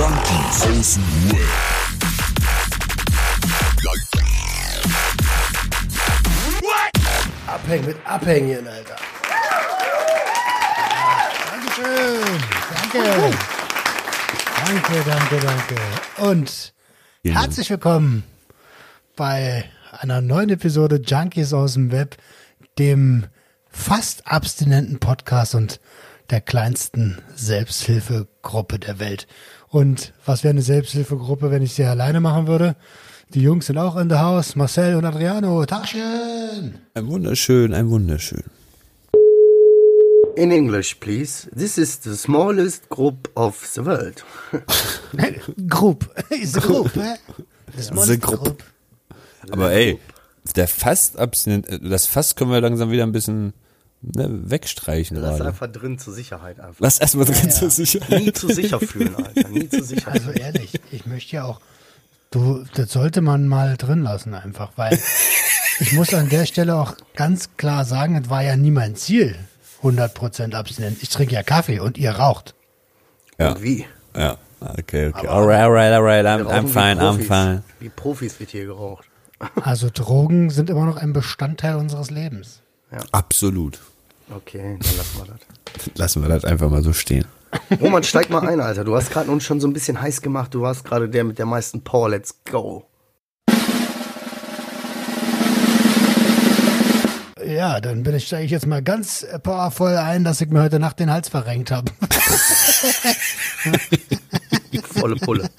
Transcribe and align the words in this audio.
Junkies 0.00 0.62
aus 0.78 0.94
dem 0.94 1.30
Web. 1.30 1.40
Abhängen 7.46 7.84
mit 7.84 7.96
Abhängen, 8.06 8.66
Alter. 8.66 8.96
Dankeschön. 11.50 12.40
Danke. 12.92 13.36
Danke, 14.64 15.04
danke, 15.04 15.38
danke. 15.46 15.76
Und 16.30 16.72
herzlich 17.22 17.68
willkommen 17.68 18.24
bei 19.16 19.66
einer 20.00 20.22
neuen 20.22 20.48
Episode 20.48 21.02
Junkies 21.04 21.52
aus 21.52 21.74
dem 21.74 21.92
Web, 21.92 22.16
dem 22.78 23.26
fast 23.68 24.26
abstinenten 24.26 24.98
Podcast 24.98 25.54
und 25.54 25.78
der 26.30 26.40
kleinsten 26.40 27.18
Selbsthilfegruppe 27.34 28.78
der 28.78 29.00
Welt. 29.00 29.26
Und 29.68 30.12
was 30.24 30.44
wäre 30.44 30.50
eine 30.50 30.62
Selbsthilfegruppe, 30.62 31.50
wenn 31.50 31.62
ich 31.62 31.74
sie 31.74 31.84
alleine 31.84 32.20
machen 32.20 32.46
würde? 32.46 32.76
Die 33.34 33.42
Jungs 33.42 33.66
sind 33.66 33.78
auch 33.78 33.96
in 33.96 34.08
der 34.08 34.22
Haus, 34.22 34.56
Marcel 34.56 34.96
und 34.96 35.04
Adriano. 35.04 35.64
Taschen! 35.66 36.80
Ein 36.94 37.06
wunderschön, 37.06 37.74
ein 37.74 37.88
wunderschön. 37.88 38.42
In 40.36 40.50
English, 40.50 40.94
please. 40.96 41.48
This 41.56 41.76
is 41.76 42.00
the 42.02 42.16
smallest 42.16 42.88
group 42.88 43.30
of 43.34 43.64
the 43.74 43.84
world. 43.84 44.24
Group. 45.68 46.08
Ist 46.30 46.56
eine 46.56 46.66
Gruppe. 46.66 47.16
Das 47.76 48.06
The 48.06 48.18
Group. 48.18 48.44
Group. 48.44 48.64
Aber 49.50 49.72
ey, 49.72 49.98
der 50.56 50.68
Fast 50.68 51.18
abstinent, 51.18 51.68
äh, 51.68 51.78
das 51.80 52.06
Fast 52.06 52.36
können 52.36 52.50
wir 52.50 52.60
langsam 52.60 52.90
wieder 52.90 53.02
ein 53.02 53.12
bisschen 53.12 53.52
ne, 54.02 54.28
wegstreichen 54.50 55.16
Lass 55.16 55.36
gerade. 55.36 55.50
einfach 55.50 55.66
drin 55.70 55.98
zur 55.98 56.12
Sicherheit 56.14 56.60
einfach. 56.60 56.80
Lass 56.80 56.98
erstmal 56.98 57.26
drin 57.26 57.50
zur 57.50 57.70
Sicherheit. 57.70 58.20
Nie 58.20 58.32
zu 58.32 58.48
sicher 58.48 58.80
fühlen, 58.80 59.14
Alter. 59.16 59.48
Nie 59.48 59.68
zu 59.68 59.82
sicher. 59.84 60.10
Also 60.10 60.30
ehrlich, 60.30 60.80
ich 60.90 61.06
möchte 61.06 61.36
ja 61.36 61.44
auch, 61.44 61.60
du, 62.30 62.64
das 62.74 62.90
sollte 62.92 63.20
man 63.20 63.48
mal 63.48 63.76
drin 63.76 64.02
lassen 64.02 64.34
einfach, 64.34 64.72
weil 64.76 64.98
ich 65.80 65.92
muss 65.92 66.14
an 66.14 66.28
der 66.28 66.46
Stelle 66.46 66.76
auch 66.76 66.94
ganz 67.14 67.50
klar 67.56 67.84
sagen, 67.84 68.16
es 68.16 68.30
war 68.30 68.42
ja 68.42 68.56
nie 68.56 68.70
mein 68.70 68.96
Ziel, 68.96 69.36
100% 69.82 70.54
abstinent. 70.54 71.02
Ich 71.02 71.08
trinke 71.08 71.34
ja 71.34 71.42
Kaffee 71.42 71.80
und 71.80 71.98
ihr 71.98 72.12
raucht. 72.12 72.54
Ja. 73.38 73.52
Und 73.52 73.62
wie? 73.62 73.86
Ja, 74.16 74.38
okay, 74.60 75.08
okay. 75.08 75.26
Alright, 75.26 75.60
alright, 75.60 75.92
alright, 75.92 76.26
I'm, 76.26 76.46
I'm 76.46 76.64
wie 76.64 76.68
fine, 76.68 77.00
I'm 77.00 77.16
Profis. 77.16 77.26
fine. 77.26 77.62
Wie 77.78 77.88
Profis 77.88 78.40
wird 78.40 78.50
hier 78.50 78.66
geraucht. 78.66 79.06
Also 79.62 79.88
Drogen 79.88 80.50
sind 80.50 80.68
immer 80.68 80.84
noch 80.84 80.96
ein 80.96 81.14
Bestandteil 81.14 81.76
unseres 81.76 82.10
Lebens. 82.10 82.60
Absolut. 83.12 83.78
Okay, 84.34 84.78
dann 84.80 84.96
lassen 84.96 85.18
wir 85.18 85.26
das. 85.26 85.40
Lassen 85.96 86.22
wir 86.22 86.28
das 86.28 86.44
einfach 86.44 86.70
mal 86.70 86.82
so 86.82 86.92
stehen. 86.92 87.26
Roman, 87.80 88.04
steig 88.04 88.30
mal 88.30 88.46
ein, 88.46 88.60
Alter. 88.60 88.84
Du 88.84 88.94
hast 88.94 89.10
gerade 89.10 89.30
uns 89.30 89.42
schon 89.44 89.60
so 89.60 89.66
ein 89.66 89.72
bisschen 89.72 90.00
heiß 90.00 90.22
gemacht. 90.22 90.54
Du 90.54 90.62
warst 90.62 90.84
gerade 90.84 91.08
der 91.08 91.24
mit 91.24 91.38
der 91.38 91.46
meisten 91.46 91.82
Power. 91.82 92.10
Let's 92.10 92.36
go. 92.44 92.86
Ja, 97.44 97.80
dann 97.80 98.04
bin 98.04 98.14
ich, 98.14 98.26
steige 98.26 98.44
ich 98.44 98.52
jetzt 98.52 98.66
mal 98.66 98.82
ganz 98.82 99.26
powervoll 99.42 99.96
ein, 99.96 100.22
dass 100.22 100.40
ich 100.40 100.48
mir 100.50 100.62
heute 100.62 100.78
Nacht 100.78 101.00
den 101.00 101.10
Hals 101.10 101.28
verrenkt 101.28 101.72
habe. 101.72 101.90
Volle 104.84 105.16
Pulle. 105.16 105.50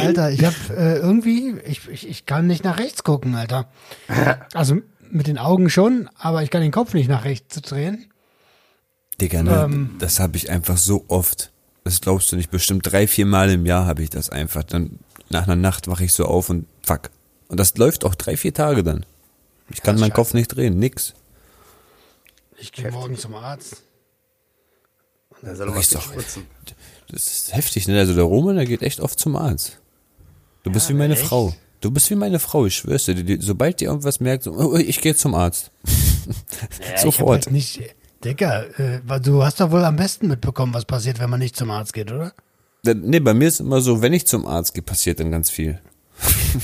Alter, 0.00 0.30
ich 0.30 0.42
habe 0.44 0.56
äh, 0.70 0.96
irgendwie, 0.96 1.58
ich, 1.66 1.86
ich, 1.88 2.08
ich 2.08 2.24
kann 2.24 2.46
nicht 2.46 2.64
nach 2.64 2.78
rechts 2.78 3.04
gucken, 3.04 3.34
Alter. 3.34 3.68
Also 4.54 4.80
mit 5.14 5.26
den 5.26 5.38
Augen 5.38 5.70
schon, 5.70 6.08
aber 6.16 6.42
ich 6.42 6.50
kann 6.50 6.60
den 6.62 6.72
Kopf 6.72 6.92
nicht 6.94 7.08
nach 7.08 7.24
rechts 7.24 7.60
drehen. 7.62 8.10
Digga, 9.20 9.42
ne, 9.42 9.62
Ähm. 9.64 9.96
das 9.98 10.18
habe 10.20 10.36
ich 10.36 10.50
einfach 10.50 10.76
so 10.76 11.04
oft. 11.08 11.52
Das 11.84 12.00
glaubst 12.00 12.32
du 12.32 12.36
nicht. 12.36 12.50
Bestimmt 12.50 12.90
drei, 12.90 13.06
vier 13.06 13.26
Mal 13.26 13.50
im 13.50 13.64
Jahr 13.66 13.86
habe 13.86 14.02
ich 14.02 14.10
das 14.10 14.30
einfach. 14.30 14.64
Dann 14.64 14.98
nach 15.28 15.44
einer 15.44 15.56
Nacht 15.56 15.86
wache 15.86 16.04
ich 16.04 16.12
so 16.12 16.24
auf 16.24 16.50
und 16.50 16.66
fuck. 16.82 17.10
Und 17.48 17.60
das 17.60 17.76
läuft 17.76 18.04
auch 18.04 18.14
drei, 18.14 18.36
vier 18.36 18.52
Tage 18.52 18.82
dann. 18.82 19.06
Ich 19.70 19.82
kann 19.82 19.98
meinen 20.00 20.12
Kopf 20.12 20.34
nicht 20.34 20.48
drehen, 20.48 20.78
nix. 20.78 21.14
Ich 22.58 22.72
gehe 22.72 22.90
morgen 22.90 23.16
zum 23.16 23.34
Arzt. 23.34 23.82
Da 25.42 25.54
soll 25.54 25.68
er 25.68 25.76
was 25.76 25.90
doch-. 25.90 26.12
Das 27.10 27.26
ist 27.26 27.54
heftig, 27.54 27.86
ne? 27.86 27.98
Also 27.98 28.14
der 28.14 28.24
Roman, 28.24 28.56
der 28.56 28.64
geht 28.66 28.82
echt 28.82 29.00
oft 29.00 29.18
zum 29.18 29.36
Arzt. 29.36 29.78
Du 30.62 30.72
bist 30.72 30.88
wie 30.88 30.94
meine 30.94 31.16
Frau. 31.16 31.54
Du 31.84 31.90
bist 31.90 32.08
wie 32.08 32.14
meine 32.14 32.38
Frau, 32.38 32.64
ich 32.64 32.76
schwör's 32.76 33.04
dir. 33.04 33.14
Die, 33.14 33.36
sobald 33.42 33.78
die 33.78 33.84
irgendwas 33.84 34.18
merkt, 34.18 34.44
so, 34.44 34.52
oh, 34.52 34.74
ich 34.74 35.02
gehe 35.02 35.14
zum 35.14 35.34
Arzt. 35.34 35.70
Hab 36.88 36.98
Sofort. 36.98 37.44
halt 37.44 37.50
nicht, 37.52 37.94
Digga, 38.24 38.62
äh, 38.78 39.20
du 39.20 39.44
hast 39.44 39.60
doch 39.60 39.70
wohl 39.70 39.84
am 39.84 39.96
besten 39.96 40.28
mitbekommen, 40.28 40.72
was 40.72 40.86
passiert, 40.86 41.20
wenn 41.20 41.28
man 41.28 41.40
nicht 41.40 41.56
zum 41.56 41.70
Arzt 41.70 41.92
geht, 41.92 42.10
oder? 42.10 42.32
Nee, 42.84 43.20
bei 43.20 43.34
mir 43.34 43.48
ist 43.48 43.60
immer 43.60 43.82
so, 43.82 44.00
wenn 44.00 44.14
ich 44.14 44.26
zum 44.26 44.46
Arzt 44.46 44.72
gehe, 44.72 44.82
passiert 44.82 45.20
dann 45.20 45.30
ganz 45.30 45.50
viel. 45.50 45.78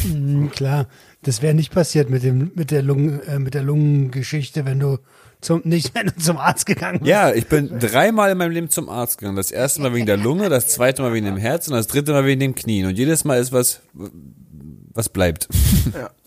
Hm, 0.05 0.51
klar, 0.53 0.87
das 1.23 1.43
wäre 1.43 1.53
nicht 1.53 1.71
passiert 1.71 2.09
mit 2.09 2.23
dem 2.23 2.53
mit 2.55 2.71
der 2.71 2.83
Lungen 2.83 3.21
äh, 3.25 3.39
mit 3.39 3.53
der 3.53 3.63
Lungengeschichte, 3.63 4.65
wenn 4.65 4.79
du 4.79 4.99
zum 5.43 5.61
nicht 5.65 5.95
wenn 5.95 6.07
du 6.07 6.17
zum 6.17 6.39
Arzt 6.39 6.65
gegangen 6.65 7.01
bist. 7.01 7.11
Ja, 7.11 7.31
ich 7.33 7.47
bin 7.47 7.79
dreimal 7.79 8.31
in 8.31 8.39
meinem 8.39 8.53
Leben 8.53 8.71
zum 8.71 8.89
Arzt 8.89 9.19
gegangen. 9.19 9.37
Das 9.37 9.51
erste 9.51 9.83
Mal 9.83 9.93
wegen 9.93 10.07
der 10.07 10.17
Lunge, 10.17 10.49
das 10.49 10.69
zweite 10.69 11.03
Mal 11.03 11.13
wegen 11.13 11.27
dem 11.27 11.37
Herz 11.37 11.69
und 11.69 11.75
das 11.75 11.89
dritte 11.89 12.13
Mal 12.13 12.25
wegen 12.25 12.41
dem 12.41 12.55
Knien. 12.55 12.87
Und 12.87 12.97
jedes 12.97 13.25
Mal 13.25 13.39
ist 13.39 13.53
was, 13.53 13.81
was 14.91 15.09
bleibt. 15.09 15.49
Ja. 15.95 16.11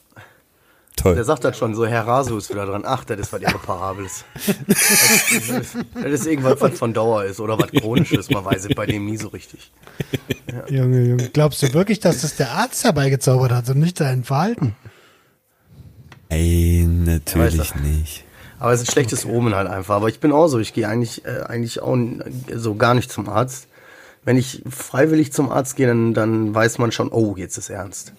Toll. 0.96 1.16
Der 1.16 1.24
sagt 1.24 1.44
das 1.44 1.58
schon 1.58 1.74
so, 1.74 1.88
Herr 1.88 2.06
Rasu 2.06 2.38
ist 2.38 2.50
wieder 2.52 2.68
dran. 2.68 2.84
Ach, 2.86 3.04
das 3.04 3.20
ist 3.20 3.34
was 3.34 3.42
Irreparables. 3.42 4.26
das, 4.68 5.50
ist, 5.50 5.76
das 5.96 6.06
ist 6.06 6.28
irgendwas, 6.28 6.62
was 6.62 6.78
von 6.78 6.94
Dauer 6.94 7.26
ist 7.26 7.40
oder 7.40 7.58
was 7.58 7.72
Chronisches. 7.72 8.30
Man 8.30 8.46
weiß 8.46 8.66
es 8.66 8.76
bei 8.76 8.86
dem 8.86 9.06
nie 9.06 9.18
so 9.18 9.30
richtig. 9.30 9.72
Junge, 10.70 11.02
Junge, 11.02 11.30
glaubst 11.30 11.64
du 11.64 11.74
wirklich, 11.74 12.00
dass 12.00 12.22
das 12.22 12.36
der 12.36 12.52
Arzt 12.52 12.84
herbeigezaubert 12.84 13.52
hat 13.52 13.70
und 13.70 13.80
nicht 13.80 14.00
dein 14.00 14.24
Verhalten? 14.24 14.76
Ey, 16.30 16.86
natürlich 16.88 17.74
er. 17.74 17.82
nicht. 17.82 18.24
Aber 18.60 18.72
es 18.72 18.82
ist 18.82 18.90
ein 18.90 18.92
schlechtes 18.94 19.26
Omen 19.26 19.56
halt 19.56 19.68
einfach. 19.68 19.96
Aber 19.96 20.10
ich 20.10 20.20
bin 20.20 20.32
auch 20.32 20.48
so, 20.48 20.60
ich 20.60 20.74
gehe 20.74 20.88
eigentlich, 20.88 21.26
äh, 21.26 21.42
eigentlich 21.48 21.82
auch 21.82 21.98
so 22.54 22.76
gar 22.76 22.94
nicht 22.94 23.12
zum 23.12 23.28
Arzt. 23.28 23.68
Wenn 24.24 24.38
ich 24.38 24.64
freiwillig 24.70 25.34
zum 25.34 25.52
Arzt 25.52 25.76
gehe, 25.76 25.88
dann, 25.88 26.14
dann 26.14 26.56
weiß 26.56 26.78
man 26.78 26.92
schon, 26.92 27.12
oh, 27.12 27.36
jetzt 27.36 27.58
ist 27.58 27.70
ernst. 27.70 28.14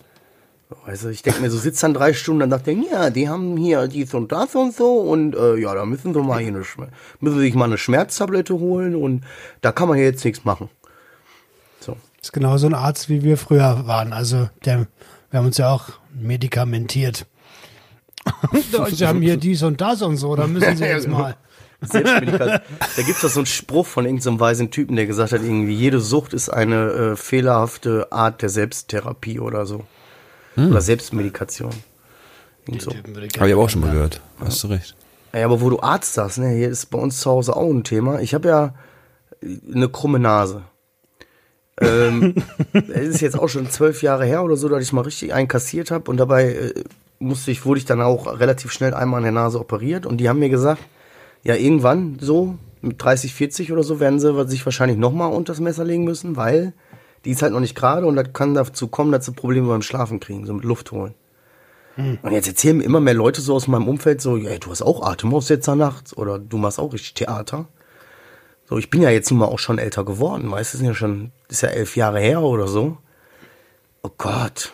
So, 0.94 1.06
du, 1.06 1.10
ich 1.10 1.22
denke 1.22 1.40
mir, 1.40 1.50
so 1.50 1.58
sitzt 1.58 1.82
dann 1.82 1.94
drei 1.94 2.12
Stunden, 2.12 2.40
dann 2.40 2.50
dachte 2.50 2.72
ich, 2.72 2.90
ja, 2.90 3.10
die 3.10 3.28
haben 3.28 3.56
hier 3.56 3.86
dies 3.88 4.14
und 4.14 4.32
das 4.32 4.54
und 4.54 4.74
so 4.74 5.00
und 5.00 5.34
äh, 5.34 5.56
ja, 5.56 5.74
da 5.74 5.84
müssen 5.84 6.14
sie 6.14 6.20
mal 6.20 6.40
hier 6.40 6.48
eine, 6.48 6.62
müssen 7.20 7.38
sich 7.38 7.54
mal 7.54 7.66
eine 7.66 7.78
Schmerztablette 7.78 8.54
holen 8.54 8.94
und 8.94 9.24
da 9.60 9.72
kann 9.72 9.88
man 9.88 9.98
jetzt 9.98 10.24
nichts 10.24 10.44
machen. 10.44 10.68
So. 11.80 11.96
Das 12.18 12.28
ist 12.28 12.32
genau 12.32 12.56
so 12.56 12.66
ein 12.66 12.74
Arzt, 12.74 13.08
wie 13.08 13.22
wir 13.22 13.36
früher 13.36 13.86
waren. 13.86 14.12
Also 14.12 14.48
der, 14.64 14.86
wir 15.30 15.38
haben 15.38 15.46
uns 15.46 15.58
ja 15.58 15.70
auch 15.70 15.90
medikamentiert. 16.14 17.26
Sie 18.90 19.06
haben 19.06 19.20
hier 19.20 19.36
dies 19.36 19.62
und 19.62 19.80
das 19.80 20.00
und 20.02 20.16
so, 20.16 20.34
da 20.34 20.46
müssen 20.46 20.76
Sie 20.76 20.84
jetzt 20.84 21.08
mal. 21.08 21.36
Selbstmedikation. 21.86 22.60
da 22.96 23.02
gibt's 23.02 23.20
doch 23.20 23.28
so 23.28 23.40
einen 23.40 23.46
Spruch 23.46 23.86
von 23.86 24.04
irgendeinem 24.04 24.40
weisen 24.40 24.70
Typen, 24.70 24.96
der 24.96 25.06
gesagt 25.06 25.32
hat, 25.32 25.42
irgendwie, 25.42 25.74
jede 25.74 26.00
Sucht 26.00 26.32
ist 26.32 26.48
eine 26.48 26.90
äh, 26.90 27.16
fehlerhafte 27.16 28.10
Art 28.10 28.42
der 28.42 28.48
Selbsttherapie 28.48 29.40
oder 29.40 29.66
so. 29.66 29.84
Oder 30.56 30.80
Selbstmedikation. 30.80 31.72
Irgend 32.66 32.82
so. 32.82 32.90
Habe 32.92 33.26
ich 33.48 33.52
aber 33.52 33.62
auch 33.62 33.68
schon 33.68 33.82
mal 33.82 33.92
gehört. 33.92 34.20
Hast 34.40 34.62
du 34.62 34.68
recht. 34.68 34.94
Ja, 35.32 35.44
aber 35.44 35.60
wo 35.60 35.68
du 35.68 35.80
Arzt 35.80 36.14
sagst, 36.14 36.38
ne, 36.38 36.50
hier 36.50 36.68
ist 36.68 36.86
bei 36.86 36.98
uns 36.98 37.20
zu 37.20 37.30
Hause 37.30 37.56
auch 37.56 37.68
ein 37.68 37.84
Thema. 37.84 38.20
Ich 38.20 38.34
habe 38.34 38.48
ja 38.48 38.74
eine 39.42 39.88
krumme 39.88 40.18
Nase. 40.18 40.62
ähm, 41.80 42.36
es 42.72 43.08
ist 43.08 43.20
jetzt 43.20 43.38
auch 43.38 43.48
schon 43.48 43.68
zwölf 43.68 44.02
Jahre 44.02 44.24
her 44.24 44.44
oder 44.44 44.56
so, 44.56 44.68
dass 44.68 44.82
ich 44.82 44.92
mal 44.92 45.02
richtig 45.02 45.34
einkassiert 45.34 45.90
habe 45.90 46.08
und 46.10 46.18
dabei 46.18 46.52
äh, 46.52 46.84
musste 47.18 47.50
ich, 47.50 47.66
wurde 47.66 47.78
ich 47.78 47.84
dann 47.84 48.00
auch 48.00 48.38
relativ 48.38 48.70
schnell 48.70 48.94
einmal 48.94 49.18
an 49.18 49.24
der 49.24 49.32
Nase 49.32 49.58
operiert 49.58 50.06
und 50.06 50.18
die 50.18 50.28
haben 50.28 50.38
mir 50.38 50.50
gesagt, 50.50 50.82
ja, 51.42 51.56
irgendwann 51.56 52.18
so 52.20 52.56
mit 52.80 53.02
30, 53.02 53.34
40 53.34 53.72
oder 53.72 53.82
so 53.82 53.98
werden 53.98 54.20
sie 54.20 54.46
sich 54.48 54.64
wahrscheinlich 54.64 54.98
nochmal 54.98 55.32
unter 55.32 55.52
das 55.52 55.60
Messer 55.60 55.84
legen 55.84 56.04
müssen, 56.04 56.36
weil 56.36 56.74
die 57.24 57.30
ist 57.30 57.42
halt 57.42 57.52
noch 57.52 57.60
nicht 57.60 57.74
gerade 57.74 58.06
und 58.06 58.16
das 58.16 58.32
kann 58.32 58.54
dazu 58.54 58.88
kommen, 58.88 59.12
dass 59.12 59.24
sie 59.24 59.32
Probleme 59.32 59.68
beim 59.68 59.82
Schlafen 59.82 60.20
kriegen, 60.20 60.46
so 60.46 60.54
mit 60.54 60.64
Luft 60.64 60.92
holen. 60.92 61.14
Und 61.96 62.32
jetzt 62.32 62.48
erzählen 62.48 62.76
mir 62.76 62.82
immer 62.82 62.98
mehr 62.98 63.14
Leute 63.14 63.40
so 63.40 63.54
aus 63.54 63.68
meinem 63.68 63.86
Umfeld 63.86 64.20
so, 64.20 64.36
ja, 64.36 64.58
du 64.58 64.70
hast 64.70 64.82
auch 64.82 65.06
Atemaussetzer 65.06 65.76
nachts 65.76 66.16
oder 66.16 66.40
du 66.40 66.58
machst 66.58 66.80
auch 66.80 66.92
richtig 66.92 67.14
Theater. 67.14 67.68
So, 68.68 68.78
ich 68.78 68.90
bin 68.90 69.02
ja 69.02 69.10
jetzt 69.10 69.30
nun 69.30 69.38
mal 69.38 69.46
auch 69.46 69.60
schon 69.60 69.78
älter 69.78 70.04
geworden, 70.04 70.50
weißt 70.50 70.74
du, 70.74 70.78
ist 70.78 70.84
ja 70.84 70.94
schon, 70.94 71.30
ist 71.48 71.62
ja 71.62 71.68
elf 71.68 71.96
Jahre 71.96 72.18
her 72.18 72.42
oder 72.42 72.66
so. 72.66 72.98
Oh 74.02 74.10
Gott. 74.18 74.72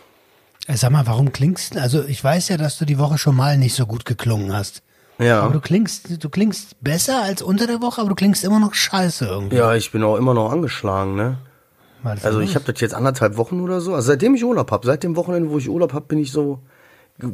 Äh, 0.66 0.76
Sag 0.76 0.92
mal, 0.92 1.06
warum 1.06 1.32
klingst 1.32 1.74
du? 1.74 1.80
Also 1.82 2.04
ich 2.04 2.22
weiß 2.22 2.48
ja, 2.48 2.56
dass 2.56 2.78
du 2.78 2.86
die 2.86 2.98
Woche 2.98 3.18
schon 3.18 3.36
mal 3.36 3.58
nicht 3.58 3.74
so 3.74 3.84
gut 3.84 4.06
geklungen 4.06 4.54
hast. 4.54 4.82
Ja. 5.18 5.42
Aber 5.42 5.52
du 5.52 5.60
klingst, 5.60 6.24
du 6.24 6.28
klingst 6.30 6.82
besser 6.82 7.22
als 7.22 7.42
unter 7.42 7.66
der 7.66 7.82
Woche, 7.82 8.00
aber 8.00 8.08
du 8.08 8.14
klingst 8.14 8.44
immer 8.44 8.60
noch 8.60 8.72
scheiße 8.72 9.26
irgendwie. 9.26 9.56
Ja, 9.56 9.74
ich 9.74 9.92
bin 9.92 10.02
auch 10.02 10.16
immer 10.16 10.32
noch 10.32 10.50
angeschlagen, 10.50 11.16
ne? 11.16 11.36
Also 12.02 12.40
ich 12.40 12.54
habe 12.54 12.70
das 12.70 12.80
jetzt 12.80 12.94
anderthalb 12.94 13.36
Wochen 13.36 13.60
oder 13.60 13.80
so. 13.80 13.94
Also 13.94 14.08
seitdem 14.08 14.34
ich 14.34 14.44
Urlaub 14.44 14.70
habe, 14.70 14.86
seit 14.86 15.02
dem 15.02 15.16
Wochenende, 15.16 15.50
wo 15.50 15.58
ich 15.58 15.68
Urlaub 15.68 15.92
habe, 15.92 16.06
bin 16.06 16.18
ich 16.18 16.32
so. 16.32 16.60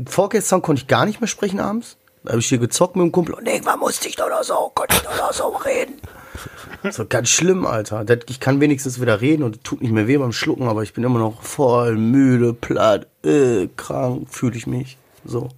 Vorgestern 0.07 0.63
konnte 0.63 0.83
ich 0.83 0.89
gar 0.89 1.07
nicht 1.07 1.21
mehr 1.21 1.29
sprechen 1.29 1.61
abends. 1.61 1.97
Da 2.25 2.33
habe 2.33 2.41
ich 2.41 2.49
hier 2.49 2.59
gezockt 2.59 2.97
mit 2.97 3.05
dem 3.05 3.13
Kumpel 3.13 3.37
und 3.37 3.47
irgendwann 3.47 3.79
musste 3.79 4.09
ich 4.09 4.17
doch 4.17 4.29
noch 4.29 4.43
so, 4.43 4.73
konnte 4.75 4.97
ich 4.97 5.03
doch 5.03 5.17
noch 5.17 5.33
so 5.33 5.49
reden. 5.49 5.95
So 6.91 7.05
ganz 7.07 7.31
schlimm, 7.31 7.67
Alter. 7.67 8.05
Ich 8.29 8.39
kann 8.39 8.61
wenigstens 8.61 9.01
wieder 9.01 9.21
reden 9.21 9.43
und 9.43 9.65
tut 9.65 9.81
nicht 9.81 9.91
mehr 9.91 10.07
weh 10.07 10.19
beim 10.19 10.33
Schlucken, 10.33 10.69
aber 10.69 10.83
ich 10.83 10.93
bin 10.93 11.03
immer 11.03 11.19
noch 11.19 11.43
voll 11.43 11.97
müde, 11.97 12.53
platt, 12.53 13.09
äh, 13.25 13.69
krank, 13.77 14.29
fühle 14.31 14.57
ich 14.57 14.67
mich. 14.69 14.99
So. 15.25 15.49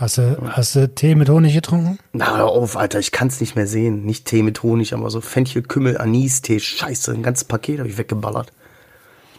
Hast 0.00 0.16
du, 0.16 0.38
hast 0.52 0.76
du 0.76 0.88
Tee 0.88 1.14
mit 1.14 1.28
Honig 1.28 1.52
getrunken? 1.52 1.98
Na, 2.14 2.38
hör 2.38 2.46
auf, 2.46 2.78
Alter, 2.78 2.98
ich 3.00 3.12
kann's 3.12 3.38
nicht 3.38 3.54
mehr 3.54 3.66
sehen. 3.66 4.06
Nicht 4.06 4.24
Tee 4.24 4.42
mit 4.42 4.62
Honig, 4.62 4.94
aber 4.94 5.10
so 5.10 5.20
Fenchel, 5.20 5.60
Kümmel, 5.60 5.98
Anis-Tee. 5.98 6.58
Scheiße, 6.58 7.12
ein 7.12 7.22
ganzes 7.22 7.44
Paket 7.44 7.80
habe 7.80 7.88
ich 7.90 7.98
weggeballert. 7.98 8.50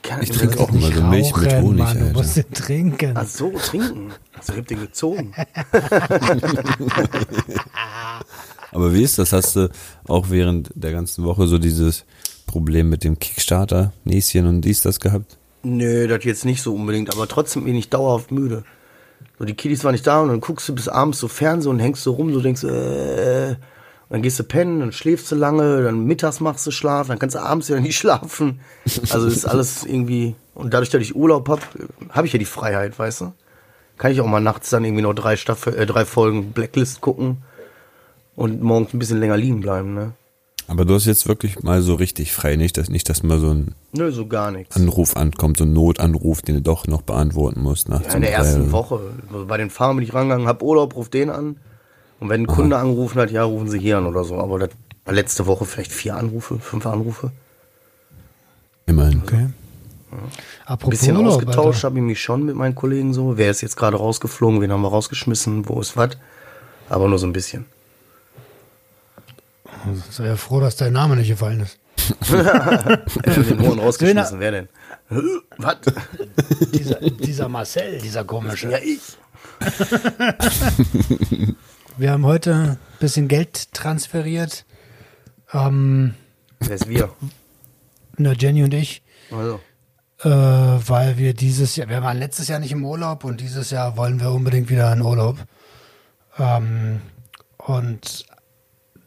kann 0.03 0.21
Ich 0.21 0.29
trinke 0.29 0.59
auch 0.59 0.71
immer 0.71 0.91
so 0.91 1.01
Milch 1.01 1.35
mit 1.35 1.51
Rauchen, 1.51 1.63
Honig, 1.63 1.79
Mann, 1.79 1.97
du 1.97 2.05
Alter. 2.05 2.13
musst 2.13 2.37
den 2.37 2.51
trinken. 2.53 3.13
Ach 3.15 3.25
so, 3.25 3.51
trinken. 3.57 4.11
Also, 4.37 4.53
ich 4.53 4.59
hab 4.59 4.67
den 4.67 4.81
gezogen. 4.81 5.33
Aber 8.71 8.93
wie 8.93 9.01
ist 9.01 9.17
das? 9.17 9.33
Hast 9.33 9.55
du 9.55 9.67
auch 10.07 10.29
während 10.29 10.69
der 10.75 10.91
ganzen 10.91 11.25
Woche 11.25 11.47
so 11.47 11.57
dieses 11.57 12.05
Problem 12.45 12.87
mit 12.87 13.03
dem 13.03 13.17
Kickstarter, 13.17 13.93
Näschen 14.03 14.45
und 14.45 14.61
dies, 14.61 14.81
das 14.81 14.99
gehabt? 14.99 15.39
Nö, 15.63 16.07
das 16.07 16.23
jetzt 16.23 16.45
nicht 16.45 16.61
so 16.61 16.75
unbedingt, 16.75 17.11
aber 17.11 17.27
trotzdem 17.27 17.65
bin 17.65 17.73
ich 17.75 17.89
dauerhaft 17.89 18.29
müde. 18.29 18.63
So, 19.41 19.45
die 19.45 19.55
Kiddies 19.55 19.83
waren 19.83 19.93
nicht 19.93 20.05
da 20.05 20.21
und 20.21 20.27
dann 20.27 20.39
guckst 20.39 20.69
du 20.69 20.75
bis 20.75 20.87
abends 20.87 21.17
so 21.17 21.27
Fernsehen 21.27 21.71
und 21.71 21.79
hängst 21.79 22.03
so 22.03 22.11
rum, 22.11 22.31
so 22.31 22.41
denkst, 22.41 22.63
äh, 22.63 23.55
dann 24.11 24.21
gehst 24.21 24.37
du 24.37 24.43
pennen, 24.43 24.81
dann 24.81 24.91
schläfst 24.91 25.31
du 25.31 25.35
lange, 25.35 25.81
dann 25.81 26.05
mittags 26.05 26.41
machst 26.41 26.67
du 26.67 26.69
Schlaf, 26.69 27.07
dann 27.07 27.17
kannst 27.17 27.35
du 27.35 27.41
abends 27.41 27.67
wieder 27.67 27.79
nicht 27.79 27.97
schlafen. 27.97 28.59
Also 29.09 29.25
ist 29.25 29.47
alles 29.47 29.83
irgendwie, 29.83 30.35
und 30.53 30.71
dadurch, 30.71 30.91
dass 30.91 31.01
ich 31.01 31.15
Urlaub 31.15 31.49
hab, 31.49 31.67
habe 32.11 32.27
ich 32.27 32.33
ja 32.33 32.37
die 32.37 32.45
Freiheit, 32.45 32.99
weißt 32.99 33.21
du? 33.21 33.33
Kann 33.97 34.11
ich 34.11 34.21
auch 34.21 34.27
mal 34.27 34.41
nachts 34.41 34.69
dann 34.69 34.85
irgendwie 34.85 35.01
noch 35.01 35.15
drei, 35.15 35.35
Staffel, 35.37 35.73
äh, 35.75 35.87
drei 35.87 36.05
Folgen 36.05 36.51
Blacklist 36.51 37.01
gucken 37.01 37.37
und 38.35 38.61
morgens 38.61 38.93
ein 38.93 38.99
bisschen 38.99 39.19
länger 39.19 39.37
liegen 39.37 39.61
bleiben, 39.61 39.95
ne? 39.95 40.13
Aber 40.67 40.85
du 40.85 40.93
hast 40.93 41.05
jetzt 41.05 41.27
wirklich 41.27 41.63
mal 41.63 41.81
so 41.81 41.95
richtig 41.95 42.31
frei, 42.31 42.55
nicht, 42.55 42.77
dass, 42.77 42.89
nicht, 42.89 43.09
dass 43.09 43.23
mal 43.23 43.39
so 43.39 43.49
ein 43.53 43.75
Nö, 43.91 44.11
so 44.11 44.25
gar 44.27 44.51
nichts. 44.51 44.75
Anruf 44.77 45.17
ankommt, 45.17 45.57
so 45.57 45.65
ein 45.65 45.73
Notanruf, 45.73 46.41
den 46.41 46.55
du 46.55 46.61
doch 46.61 46.87
noch 46.87 47.01
beantworten 47.01 47.61
musst. 47.61 47.89
Nachts 47.89 48.07
Ja, 48.09 48.13
in 48.15 48.21
der 48.21 48.33
ersten 48.33 48.61
oder- 48.63 48.71
Woche. 48.71 48.99
Also 49.33 49.45
bei 49.45 49.57
den 49.57 49.69
Farmen 49.69 49.97
bin 49.97 50.05
ich 50.07 50.13
rangegangen, 50.13 50.47
hab 50.47 50.61
Urlaub, 50.63 50.95
ruf 50.95 51.09
den 51.09 51.29
an. 51.29 51.57
Und 52.19 52.29
wenn 52.29 52.41
ein 52.43 52.47
Kunde 52.47 52.77
angerufen 52.77 53.19
hat, 53.19 53.31
ja, 53.31 53.43
rufen 53.43 53.69
sie 53.69 53.79
hier 53.79 53.97
an 53.97 54.05
oder 54.05 54.23
so. 54.23 54.37
Aber 54.37 54.59
das 54.59 54.69
war 55.05 55.13
letzte 55.13 55.45
Woche 55.47 55.65
vielleicht 55.65 55.91
vier 55.91 56.15
Anrufe, 56.15 56.59
fünf 56.59 56.85
Anrufe. 56.85 57.31
Immerhin. 58.85 59.21
Okay. 59.23 59.47
Ein 60.11 60.19
Apropos 60.65 60.99
bisschen 60.99 61.17
Urlaub, 61.17 61.33
ausgetauscht 61.33 61.83
habe 61.83 61.97
ich 61.97 62.03
mich 62.03 62.21
schon 62.21 62.45
mit 62.45 62.55
meinen 62.55 62.75
Kollegen 62.75 63.13
so. 63.13 63.37
Wer 63.37 63.49
ist 63.51 63.61
jetzt 63.61 63.77
gerade 63.77 63.97
rausgeflogen, 63.97 64.61
wen 64.61 64.71
haben 64.71 64.81
wir 64.81 64.89
rausgeschmissen, 64.89 65.67
wo 65.69 65.79
ist 65.79 65.95
was. 65.97 66.11
Aber 66.89 67.07
nur 67.07 67.17
so 67.17 67.25
ein 67.27 67.33
bisschen. 67.33 67.65
Sei 70.09 70.25
ja 70.27 70.35
froh, 70.35 70.59
dass 70.59 70.75
dein 70.75 70.93
Name 70.93 71.15
nicht 71.15 71.29
gefallen 71.29 71.61
ist. 71.61 71.77
Den 72.31 73.59
Hohen 73.61 73.79
rausgeschmissen? 73.79 74.39
Wer 74.39 74.51
denn? 74.51 74.69
was? 75.57 75.77
Dieser, 76.73 76.99
dieser 76.99 77.47
Marcel, 77.49 77.99
dieser 77.99 78.23
komische. 78.23 78.71
Ja, 78.71 78.77
ich. 78.79 79.01
Wir 81.97 82.11
haben 82.11 82.25
heute 82.25 82.53
ein 82.53 82.77
bisschen 82.99 83.27
Geld 83.27 83.73
transferiert. 83.73 84.65
Ähm, 85.53 86.15
Wer 86.59 86.75
ist 86.75 86.87
wir? 86.89 87.09
na, 88.17 88.33
Jenny 88.33 88.63
und 88.63 88.73
ich. 88.73 89.03
Also. 89.31 89.59
äh, 90.23 90.29
weil 90.89 91.17
wir 91.17 91.33
dieses 91.33 91.75
Jahr, 91.75 91.89
wir 91.89 92.01
waren 92.01 92.17
letztes 92.17 92.47
Jahr 92.47 92.59
nicht 92.59 92.71
im 92.71 92.85
Urlaub 92.85 93.23
und 93.23 93.41
dieses 93.41 93.69
Jahr 93.71 93.97
wollen 93.97 94.19
wir 94.19 94.31
unbedingt 94.31 94.69
wieder 94.69 94.91
in 94.93 95.01
Urlaub. 95.01 95.37
Ähm, 96.39 97.01
und 97.57 98.25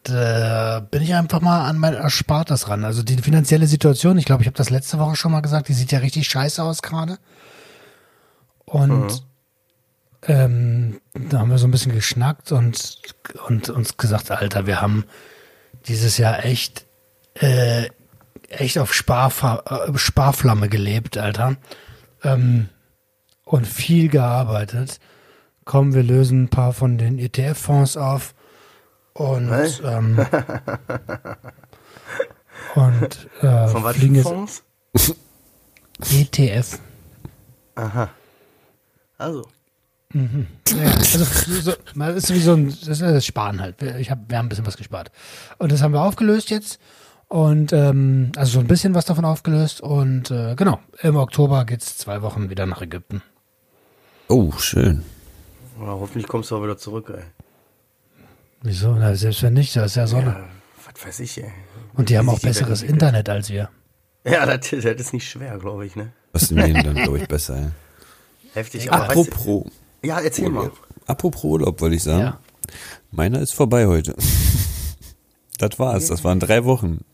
da 0.04 0.80
bin 0.90 1.02
ich 1.02 1.14
einfach 1.14 1.40
mal 1.40 1.68
an 1.68 1.78
mein 1.78 1.94
Erspartes 1.94 2.68
ran. 2.68 2.84
Also 2.84 3.02
die 3.02 3.16
finanzielle 3.16 3.66
Situation, 3.66 4.18
ich 4.18 4.24
glaube, 4.24 4.42
ich 4.42 4.46
habe 4.46 4.56
das 4.56 4.70
letzte 4.70 4.98
Woche 4.98 5.16
schon 5.16 5.32
mal 5.32 5.40
gesagt, 5.40 5.68
die 5.68 5.72
sieht 5.72 5.92
ja 5.92 5.98
richtig 5.98 6.28
scheiße 6.28 6.62
aus 6.62 6.82
gerade. 6.82 7.18
Und 8.64 9.24
ähm, 10.22 11.00
da 11.14 11.40
haben 11.40 11.50
wir 11.50 11.58
so 11.58 11.66
ein 11.66 11.70
bisschen 11.70 11.92
geschnackt 11.92 12.52
und, 12.52 12.98
und 13.46 13.70
uns 13.70 13.96
gesagt, 13.96 14.30
Alter, 14.30 14.66
wir 14.66 14.80
haben 14.80 15.04
dieses 15.86 16.16
Jahr 16.18 16.44
echt 16.44 16.86
äh, 17.34 17.88
echt 18.48 18.78
auf 18.78 18.94
Sparfa 18.94 19.88
äh, 19.88 19.98
Sparflamme 19.98 20.68
gelebt, 20.68 21.18
Alter. 21.18 21.56
Ähm, 22.22 22.68
und 23.44 23.66
viel 23.66 24.08
gearbeitet. 24.08 24.98
Komm, 25.64 25.94
wir 25.94 26.02
lösen 26.02 26.44
ein 26.44 26.48
paar 26.48 26.72
von 26.72 26.98
den 26.98 27.18
ETF-Fonds 27.18 27.96
auf. 27.96 28.34
Und, 29.14 29.80
ähm, 29.84 30.18
und 32.74 33.28
äh, 33.42 33.68
Von 33.68 33.84
was 33.84 33.96
fliegen 33.96 34.14
jetzt 34.16 34.24
Fonds? 34.28 34.62
ETF. 36.10 36.78
Aha. 37.76 38.10
Also. 39.18 39.46
Ja, 40.12 40.90
also 40.92 41.24
so, 41.24 41.72
mal 41.94 42.14
ist 42.16 42.32
wie 42.32 42.38
so 42.40 42.52
ein 42.54 42.68
das 42.68 42.86
ist 42.88 43.00
das 43.02 43.26
Sparen 43.26 43.60
halt. 43.60 43.80
Wir- 43.80 43.96
Ich 43.98 44.10
hab, 44.10 44.28
wir 44.28 44.38
haben 44.38 44.46
ein 44.46 44.48
bisschen 44.48 44.66
was 44.66 44.76
gespart. 44.76 45.10
Und 45.58 45.72
das 45.72 45.82
haben 45.82 45.92
wir 45.92 46.02
aufgelöst 46.02 46.50
jetzt. 46.50 46.78
Und 47.28 47.72
ähm, 47.72 48.30
also 48.36 48.52
so 48.52 48.60
ein 48.60 48.66
bisschen 48.68 48.94
was 48.94 49.06
davon 49.06 49.24
aufgelöst. 49.24 49.80
Und 49.80 50.30
äh, 50.30 50.54
genau, 50.56 50.78
im 51.02 51.16
Oktober 51.16 51.64
geht's 51.64 51.98
zwei 51.98 52.22
Wochen 52.22 52.48
wieder 52.50 52.66
nach 52.66 52.80
Ägypten. 52.82 53.22
Oh, 54.28 54.52
schön. 54.58 55.04
Ja, 55.80 55.86
hoffentlich 55.86 56.28
kommst 56.28 56.50
du 56.50 56.56
auch 56.56 56.62
wieder 56.62 56.78
zurück, 56.78 57.12
ey. 57.16 57.24
Wieso? 58.66 58.94
Na, 58.94 59.14
selbst 59.14 59.42
wenn 59.42 59.52
nicht, 59.52 59.76
da 59.76 59.84
ist 59.84 59.94
ja 59.96 60.06
Sonne. 60.06 60.30
Ja, 60.30 60.48
was 60.92 61.06
weiß 61.06 61.20
ich, 61.20 61.36
ey. 61.38 61.52
Und 61.92 62.08
die 62.08 62.16
haben 62.16 62.28
auch 62.30 62.40
besseres. 62.40 62.82
Internet 62.82 63.28
als 63.28 63.50
wir. 63.50 63.68
Ja, 64.24 64.46
das, 64.46 64.70
das 64.70 64.84
ist 64.84 65.12
nicht 65.12 65.28
schwer, 65.28 65.58
glaube 65.58 65.84
ich, 65.84 65.96
ne? 65.96 66.12
Was 66.32 66.50
in 66.50 66.56
denen 66.56 66.82
dann, 66.82 66.94
glaube 66.94 67.18
ich, 67.18 67.28
besser. 67.28 67.60
Ja. 67.60 67.70
Heftig. 68.54 68.90
aber 68.90 69.02
weißt 69.08 69.10
Apropos, 69.10 69.64
du- 70.02 70.06
ja, 70.06 70.18
erzähl 70.20 70.48
mal. 70.48 70.70
apropos 71.06 71.44
Urlaub, 71.44 71.78
wollte 71.82 71.96
ich 71.96 72.02
sagen. 72.02 72.20
Ja. 72.20 72.40
Meiner 73.10 73.40
ist 73.40 73.54
vorbei 73.54 73.86
heute. 73.86 74.14
Das 75.58 75.78
war's. 75.78 76.08
Das 76.08 76.24
waren 76.24 76.40
drei 76.40 76.64
Wochen. 76.64 77.04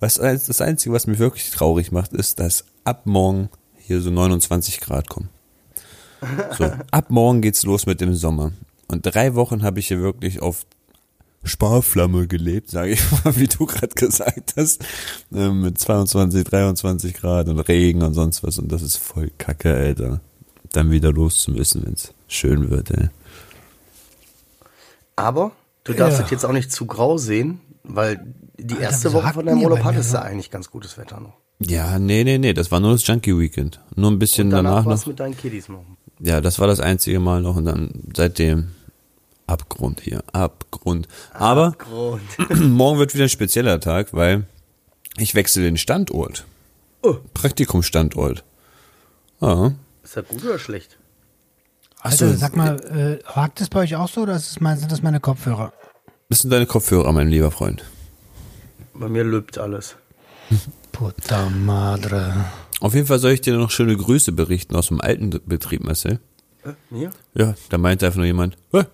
Was, 0.00 0.14
das 0.14 0.60
Einzige, 0.62 0.94
was 0.94 1.06
mich 1.06 1.18
wirklich 1.18 1.50
traurig 1.50 1.92
macht, 1.92 2.14
ist, 2.14 2.40
dass 2.40 2.64
ab 2.84 3.02
morgen 3.04 3.50
hier 3.76 4.00
so 4.00 4.10
29 4.10 4.80
Grad 4.80 5.10
kommen. 5.10 5.28
So, 6.56 6.72
ab 6.90 7.10
morgen 7.10 7.42
geht's 7.42 7.64
los 7.64 7.84
mit 7.84 8.00
dem 8.00 8.14
Sommer. 8.14 8.52
Und 8.88 9.02
drei 9.02 9.34
Wochen 9.34 9.62
habe 9.62 9.80
ich 9.80 9.88
hier 9.88 10.00
wirklich 10.00 10.40
auf 10.42 10.64
Sparflamme 11.44 12.26
gelebt, 12.26 12.70
sage 12.70 12.92
ich 12.92 13.02
mal, 13.24 13.36
wie 13.36 13.46
du 13.46 13.66
gerade 13.66 13.94
gesagt 13.94 14.54
hast. 14.56 14.84
Ähm, 15.32 15.60
mit 15.62 15.78
22, 15.78 16.44
23 16.44 17.14
Grad 17.14 17.48
und 17.48 17.60
Regen 17.60 18.02
und 18.02 18.14
sonst 18.14 18.42
was. 18.42 18.58
Und 18.58 18.72
das 18.72 18.82
ist 18.82 18.96
voll 18.96 19.30
kacke, 19.38 19.72
Alter. 19.74 20.20
Dann 20.72 20.90
wieder 20.90 21.12
los 21.12 21.40
zu 21.42 21.50
müssen, 21.52 21.84
wenn's 21.86 22.12
schön 22.28 22.70
wird, 22.70 22.90
ey. 22.90 23.08
Aber 25.16 25.52
du 25.84 25.92
darfst 25.94 26.18
Ja. 26.18 26.24
es 26.24 26.30
jetzt 26.30 26.44
auch 26.44 26.52
nicht 26.52 26.70
zu 26.72 26.86
grau 26.86 27.18
sehen, 27.18 27.60
weil 27.84 28.34
die 28.58 28.74
Alter, 28.74 28.84
erste 28.84 29.12
Woche 29.12 29.32
von 29.34 29.46
deinem 29.46 29.62
Urlaub 29.62 29.84
hattest 29.84 30.12
du 30.12 30.20
eigentlich 30.22 30.50
ganz 30.50 30.70
gutes 30.70 30.98
Wetter 30.98 31.20
noch. 31.20 31.34
Ja, 31.60 31.98
nee, 31.98 32.22
nee, 32.24 32.38
nee, 32.38 32.52
das 32.52 32.70
war 32.70 32.78
nur 32.80 32.92
das 32.92 33.06
Junkie 33.06 33.36
Weekend. 33.36 33.80
Nur 33.96 34.10
ein 34.10 34.18
bisschen 34.18 34.48
Und 34.48 34.50
danach, 34.52 34.84
danach 34.84 34.96
noch. 34.96 35.02
du 35.04 35.10
mit 35.10 35.20
deinen 35.20 35.36
Kiddies 35.36 35.68
noch. 35.68 35.84
Ja, 36.20 36.40
das 36.40 36.58
war 36.58 36.66
das 36.66 36.80
einzige 36.80 37.18
Mal 37.20 37.42
noch 37.42 37.56
und 37.56 37.64
dann 37.64 37.90
seitdem 38.14 38.68
Abgrund 39.48 40.00
hier, 40.00 40.22
Abgrund. 40.32 41.08
Aber 41.32 41.72
Grund. 41.78 42.22
morgen 42.50 42.98
wird 42.98 43.14
wieder 43.14 43.24
ein 43.24 43.28
spezieller 43.30 43.80
Tag, 43.80 44.12
weil 44.12 44.46
ich 45.16 45.34
wechsle 45.34 45.62
den 45.62 45.76
Standort. 45.76 46.44
Oh. 47.02 47.16
Praktikumsstandort. 47.34 48.44
Ja, 49.40 49.72
Ist 50.02 50.16
das 50.16 50.26
gut 50.28 50.44
oder 50.44 50.58
schlecht? 50.58 50.98
Also 52.00 52.28
so, 52.28 52.34
sag 52.36 52.56
mal, 52.56 52.76
äh, 53.24 53.24
hakt 53.24 53.60
es 53.60 53.68
bei 53.68 53.80
euch 53.80 53.96
auch 53.96 54.08
so 54.08 54.22
oder 54.22 54.36
ist 54.36 54.50
es 54.50 54.60
mein, 54.60 54.78
sind 54.78 54.92
das 54.92 55.02
meine 55.02 55.20
Kopfhörer? 55.20 55.72
das 56.28 56.40
sind 56.40 56.50
deine 56.50 56.66
Kopfhörer, 56.66 57.10
mein 57.12 57.28
lieber 57.28 57.50
Freund. 57.50 57.84
Bei 58.94 59.08
mir 59.08 59.24
lübt 59.24 59.58
alles. 59.58 59.96
Puta 60.92 61.48
madre. 61.48 62.44
Auf 62.80 62.94
jeden 62.94 63.06
Fall 63.06 63.18
soll 63.18 63.32
ich 63.32 63.40
dir 63.40 63.56
noch 63.56 63.70
schöne 63.70 63.96
Grüße 63.96 64.32
berichten 64.32 64.76
aus 64.76 64.88
dem 64.88 65.00
alten 65.00 65.30
Betrieb, 65.46 65.84
Marcel. 65.84 66.20
Äh, 66.64 66.72
mir? 66.90 67.10
Ja, 67.34 67.54
da 67.70 67.78
meinte 67.78 68.06
einfach 68.06 68.18
nur 68.18 68.26
jemand, 68.26 68.56
"Hä, 68.72 68.84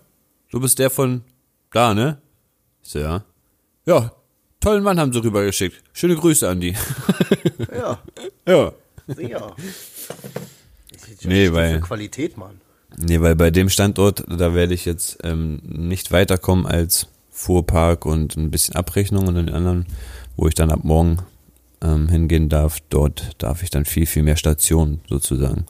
du 0.54 0.61
bist 0.61 0.78
der 0.78 0.88
von 0.90 1.23
da, 1.73 1.94
ne? 1.94 2.18
Ich 2.82 2.90
so, 2.90 3.00
ja. 3.00 3.25
Ja, 3.87 4.12
tollen 4.61 4.82
Mann 4.84 4.99
haben 5.00 5.12
sie 5.12 5.23
rübergeschickt. 5.23 5.82
Schöne 5.92 6.14
Grüße 6.16 6.49
an 6.49 6.61
die. 6.61 6.75
Ja, 7.75 7.99
ja. 8.46 8.73
sicher. 9.08 9.56
Nee, 11.25 11.52
weil- 11.52 11.80
Qualität, 11.80 12.37
Mann. 12.37 12.61
Nee, 12.96 13.20
weil 13.20 13.34
bei 13.34 13.50
dem 13.50 13.68
Standort, 13.68 14.25
da 14.28 14.54
werde 14.54 14.75
ich 14.75 14.84
jetzt 14.84 15.18
ähm, 15.25 15.61
nicht 15.64 16.12
weiterkommen 16.12 16.66
als 16.66 17.08
Fuhrpark 17.30 18.06
und 18.06 18.37
ein 18.37 18.52
bisschen 18.52 18.76
Abrechnung 18.76 19.26
und 19.26 19.34
den 19.34 19.49
anderen, 19.49 19.87
wo 20.37 20.46
ich 20.46 20.54
dann 20.54 20.70
ab 20.70 20.84
morgen 20.84 21.18
ähm, 21.82 22.08
hingehen 22.08 22.49
darf, 22.49 22.78
dort 22.90 23.30
darf 23.38 23.64
ich 23.64 23.70
dann 23.70 23.84
viel, 23.84 24.06
viel 24.06 24.23
mehr 24.23 24.37
Stationen 24.37 25.00
sozusagen 25.08 25.66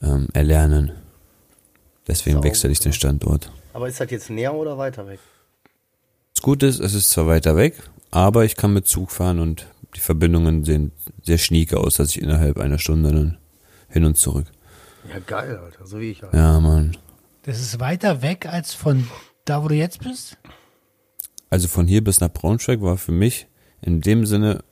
ähm, 0.00 0.28
erlernen. 0.32 0.92
Deswegen 2.06 2.42
wechsle 2.44 2.70
ich 2.70 2.78
den 2.78 2.92
Standort. 2.92 3.50
Aber 3.72 3.88
ist 3.88 4.00
das 4.00 4.10
jetzt 4.10 4.30
näher 4.30 4.54
oder 4.54 4.78
weiter 4.78 5.06
weg? 5.06 5.20
Das 6.34 6.42
Gute 6.42 6.66
ist, 6.66 6.80
es 6.80 6.94
ist 6.94 7.10
zwar 7.10 7.26
weiter 7.26 7.56
weg, 7.56 7.74
Aber 8.10 8.44
ich 8.44 8.56
kann 8.56 8.72
mit 8.72 8.88
Zug 8.88 9.10
fahren 9.10 9.38
und 9.38 9.66
die 9.94 10.00
Verbindungen 10.00 10.64
sehen 10.64 10.92
sehr 11.22 11.38
schnieke 11.38 11.78
aus, 11.78 11.94
dass 11.94 12.10
ich 12.10 12.22
innerhalb 12.22 12.58
einer 12.58 12.78
Stunde 12.78 13.12
dann 13.12 13.38
hin 13.88 14.04
und 14.04 14.16
zurück. 14.16 14.46
Ja, 15.08 15.18
geil, 15.20 15.56
Alter. 15.56 15.86
So 15.86 16.00
wie 16.00 16.10
ich 16.10 16.22
halt. 16.22 16.34
Ja, 16.34 16.58
Mann. 16.60 16.96
Das 17.42 17.60
ist 17.60 17.80
weiter 17.80 18.22
weg 18.22 18.46
als 18.46 18.74
von 18.74 19.08
da, 19.44 19.62
wo 19.62 19.68
du 19.68 19.74
jetzt 19.74 20.00
bist? 20.00 20.36
Also 21.48 21.68
von 21.68 21.86
hier 21.86 22.04
bis 22.04 22.20
nach 22.20 22.32
Braunschweig 22.32 22.80
war 22.80 22.96
für 22.96 23.12
mich 23.12 23.46
in 23.80 24.00
dem 24.00 24.26
Sinne 24.26 24.62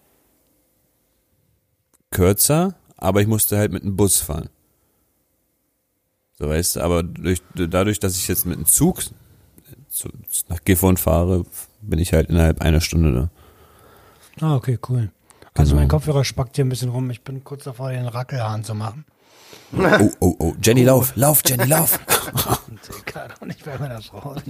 kürzer, 2.10 2.76
aber 2.96 3.20
ich 3.20 3.26
musste 3.26 3.58
halt 3.58 3.72
mit 3.72 3.82
dem 3.82 3.96
Bus 3.96 4.20
fahren. 4.20 4.50
So 6.38 6.48
weißt 6.48 6.76
du, 6.76 6.80
aber 6.80 7.02
durch, 7.02 7.42
dadurch, 7.54 7.98
dass 7.98 8.16
ich 8.16 8.28
jetzt 8.28 8.46
mit 8.46 8.56
dem 8.56 8.66
Zug 8.66 9.02
zu, 9.88 10.08
nach 10.48 10.62
Gifhorn 10.64 10.96
fahre, 10.96 11.44
bin 11.82 11.98
ich 11.98 12.12
halt 12.12 12.30
innerhalb 12.30 12.60
einer 12.60 12.80
Stunde 12.80 13.30
da. 14.40 14.46
Ah, 14.46 14.54
okay, 14.54 14.78
cool. 14.88 15.10
Also 15.54 15.70
Genau. 15.70 15.80
mein 15.80 15.88
Kopfhörer 15.88 16.24
spackt 16.24 16.54
hier 16.54 16.64
ein 16.64 16.68
bisschen 16.68 16.90
rum. 16.90 17.10
Ich 17.10 17.22
bin 17.22 17.42
kurz 17.42 17.64
davor, 17.64 17.90
den 17.90 18.06
Rackelhahn 18.06 18.62
zu 18.62 18.74
machen. 18.76 19.04
Oh, 19.76 20.10
oh, 20.20 20.36
oh. 20.38 20.54
Jenny, 20.62 20.84
lauf, 20.84 21.12
lauf, 21.16 21.42
Jenny, 21.44 21.64
lauf. 21.64 21.98
Und 22.68 22.78
ich 22.96 23.04
kann 23.04 23.32
auch 23.32 23.46
nicht 23.46 23.66
mehr 23.66 23.76
das 23.78 24.12
raus. 24.14 24.40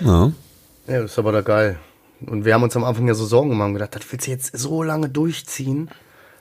Ja. 0.00 0.32
Ja, 0.86 1.00
das 1.00 1.12
ist 1.12 1.18
aber 1.18 1.32
da 1.32 1.40
geil. 1.40 1.78
Und 2.20 2.44
wir 2.44 2.54
haben 2.54 2.62
uns 2.62 2.76
am 2.76 2.84
Anfang 2.84 3.06
ja 3.06 3.14
so 3.14 3.26
Sorgen 3.26 3.50
gemacht 3.50 3.68
und 3.68 3.74
gedacht, 3.74 3.94
das 3.94 4.10
willst 4.10 4.26
du 4.26 4.30
jetzt 4.30 4.56
so 4.56 4.82
lange 4.82 5.08
durchziehen. 5.08 5.90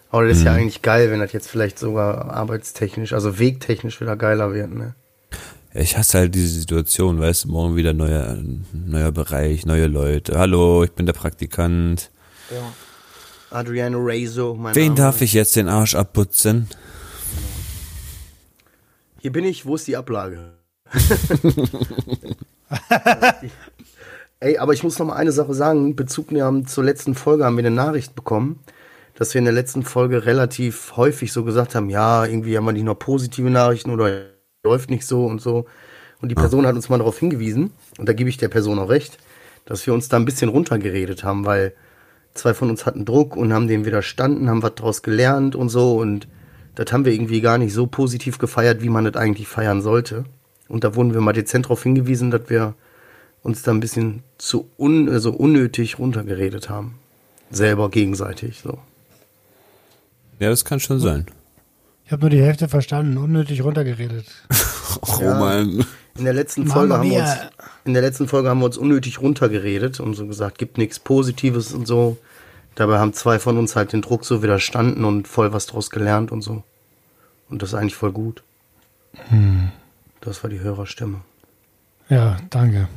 Aber 0.10 0.28
das 0.28 0.38
ist 0.38 0.44
ja 0.44 0.54
eigentlich 0.54 0.84
geil, 0.84 1.10
wenn 1.10 1.20
das 1.20 1.34
jetzt 1.34 1.50
vielleicht 1.50 1.80
sogar 1.80 2.32
arbeitstechnisch, 2.32 3.14
also 3.14 3.40
wegtechnisch 3.40 4.00
wieder 4.00 4.16
geiler 4.16 4.54
wird, 4.54 4.72
ne? 4.72 4.94
Ich 5.74 5.98
hasse 5.98 6.20
halt 6.20 6.36
diese 6.36 6.50
Situation, 6.60 7.20
weißt 7.20 7.46
du, 7.46 7.48
morgen 7.48 7.76
wieder 7.76 7.94
neuer, 7.94 8.38
neuer 8.74 9.12
Bereich, 9.12 9.66
neue 9.66 9.88
Leute. 9.88 10.38
Hallo, 10.38 10.84
ich 10.84 10.92
bin 10.92 11.08
der 11.08 11.14
Praktikant. 11.14 12.12
Adriano 13.50 13.98
Rezo, 13.98 14.54
mein 14.54 14.76
Wen 14.76 14.90
Name. 14.90 14.98
darf 14.98 15.22
ich 15.22 15.34
jetzt 15.34 15.56
den 15.56 15.68
Arsch 15.68 15.96
abputzen? 15.96 16.68
Hier 19.20 19.32
bin 19.32 19.46
ich, 19.46 19.66
wo 19.66 19.74
ist 19.74 19.88
die 19.88 19.98
Ablage? 19.98 20.54
Ey, 24.44 24.58
aber 24.58 24.74
ich 24.74 24.84
muss 24.84 25.00
noch 25.00 25.06
mal 25.06 25.16
eine 25.16 25.32
Sache 25.32 25.54
sagen. 25.54 25.96
Bezug 25.96 26.34
nehmen 26.34 26.68
zur 26.68 26.84
letzten 26.84 27.16
Folge 27.16 27.46
haben 27.46 27.56
wir 27.56 27.66
eine 27.66 27.74
Nachricht 27.74 28.14
bekommen, 28.14 28.60
dass 29.16 29.34
wir 29.34 29.40
in 29.40 29.46
der 29.46 29.54
letzten 29.54 29.84
Folge 29.84 30.26
relativ 30.26 30.98
häufig 30.98 31.32
so 31.32 31.46
gesagt 31.46 31.76
haben, 31.76 31.90
ja, 31.90 32.26
irgendwie 32.26 32.58
haben 32.58 32.66
wir 32.66 32.74
nicht 32.74 32.84
noch 32.84 33.00
positive 33.00 33.50
Nachrichten 33.50 33.90
oder 33.90 34.26
läuft 34.66 34.90
nicht 34.90 35.08
so 35.08 35.26
und 35.26 35.40
so. 35.40 35.66
Und 36.22 36.28
die 36.28 36.36
Person 36.36 36.68
hat 36.68 36.76
uns 36.76 36.90
mal 36.90 36.98
darauf 36.98 37.20
hingewiesen, 37.20 37.72
und 37.98 38.10
da 38.10 38.12
gebe 38.12 38.30
ich 38.30 38.36
der 38.36 38.50
Person 38.50 38.80
auch 38.80 38.90
recht, 38.90 39.18
dass 39.64 39.88
wir 39.88 39.94
uns 39.94 40.10
da 40.10 40.18
ein 40.18 40.26
bisschen 40.26 40.50
runtergeredet 40.50 41.24
haben, 41.24 41.46
weil 41.46 41.72
zwei 42.34 42.54
von 42.54 42.70
uns 42.70 42.86
hatten 42.86 43.06
Druck 43.06 43.38
und 43.38 43.54
haben 43.54 43.70
dem 43.70 43.86
widerstanden, 43.86 44.50
haben 44.50 44.62
was 44.62 44.76
daraus 44.76 45.04
gelernt 45.04 45.56
und 45.56 45.70
so 45.70 45.98
und 46.02 46.28
das 46.76 46.92
haben 46.92 47.06
wir 47.06 47.14
irgendwie 47.14 47.40
gar 47.40 47.58
nicht 47.58 47.74
so 47.74 47.88
positiv 47.88 48.40
gefeiert, 48.40 48.82
wie 48.82 48.90
man 48.90 49.06
das 49.06 49.16
eigentlich 49.16 49.48
feiern 49.48 49.82
sollte. 49.82 50.26
Und 50.68 50.84
da 50.84 50.96
wurden 50.96 51.14
wir 51.14 51.22
mal 51.22 51.32
dezent 51.32 51.68
darauf 51.68 51.84
hingewiesen, 51.84 52.30
dass 52.30 52.50
wir 52.50 52.76
uns 53.44 53.62
da 53.62 53.72
ein 53.72 53.80
bisschen 53.80 54.24
zu 54.44 54.70
un, 54.78 55.10
also 55.10 55.32
unnötig 55.32 56.00
runtergeredet 56.00 56.70
haben. 56.70 56.96
Selber 57.50 57.90
gegenseitig, 57.90 58.60
so. 58.62 58.78
Ja, 60.40 60.50
das 60.50 60.66
kann 60.66 60.82
schon 60.82 61.00
sein. 61.00 61.28
Ich 62.06 62.12
habe 62.12 62.22
nur 62.24 62.30
die 62.30 62.42
Hälfte 62.42 62.68
verstanden, 62.68 63.18
unnötig 63.18 63.64
runtergeredet. 63.64 64.26
Oh 65.02 65.22
Ja. 65.22 65.40
Mann. 65.40 65.84
In 66.16 66.26
der 66.26 66.34
letzten 66.34 66.68
Folge 66.68 66.94
haben 66.94 67.10
wir 67.10 67.20
uns, 67.20 67.32
in 67.84 67.94
der 67.94 68.04
letzten 68.04 68.28
Folge 68.28 68.48
haben 68.48 68.60
wir 68.60 68.66
uns 68.66 68.78
unnötig 68.78 69.20
runtergeredet 69.22 70.00
und 70.00 70.14
so 70.14 70.28
gesagt, 70.28 70.60
gibt 70.60 70.78
nichts 70.78 71.00
Positives 71.00 71.74
und 71.74 71.88
so. 71.88 72.18
Dabei 72.76 73.00
haben 73.00 73.14
zwei 73.14 73.40
von 73.40 73.58
uns 73.58 73.76
halt 73.76 73.92
den 73.92 74.04
Druck 74.04 74.24
so 74.24 74.44
widerstanden 74.44 75.04
und 75.04 75.28
voll 75.28 75.52
was 75.52 75.66
draus 75.66 75.90
gelernt 75.90 76.32
und 76.32 76.44
so. 76.44 76.62
Und 77.50 77.64
das 77.64 77.70
ist 77.70 77.76
eigentlich 77.76 77.96
voll 77.96 78.12
gut. 78.12 78.44
Hm. 79.30 79.72
Das 80.22 80.44
war 80.44 80.52
die 80.52 80.60
Hörerstimme. 80.60 81.22
Ja, 82.10 82.38
danke. 82.52 82.88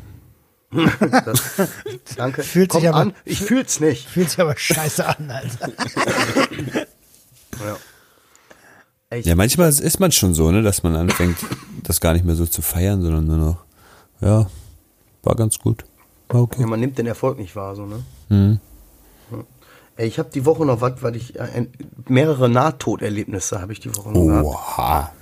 Das, 0.70 1.42
danke. 2.16 2.42
Fühlt 2.42 2.72
sich 2.72 2.82
Kommt 2.82 2.94
aber- 2.94 3.02
an. 3.02 3.14
Ich 3.24 3.40
fühl's 3.40 3.80
nicht. 3.80 4.08
Fühlt 4.08 4.30
sich 4.30 4.40
aber 4.40 4.56
scheiße 4.56 5.06
an, 5.06 5.30
Alter. 5.30 5.72
Ja. 7.64 7.76
Ja, 9.18 9.36
manchmal 9.36 9.68
ist 9.68 10.00
man 10.00 10.10
schon 10.12 10.34
so, 10.34 10.50
ne, 10.50 10.62
dass 10.62 10.82
man 10.82 10.96
anfängt, 10.96 11.36
das 11.84 12.00
gar 12.00 12.12
nicht 12.12 12.24
mehr 12.24 12.34
so 12.34 12.44
zu 12.44 12.60
feiern, 12.60 13.00
sondern 13.02 13.24
nur 13.26 13.36
noch, 13.36 13.64
ja, 14.20 14.50
war 15.22 15.36
ganz 15.36 15.58
gut. 15.60 15.84
War 16.28 16.42
okay. 16.42 16.60
Ja, 16.60 16.66
man 16.66 16.80
nimmt 16.80 16.98
den 16.98 17.06
Erfolg 17.06 17.38
nicht 17.38 17.54
wahr, 17.54 17.76
so, 17.76 17.86
ne? 17.86 18.02
Mhm. 18.28 18.60
Ey, 19.98 20.08
ich 20.08 20.18
habe 20.18 20.28
die 20.34 20.44
Woche 20.44 20.66
noch 20.66 20.80
was, 20.82 21.02
weil 21.02 21.16
ich 21.16 21.36
äh, 21.36 21.42
ein- 21.42 21.72
mehrere 22.08 22.48
Nahtoderlebnisse 22.50 23.60
habe 23.62 23.72
ich 23.72 23.80
die 23.80 23.94
Woche 23.96 24.10
noch 24.10 24.26
gehabt. 24.26 24.44
Oha. 24.44 25.12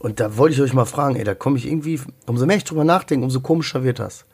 Und 0.00 0.18
da 0.18 0.36
wollte 0.36 0.54
ich 0.56 0.62
euch 0.62 0.72
mal 0.72 0.84
fragen, 0.86 1.14
ey, 1.16 1.24
da 1.24 1.34
komme 1.34 1.58
ich 1.58 1.66
irgendwie, 1.66 2.00
umso 2.26 2.46
mehr 2.46 2.56
ich 2.56 2.64
drüber 2.64 2.84
nachdenke, 2.84 3.22
umso 3.24 3.40
komischer 3.40 3.84
wird 3.84 3.98
das. 4.00 4.24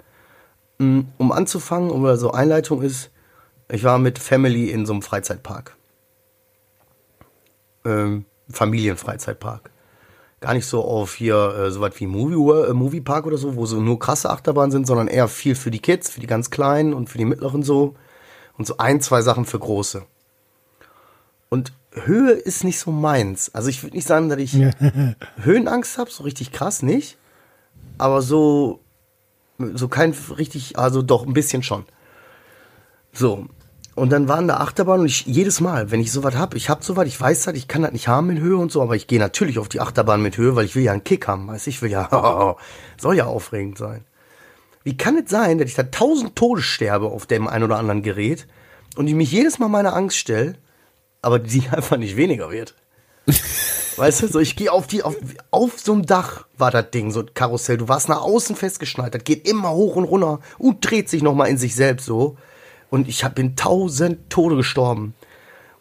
Um 0.81 1.31
anzufangen, 1.31 1.91
oder 1.91 2.17
so 2.17 2.31
Einleitung 2.33 2.81
ist, 2.81 3.11
ich 3.69 3.85
war 3.85 3.99
mit 3.99 4.19
Family 4.19 4.71
in 4.71 4.87
so 4.87 4.95
einem 4.95 5.03
Freizeitpark. 5.03 5.77
Ähm, 7.85 8.25
Familienfreizeitpark. 8.51 9.71
Gar 10.41 10.55
nicht 10.55 10.65
so 10.65 10.83
auf 10.83 11.15
hier 11.15 11.37
äh, 11.37 11.71
so 11.71 11.83
was 11.83 12.01
wie 12.01 12.07
Movie, 12.07 12.71
äh, 12.71 12.73
Movie 12.73 13.03
Park 13.03 13.27
oder 13.27 13.37
so, 13.37 13.57
wo 13.57 13.67
so 13.67 13.79
nur 13.79 13.99
krasse 13.99 14.31
Achterbahnen 14.31 14.71
sind, 14.71 14.87
sondern 14.87 15.07
eher 15.07 15.29
viel 15.29 15.55
für 15.55 15.71
die 15.71 15.81
Kids, 15.81 16.09
für 16.09 16.21
die 16.21 16.27
ganz 16.27 16.49
Kleinen 16.49 16.95
und 16.95 17.11
für 17.11 17.19
die 17.19 17.27
Mittleren 17.27 17.63
so. 17.63 17.95
Und 18.57 18.67
so 18.67 18.79
ein, 18.79 19.03
zwei 19.03 19.21
Sachen 19.21 19.45
für 19.45 19.59
Große. 19.59 20.03
Und 21.51 21.75
Höhe 21.93 22.33
ist 22.33 22.65
nicht 22.65 22.79
so 22.79 22.91
meins. 22.91 23.55
Also 23.55 23.69
ich 23.69 23.83
würde 23.83 23.97
nicht 23.97 24.09
sagen, 24.09 24.31
dass 24.31 24.39
ich 24.39 24.57
Höhenangst 25.43 25.99
habe, 25.99 26.11
so 26.11 26.25
richtig 26.25 26.53
krass 26.53 26.83
nicht. 26.83 27.19
Aber 27.99 28.23
so, 28.23 28.81
so 29.75 29.89
kein 29.89 30.15
richtig, 30.37 30.79
also 30.79 31.03
doch 31.03 31.27
ein 31.27 31.33
bisschen 31.33 31.63
schon. 31.63 31.85
So. 33.13 33.47
Und 33.97 34.11
dann 34.11 34.29
waren 34.29 34.49
da 34.49 34.59
Achterbahnen 34.59 35.03
und 35.03 35.09
ich 35.09 35.27
jedes 35.27 35.61
Mal, 35.61 35.91
wenn 35.91 36.01
ich 36.01 36.13
sowas 36.13 36.37
hab, 36.37 36.55
ich 36.55 36.71
hab 36.71 36.85
sowas, 36.85 37.07
ich 37.07 37.21
weiß 37.21 37.45
das, 37.45 37.55
ich 37.55 37.69
kann 37.69 37.83
das 37.83 37.93
nicht 37.93 38.09
haben 38.09 38.31
in 38.31 38.41
Höhe 38.41 38.57
und 38.57 38.71
so, 38.73 38.81
aber 38.81 38.97
ich 38.97 39.09
gehe 39.09 39.19
natürlich 39.19 39.59
auf 39.59 39.69
die 39.69 39.81
Achterbahn 39.81 40.23
mit 40.23 40.37
Höhe, 40.39 40.57
weil 40.57 40.65
ich 40.65 40.75
will 40.75 40.85
ja 40.85 40.93
einen 40.93 41.05
Kick 41.05 41.27
haben, 41.27 41.49
weiß 41.49 41.67
ich 41.67 41.83
will 41.83 41.91
ja, 41.91 42.57
soll 42.99 43.17
ja 43.17 43.27
aufregend 43.27 43.77
sein. 43.77 44.05
Wie 44.85 44.97
kann 44.97 45.19
es 45.19 45.29
sein, 45.29 45.59
dass 45.59 45.69
ich 45.69 45.75
da 45.75 45.83
tausend 45.83 46.37
Tode 46.37 46.63
sterbe 46.63 47.07
auf 47.07 47.27
dem 47.27 47.49
ein 47.49 47.63
oder 47.63 47.79
anderen 47.79 48.03
Gerät 48.03 48.47
und 48.97 49.07
ich 49.09 49.15
mich 49.15 49.33
jedes 49.33 49.59
Mal 49.59 49.69
meiner 49.69 49.95
Angst 49.95 50.17
stelle, 50.17 50.55
aber 51.21 51.39
die 51.39 51.69
einfach 51.71 51.97
nicht 51.97 52.17
weniger 52.17 52.51
wird? 52.51 52.75
Weißt 54.01 54.23
du, 54.23 54.29
so 54.29 54.41
ich 54.41 54.57
gehe 54.57 54.73
auf 54.73 54.87
die, 54.87 55.03
auf, 55.03 55.15
auf 55.51 55.79
so 55.79 55.93
einem 55.93 56.07
Dach 56.07 56.47
war 56.57 56.71
das 56.71 56.91
Ding, 56.91 57.11
so 57.11 57.21
ein 57.21 57.35
Karussell. 57.35 57.77
Du 57.77 57.89
warst 57.89 58.09
nach 58.09 58.23
außen 58.23 58.57
festgeschnallt, 58.57 59.15
das 59.15 59.25
geht 59.25 59.47
immer 59.47 59.73
hoch 59.73 59.95
und 59.97 60.05
runter 60.05 60.41
und 60.57 60.79
dreht 60.81 61.11
sich 61.11 61.23
nochmal 61.23 61.49
in 61.49 61.59
sich 61.59 61.75
selbst 61.75 62.07
so. 62.07 62.39
Und 62.89 63.09
ich 63.09 63.25
hab, 63.25 63.35
bin 63.35 63.57
tausend 63.57 64.31
Tode 64.31 64.57
gestorben. 64.57 65.15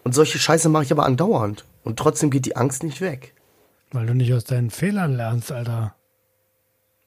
Und 0.04 0.14
solche 0.16 0.38
Scheiße 0.38 0.68
mache 0.68 0.84
ich 0.84 0.92
aber 0.92 1.06
andauernd. 1.06 1.64
Und 1.86 1.98
trotzdem 1.98 2.30
geht 2.30 2.46
die 2.46 2.58
Angst 2.58 2.84
nicht 2.84 3.00
weg. 3.00 3.34
Weil 3.94 4.06
du 4.06 4.14
nicht 4.14 4.34
aus 4.34 4.44
deinen 4.44 4.70
Fehlern 4.70 5.16
lernst, 5.16 5.54
Alter. 5.54 5.96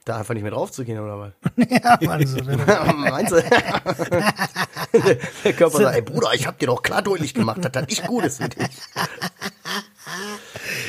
Da 0.06 0.16
einfach 0.16 0.32
nicht 0.32 0.42
mehr 0.42 0.52
drauf 0.52 0.72
zu 0.72 0.82
gehen, 0.82 0.98
oder 0.98 1.18
was? 1.18 1.32
ja, 1.68 1.98
Mann, 2.00 2.26
so, 2.26 2.38
du 2.38 2.56
Meinst 2.56 3.32
du? 3.32 3.44
Der 5.44 5.52
Körper 5.52 5.76
sagt, 5.76 5.94
ey 5.94 6.02
Bruder, 6.02 6.32
ich 6.32 6.46
hab 6.46 6.58
dir 6.58 6.66
doch 6.66 6.82
klar 6.82 7.02
deutlich 7.02 7.34
gemacht, 7.34 7.62
dass 7.62 7.70
das 7.70 7.86
nicht 7.86 8.06
gut 8.06 8.24
ist 8.24 8.38
für 8.42 8.48
dich. 8.48 8.66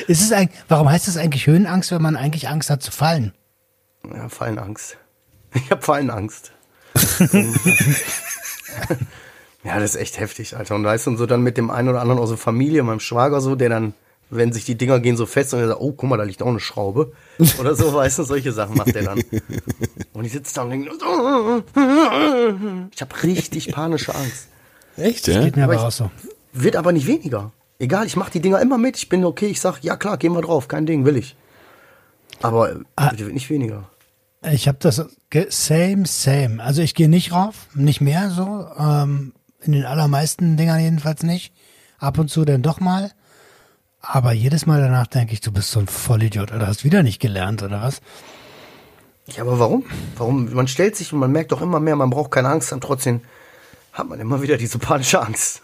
Ist 0.06 0.22
es 0.22 0.32
eigentlich, 0.32 0.60
warum 0.68 0.88
heißt 0.88 1.08
das 1.08 1.16
eigentlich 1.16 1.46
Höhenangst, 1.46 1.90
wenn 1.90 2.02
man 2.02 2.16
eigentlich 2.16 2.48
Angst 2.48 2.70
hat 2.70 2.82
zu 2.82 2.90
fallen? 2.90 3.32
Ja, 4.12 4.28
Fallenangst. 4.28 4.98
Ich 5.54 5.70
hab 5.70 5.84
Fallenangst. 5.84 6.50
ja, 9.64 9.78
das 9.78 9.94
ist 9.94 10.00
echt 10.00 10.18
heftig, 10.18 10.56
Alter. 10.56 10.74
Und 10.74 10.84
weißt 10.84 11.06
du, 11.06 11.10
und 11.10 11.16
so 11.16 11.26
dann 11.26 11.42
mit 11.42 11.56
dem 11.56 11.70
einen 11.70 11.88
oder 11.88 12.00
anderen 12.00 12.20
aus 12.20 12.30
der 12.30 12.38
Familie, 12.38 12.82
meinem 12.82 12.98
Schwager 12.98 13.40
so, 13.40 13.54
der 13.54 13.68
dann, 13.68 13.94
wenn 14.30 14.52
sich 14.52 14.64
die 14.64 14.74
Dinger 14.74 14.98
gehen 14.98 15.16
so 15.16 15.26
fest 15.26 15.54
und 15.54 15.60
er 15.60 15.68
sagt, 15.68 15.80
oh, 15.80 15.92
guck 15.92 16.10
mal, 16.10 16.16
da 16.16 16.24
liegt 16.24 16.42
auch 16.42 16.48
eine 16.48 16.58
Schraube. 16.58 17.12
Oder 17.60 17.76
so, 17.76 17.94
weißt 17.94 18.18
du, 18.18 18.24
solche 18.24 18.50
Sachen 18.52 18.76
macht 18.76 18.96
er 18.96 19.04
dann. 19.04 19.22
Und 20.12 20.24
ich 20.24 20.32
sitze 20.32 20.54
da 20.56 20.62
und 20.62 20.70
denke, 20.70 20.90
ich 22.92 23.00
habe 23.00 23.22
richtig 23.22 23.72
panische 23.72 24.12
Angst. 24.12 24.48
Echt, 24.96 25.28
ja? 25.28 25.40
Geht 25.44 25.56
mir 25.56 25.64
aber 25.64 25.74
Aber 25.74 25.86
auch 25.86 25.92
so. 25.92 26.10
Wird 26.52 26.74
aber 26.76 26.92
nicht 26.92 27.06
weniger. 27.06 27.52
Egal, 27.78 28.06
ich 28.06 28.16
mache 28.16 28.30
die 28.30 28.40
Dinger 28.40 28.60
immer 28.60 28.78
mit. 28.78 28.96
Ich 28.96 29.08
bin 29.08 29.24
okay, 29.24 29.46
ich 29.46 29.60
sag, 29.60 29.82
ja 29.82 29.96
klar, 29.96 30.16
gehen 30.16 30.32
wir 30.32 30.42
drauf, 30.42 30.68
kein 30.68 30.86
Ding, 30.86 31.04
will 31.04 31.16
ich. 31.16 31.36
Aber 32.42 32.70
äh, 32.70 33.16
die 33.16 33.24
wird 33.24 33.34
nicht 33.34 33.50
weniger. 33.50 33.88
Ich 34.42 34.68
habe 34.68 34.78
das 34.80 35.02
same, 35.48 36.06
same. 36.06 36.62
Also 36.62 36.82
ich 36.82 36.94
gehe 36.94 37.08
nicht 37.08 37.32
rauf, 37.32 37.68
nicht 37.74 38.00
mehr 38.00 38.30
so. 38.30 38.68
Ähm, 38.78 39.32
in 39.62 39.72
den 39.72 39.86
allermeisten 39.86 40.56
Dingern 40.56 40.80
jedenfalls 40.80 41.22
nicht. 41.22 41.52
Ab 41.98 42.18
und 42.18 42.28
zu 42.28 42.44
dann 42.44 42.62
doch 42.62 42.80
mal. 42.80 43.12
Aber 44.00 44.32
jedes 44.32 44.66
Mal 44.66 44.80
danach 44.80 45.06
denke 45.06 45.32
ich, 45.32 45.40
du 45.40 45.50
bist 45.50 45.70
so 45.70 45.80
ein 45.80 45.86
Vollidiot 45.86 46.52
oder 46.52 46.66
hast 46.66 46.84
wieder 46.84 47.02
nicht 47.02 47.20
gelernt 47.20 47.62
oder 47.62 47.80
was? 47.80 48.02
Ja, 49.28 49.42
aber 49.42 49.58
warum? 49.58 49.84
Warum? 50.16 50.52
Man 50.52 50.68
stellt 50.68 50.96
sich 50.96 51.12
und 51.14 51.18
man 51.18 51.32
merkt 51.32 51.52
doch 51.52 51.62
immer 51.62 51.80
mehr, 51.80 51.96
man 51.96 52.10
braucht 52.10 52.30
keine 52.30 52.48
Angst 52.48 52.70
haben. 52.70 52.82
Trotzdem 52.82 53.22
hat 53.92 54.08
man 54.08 54.20
immer 54.20 54.42
wieder 54.42 54.58
diese 54.58 54.78
panische 54.78 55.22
Angst. 55.22 55.62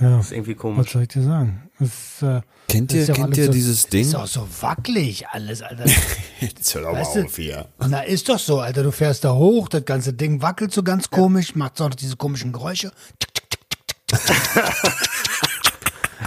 Ja. 0.00 0.16
Das 0.18 0.26
ist 0.26 0.32
irgendwie 0.32 0.54
Was 0.54 0.60
komisch. 0.60 0.92
soll 0.92 1.02
ich 1.02 1.08
dir 1.08 1.22
sagen? 1.22 1.70
Das, 1.80 2.22
äh, 2.22 2.40
Kennt 2.68 2.90
das 2.90 2.96
ihr, 2.96 3.02
ist 3.02 3.08
ja 3.08 3.14
kennt 3.14 3.36
ihr 3.36 3.46
so, 3.46 3.52
dieses 3.52 3.82
Das 3.82 3.90
Ding? 3.90 4.00
ist 4.02 4.14
auch 4.14 4.26
so 4.26 4.46
wackelig 4.60 5.26
alles, 5.28 5.62
Alter. 5.62 5.84
Jetzt 6.40 6.74
hör 6.74 6.82
doch 6.82 6.92
Weißt 6.92 7.16
du? 7.16 7.24
hier. 7.24 7.66
Na, 7.78 8.02
ist 8.02 8.28
doch 8.28 8.38
so, 8.38 8.60
Alter. 8.60 8.82
Du 8.84 8.92
fährst 8.92 9.24
da 9.24 9.32
hoch, 9.34 9.68
das 9.68 9.84
ganze 9.84 10.12
Ding 10.12 10.40
wackelt 10.42 10.72
so 10.72 10.82
ganz 10.82 11.10
komisch, 11.10 11.54
macht 11.56 11.80
auch 11.80 11.88
noch 11.88 11.96
diese 11.96 12.16
komischen 12.16 12.52
Geräusche. 12.52 12.92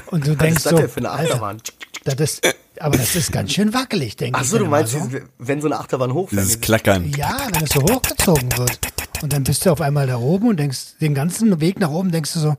Und 0.08 0.25
du 0.27 0.31
Was 0.31 0.38
denkst 0.39 0.58
ist 0.58 0.65
das 0.65 0.72
so, 0.72 0.77
denn 0.77 0.89
für 0.89 0.98
eine 1.00 1.10
Alter, 1.12 1.29
Achterbahn? 1.36 1.58
das 2.03 2.15
ist, 2.20 2.55
aber 2.79 2.98
das 2.98 3.15
ist 3.15 3.31
ganz 3.31 3.53
schön 3.53 3.74
wackelig, 3.74 4.15
denke 4.17 4.38
ich. 4.39 4.46
Ach 4.46 4.50
so, 4.50 4.58
du 4.58 4.65
mir 4.65 4.70
meinst, 4.72 4.93
so. 4.93 5.00
wenn 5.38 5.62
so 5.62 5.67
eine 5.67 5.79
Achterbahn 5.79 6.13
hochfährt. 6.13 6.41
Dieses 6.41 6.60
Klackern. 6.60 7.10
Ja, 7.15 7.38
wenn 7.53 7.63
es 7.63 7.70
so 7.72 7.81
hochgezogen 7.81 8.58
wird. 8.58 8.79
Und 9.22 9.31
dann 9.34 9.43
bist 9.43 9.65
du 9.65 9.72
auf 9.72 9.81
einmal 9.81 10.08
da 10.08 10.17
oben 10.17 10.50
und 10.50 10.58
denkst, 10.60 10.98
den 11.00 11.13
ganzen 11.13 11.62
Weg 11.62 11.79
nach 11.79 11.91
oben 11.91 12.12
denkst 12.12 12.34
du 12.34 12.39
so, 12.39 12.55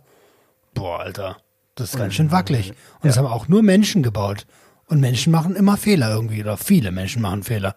boah, 0.74 1.00
Alter, 1.00 1.36
das 1.74 1.92
ist 1.92 1.98
ganz 1.98 2.14
schön 2.14 2.30
wackelig. 2.30 2.70
Und 2.70 3.04
das 3.08 3.16
haben 3.16 3.26
auch 3.26 3.48
nur 3.48 3.62
Menschen 3.62 4.02
gebaut. 4.02 4.46
Und 4.86 5.00
Menschen 5.00 5.30
machen 5.32 5.56
immer 5.56 5.76
Fehler 5.76 6.10
irgendwie, 6.10 6.42
oder 6.42 6.56
viele 6.56 6.90
Menschen 6.92 7.22
machen 7.22 7.42
Fehler. 7.42 7.76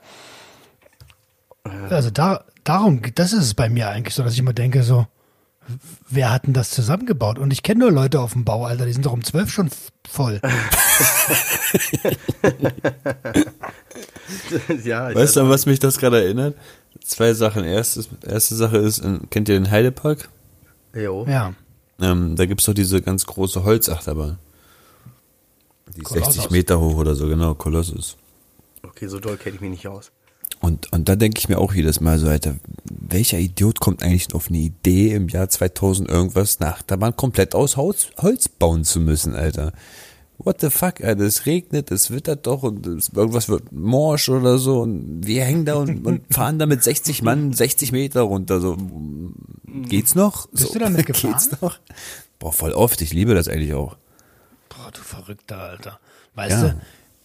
Also 1.89 2.09
da, 2.11 2.43
darum, 2.63 3.01
das 3.15 3.31
ist 3.33 3.43
es 3.43 3.53
bei 3.53 3.69
mir 3.69 3.89
eigentlich 3.89 4.13
so, 4.15 4.23
dass 4.23 4.33
ich 4.33 4.39
immer 4.39 4.53
denke, 4.53 4.83
so, 4.83 5.07
wer 6.09 6.31
hat 6.31 6.45
denn 6.45 6.53
das 6.53 6.69
zusammengebaut? 6.71 7.39
Und 7.39 7.51
ich 7.51 7.63
kenne 7.63 7.79
nur 7.81 7.91
Leute 7.91 8.19
auf 8.19 8.33
dem 8.33 8.43
Bau, 8.45 8.65
Alter, 8.65 8.85
die 8.85 8.93
sind 8.93 9.05
doch 9.05 9.13
um 9.13 9.23
zwölf 9.23 9.49
schon 9.51 9.69
voll. 10.07 10.41
ja, 14.83 15.13
Weißt 15.13 15.35
du, 15.35 15.41
an 15.41 15.49
was 15.49 15.65
mich 15.65 15.79
das 15.79 15.97
gerade 15.97 16.23
erinnert? 16.23 16.55
Zwei 17.03 17.33
Sachen. 17.33 17.63
Erstes, 17.63 18.09
erste 18.25 18.55
Sache 18.55 18.77
ist, 18.77 18.99
in- 18.99 19.29
kennt 19.29 19.49
ihr 19.49 19.55
den 19.55 19.69
Heidepark? 19.71 20.29
Jo. 20.93 21.25
Ja. 21.27 21.53
Ähm, 21.99 22.35
da 22.35 22.45
gibt's 22.45 22.65
doch 22.65 22.73
diese 22.73 23.01
ganz 23.01 23.25
große 23.25 23.63
Holzachterbahn. 23.63 24.37
Die 25.95 26.01
ist 26.01 26.05
Kolossus. 26.05 26.35
60 26.35 26.51
Meter 26.51 26.79
hoch 26.79 26.95
oder 26.95 27.15
so, 27.15 27.27
genau, 27.27 27.53
Kolossus. 27.53 28.17
Okay, 28.83 29.07
so 29.07 29.19
doll 29.19 29.37
kenne 29.37 29.55
ich 29.55 29.61
mich 29.61 29.71
nicht 29.71 29.87
aus. 29.87 30.11
Und, 30.59 30.91
und 30.93 31.09
da 31.09 31.15
denke 31.15 31.39
ich 31.39 31.49
mir 31.49 31.57
auch 31.57 31.73
jedes 31.73 32.01
Mal 32.01 32.17
so, 32.17 32.27
Alter, 32.27 32.55
welcher 32.85 33.37
Idiot 33.39 33.79
kommt 33.79 34.03
eigentlich 34.03 34.33
auf 34.33 34.49
eine 34.49 34.57
Idee, 34.57 35.13
im 35.13 35.27
Jahr 35.27 35.49
2000 35.49 36.09
irgendwas 36.09 36.59
eine 36.59 36.73
Achterbahn 36.73 37.15
komplett 37.15 37.55
aus 37.55 37.77
Holz, 37.77 38.07
Holz 38.17 38.49
bauen 38.49 38.83
zu 38.83 38.99
müssen, 38.99 39.35
Alter? 39.35 39.73
What 40.37 40.59
the 40.61 40.69
fuck, 40.69 41.01
Alter? 41.01 41.23
Es 41.23 41.45
regnet, 41.45 41.91
es 41.91 42.11
wittert 42.11 42.45
doch 42.45 42.63
und 42.63 42.85
irgendwas 42.85 43.47
wird 43.47 43.71
morsch 43.71 44.27
oder 44.29 44.57
so 44.57 44.81
und 44.81 45.25
wir 45.25 45.43
hängen 45.45 45.65
da 45.65 45.75
und, 45.75 46.05
und 46.05 46.21
fahren 46.33 46.59
da 46.59 46.65
mit 46.65 46.83
60 46.83 47.21
Mann 47.21 47.53
60 47.53 47.91
Meter 47.93 48.21
runter. 48.21 48.59
So, 48.59 48.77
geht's 49.87 50.13
noch? 50.15 50.47
Bist 50.49 50.67
so, 50.67 50.73
du 50.73 50.79
damit 50.79 51.05
gefahren? 51.05 51.31
Geht's 51.31 51.61
noch? 51.61 51.79
Boah, 52.39 52.51
voll 52.51 52.73
oft. 52.73 53.01
Ich 53.01 53.13
liebe 53.13 53.33
das 53.33 53.47
eigentlich 53.47 53.73
auch. 53.73 53.95
Boah, 54.69 54.91
du 54.93 54.99
Verrückter, 55.01 55.57
Alter. 55.57 55.99
Weißt 56.35 56.51
Ja. 56.63 56.75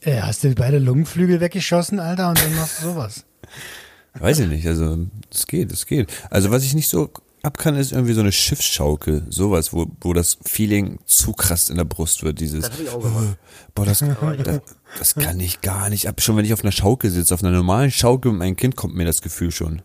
du, 0.05 0.11
äh, 0.11 0.21
hast 0.23 0.45
du 0.45 0.55
beide 0.55 0.79
Lungenflügel 0.79 1.41
weggeschossen, 1.41 1.99
Alter, 1.99 2.29
und 2.29 2.41
dann 2.41 2.55
machst 2.55 2.81
du 2.83 2.87
sowas. 2.91 3.25
Weiß 4.19 4.39
ich 4.41 4.49
nicht, 4.49 4.67
also 4.67 5.07
es 5.33 5.47
geht, 5.47 5.71
es 5.73 5.87
geht. 5.87 6.09
Also 6.31 6.51
was 6.51 6.65
ich 6.65 6.75
nicht 6.75 6.89
so 6.89 7.11
ab 7.43 7.59
kann, 7.59 7.77
ist 7.77 7.93
irgendwie 7.93 8.13
so 8.13 8.21
eine 8.21 8.33
Schiffsschaukel, 8.33 9.25
sowas, 9.29 9.73
wo, 9.73 9.87
wo 10.01 10.13
das 10.13 10.39
Feeling 10.45 10.99
zu 11.07 11.33
krass 11.33 11.71
in 11.71 11.77
der 11.77 11.85
Brust 11.85 12.23
wird, 12.23 12.41
dieses 12.41 12.63
Das 12.63 12.73
hab 12.73 12.81
ich 12.81 12.89
auch 12.91 13.03
gemacht. 13.03 13.39
Boah, 13.75 13.87
das, 13.87 13.99
das, 14.45 14.61
das 14.99 15.15
kann 15.15 15.41
ich 15.41 15.61
gar 15.61 15.89
nicht 15.91 16.09
ab. 16.09 16.21
Schon 16.21 16.37
wenn 16.37 16.45
ich 16.45 16.53
auf 16.53 16.63
einer 16.63 16.73
Schaukel 16.73 17.11
sitze, 17.11 17.35
auf 17.35 17.43
einer 17.43 17.53
normalen 17.53 17.91
Schaukel 17.91 18.33
mit 18.33 18.41
meinem 18.41 18.57
Kind, 18.57 18.77
kommt 18.77 18.95
mir 18.95 19.05
das 19.05 19.23
Gefühl 19.23 19.51
schon. 19.51 19.83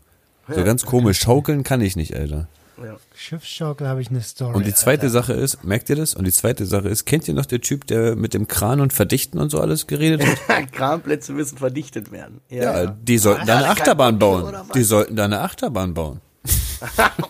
So 0.47 0.63
ganz 0.63 0.85
komisch. 0.85 1.19
Schaukeln 1.19 1.63
kann 1.63 1.81
ich 1.81 1.95
nicht, 1.95 2.15
Alter. 2.15 2.47
Ja. 2.83 2.97
Schiffsschaukel 3.15 3.87
habe 3.87 4.01
ich 4.01 4.09
eine 4.09 4.21
Story. 4.21 4.53
Und 4.55 4.67
die 4.67 4.73
zweite 4.73 5.03
Alter. 5.03 5.13
Sache 5.13 5.33
ist, 5.33 5.63
merkt 5.63 5.89
ihr 5.89 5.95
das? 5.95 6.13
Und 6.13 6.25
die 6.25 6.31
zweite 6.31 6.65
Sache 6.65 6.89
ist, 6.89 7.05
kennt 7.05 7.27
ihr 7.27 7.33
noch 7.33 7.45
der 7.45 7.61
Typ, 7.61 7.87
der 7.87 8.15
mit 8.15 8.33
dem 8.33 8.47
Kran 8.47 8.81
und 8.81 8.91
Verdichten 8.91 9.39
und 9.39 9.49
so 9.49 9.61
alles 9.61 9.87
geredet 9.87 10.23
hat? 10.25 10.71
Kranplätze 10.71 11.31
müssen 11.31 11.57
verdichtet 11.57 12.11
werden. 12.11 12.41
Ja, 12.49 12.87
die 12.87 13.17
sollten 13.17 13.47
da 13.47 13.57
eine 13.57 13.69
Achterbahn 13.69 14.19
bauen. 14.19 14.53
Die 14.75 14.83
sollten 14.83 15.15
da 15.15 15.25
eine 15.25 15.39
Achterbahn 15.39 15.93
bauen. 15.93 16.19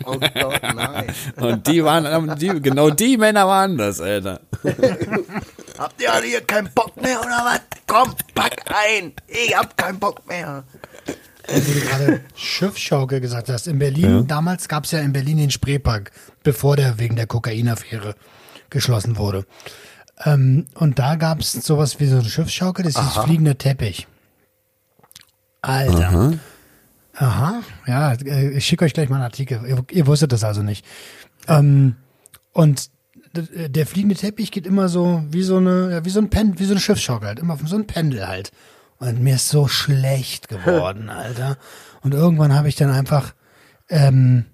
Oh 0.06 0.17
Gott, 0.19 0.62
nein. 0.75 1.13
Und 1.38 1.67
die 1.67 1.84
waren, 1.84 2.38
die, 2.38 2.47
genau 2.62 2.89
die 2.89 3.17
Männer 3.17 3.47
waren 3.47 3.78
das, 3.78 4.01
Alter. 4.01 4.41
Habt 5.78 6.01
ihr 6.01 6.12
alle 6.13 6.25
hier 6.25 6.41
keinen 6.41 6.69
Bock 6.73 6.99
mehr 7.01 7.19
oder 7.19 7.43
was? 7.45 7.62
Komm, 7.88 8.13
pack 8.34 8.63
ein. 8.67 9.13
Ich 9.28 9.56
hab 9.56 9.78
keinen 9.78 9.99
Bock 9.99 10.28
mehr. 10.28 10.63
Wo 11.47 11.60
du 11.60 11.80
gerade 11.80 12.21
Schiffsschaukel 12.36 13.21
gesagt 13.21 13.49
hast. 13.49 13.67
In 13.67 13.78
Berlin, 13.80 14.28
damals 14.28 14.67
gab 14.67 14.86
es 14.86 14.91
ja 14.91 14.99
in 14.99 15.13
Berlin 15.13 15.38
den 15.38 15.51
Spreepark, 15.51 16.12
bevor 16.43 16.75
der 16.75 16.97
wegen 16.97 17.15
der 17.15 17.28
Kokainaffäre 17.28 18.15
geschlossen 18.69 19.17
wurde. 19.17 19.45
Ähm, 20.23 20.65
und 20.75 20.97
da 20.97 21.15
gab 21.15 21.41
es 21.41 21.51
sowas 21.51 21.99
wie 21.99 22.08
so 22.08 22.17
eine 22.17 22.30
Schiffsschaukel, 22.30 22.86
das 22.86 22.97
hieß 22.97 23.23
fliegender 23.23 23.58
Teppich. 23.58 24.08
Alter. 25.62 26.08
Aha. 26.08 26.34
Ja, 27.88 28.13
äh, 28.13 28.49
ich 28.49 28.65
schicke 28.65 28.86
euch 28.86 28.93
gleich 28.93 29.10
mal 29.10 29.15
einen 29.17 29.25
Artikel. 29.25 29.62
Ihr, 29.67 29.84
ihr 29.91 30.08
wusstet 30.08 30.32
das 30.32 30.43
also 30.43 30.62
nicht. 30.63 30.86
Ähm, 31.47 31.95
und 32.51 32.89
d- 33.36 33.69
der 33.69 33.86
fliegende 33.88 34.15
Teppich 34.15 34.51
geht 34.51 34.65
immer 34.65 34.89
so 34.89 35.23
wie 35.30 35.43
so 35.43 35.58
eine, 35.58 35.91
ja, 35.91 36.06
wie 36.06 36.10
so 36.10 36.19
ein 36.19 36.30
Pen, 36.30 36.60
wie 36.60 36.65
so 36.65 36.71
eine 36.73 36.80
Schiffsschaukel 36.80 37.28
halt, 37.28 37.39
immer 37.39 37.58
so 37.65 37.75
ein 37.75 37.88
Pendel 37.88 38.28
halt. 38.28 38.51
Und 38.97 39.21
mir 39.21 39.36
ist 39.36 39.49
so 39.49 39.67
schlecht 39.67 40.47
geworden, 40.47 41.10
Alter. 41.10 41.58
Und 42.01 42.13
irgendwann 42.13 42.54
habe 42.54 42.67
ich 42.69 42.75
dann 42.75 42.91
einfach, 42.91 43.34
ähm, 43.89 44.45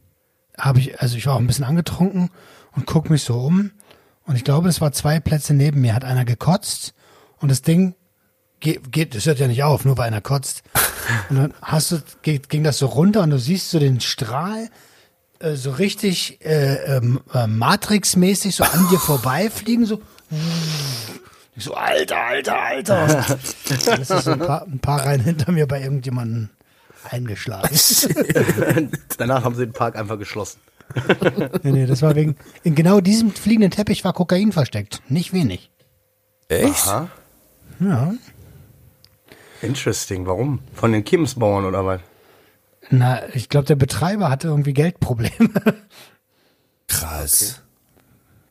habe 0.58 0.80
ich, 0.80 1.00
also 1.02 1.16
ich 1.18 1.26
war 1.28 1.36
auch 1.36 1.40
ein 1.40 1.48
bisschen 1.48 1.66
angetrunken 1.66 2.30
und 2.74 2.86
guck 2.86 3.10
mich 3.10 3.24
so 3.24 3.40
um. 3.40 3.72
Und 4.26 4.36
ich 4.36 4.44
glaube, 4.44 4.70
es 4.70 4.82
war 4.82 4.92
zwei 4.92 5.20
Plätze 5.20 5.54
neben 5.54 5.82
mir, 5.82 5.94
hat 5.96 6.06
einer 6.06 6.26
gekotzt 6.26 6.94
und 7.40 7.50
das 7.50 7.62
Ding 7.64 7.96
geht, 8.62 8.92
geht 8.92 9.16
das 9.16 9.26
hört 9.26 9.40
ja 9.40 9.48
nicht 9.48 9.64
auf, 9.64 9.84
nur 9.84 9.98
weil 9.98 10.08
einer 10.08 10.22
kotzt. 10.22 10.64
Und 11.30 11.38
dann 11.38 11.54
hast 11.62 11.92
du, 11.92 11.98
geht, 12.22 12.48
ging 12.48 12.64
das 12.64 12.78
so 12.78 12.86
runter 12.86 13.24
und 13.24 13.32
du 13.32 13.40
siehst 13.40 13.72
so 13.72 13.80
den 13.80 14.00
Strahl 14.00 14.70
äh, 15.40 15.56
so 15.56 15.72
richtig 15.72 16.40
äh, 16.46 16.76
ähm, 16.98 17.20
äh, 17.34 17.48
Matrix-mäßig 17.48 18.56
so 18.56 18.64
an 18.64 18.88
dir 18.90 19.00
vorbeifliegen, 19.00 19.86
so. 19.86 20.02
Ich 21.56 21.66
so, 21.66 21.74
Alter, 21.74 22.18
Alter, 22.18 22.58
Alter. 22.58 23.04
Und 23.70 23.88
dann 23.88 24.02
ist 24.02 24.12
das 24.12 24.24
so 24.24 24.32
ein 24.32 24.40
paar, 24.40 24.64
ein 24.64 24.80
paar 24.80 25.06
Reihen 25.06 25.20
hinter 25.20 25.52
mir 25.52 25.68
bei 25.68 25.82
irgendjemandem 25.82 26.50
eingeschlagen. 27.10 27.70
Danach 29.18 29.44
haben 29.44 29.56
sie 29.56 29.66
den 29.66 29.74
Park 29.74 29.98
einfach 29.98 30.18
geschlossen. 30.18 30.60
nee, 31.64 31.72
nee, 31.72 31.86
das 31.86 32.02
war 32.02 32.16
wegen, 32.16 32.38
in 32.64 32.76
genau 32.76 33.02
diesem 33.02 33.32
fliegenden 33.32 33.72
Teppich 33.72 34.04
war 34.06 34.14
Kokain 34.14 34.52
versteckt. 34.52 35.02
Nicht 35.10 35.34
wenig. 35.34 35.72
Echt? 36.48 36.88
Aha. 36.88 37.10
Ja. 37.80 38.14
Interesting. 39.62 40.26
Warum? 40.26 40.60
Von 40.74 40.92
den 40.92 41.04
Kimmsbauern 41.04 41.66
oder 41.66 41.86
was? 41.86 42.02
Na, 42.90 43.22
ich 43.34 43.48
glaube, 43.50 43.68
der 43.68 43.76
Betreiber 43.76 44.30
hatte 44.30 44.48
irgendwie 44.48 44.74
Geldprobleme. 44.74 45.50
Krass. 46.88 47.62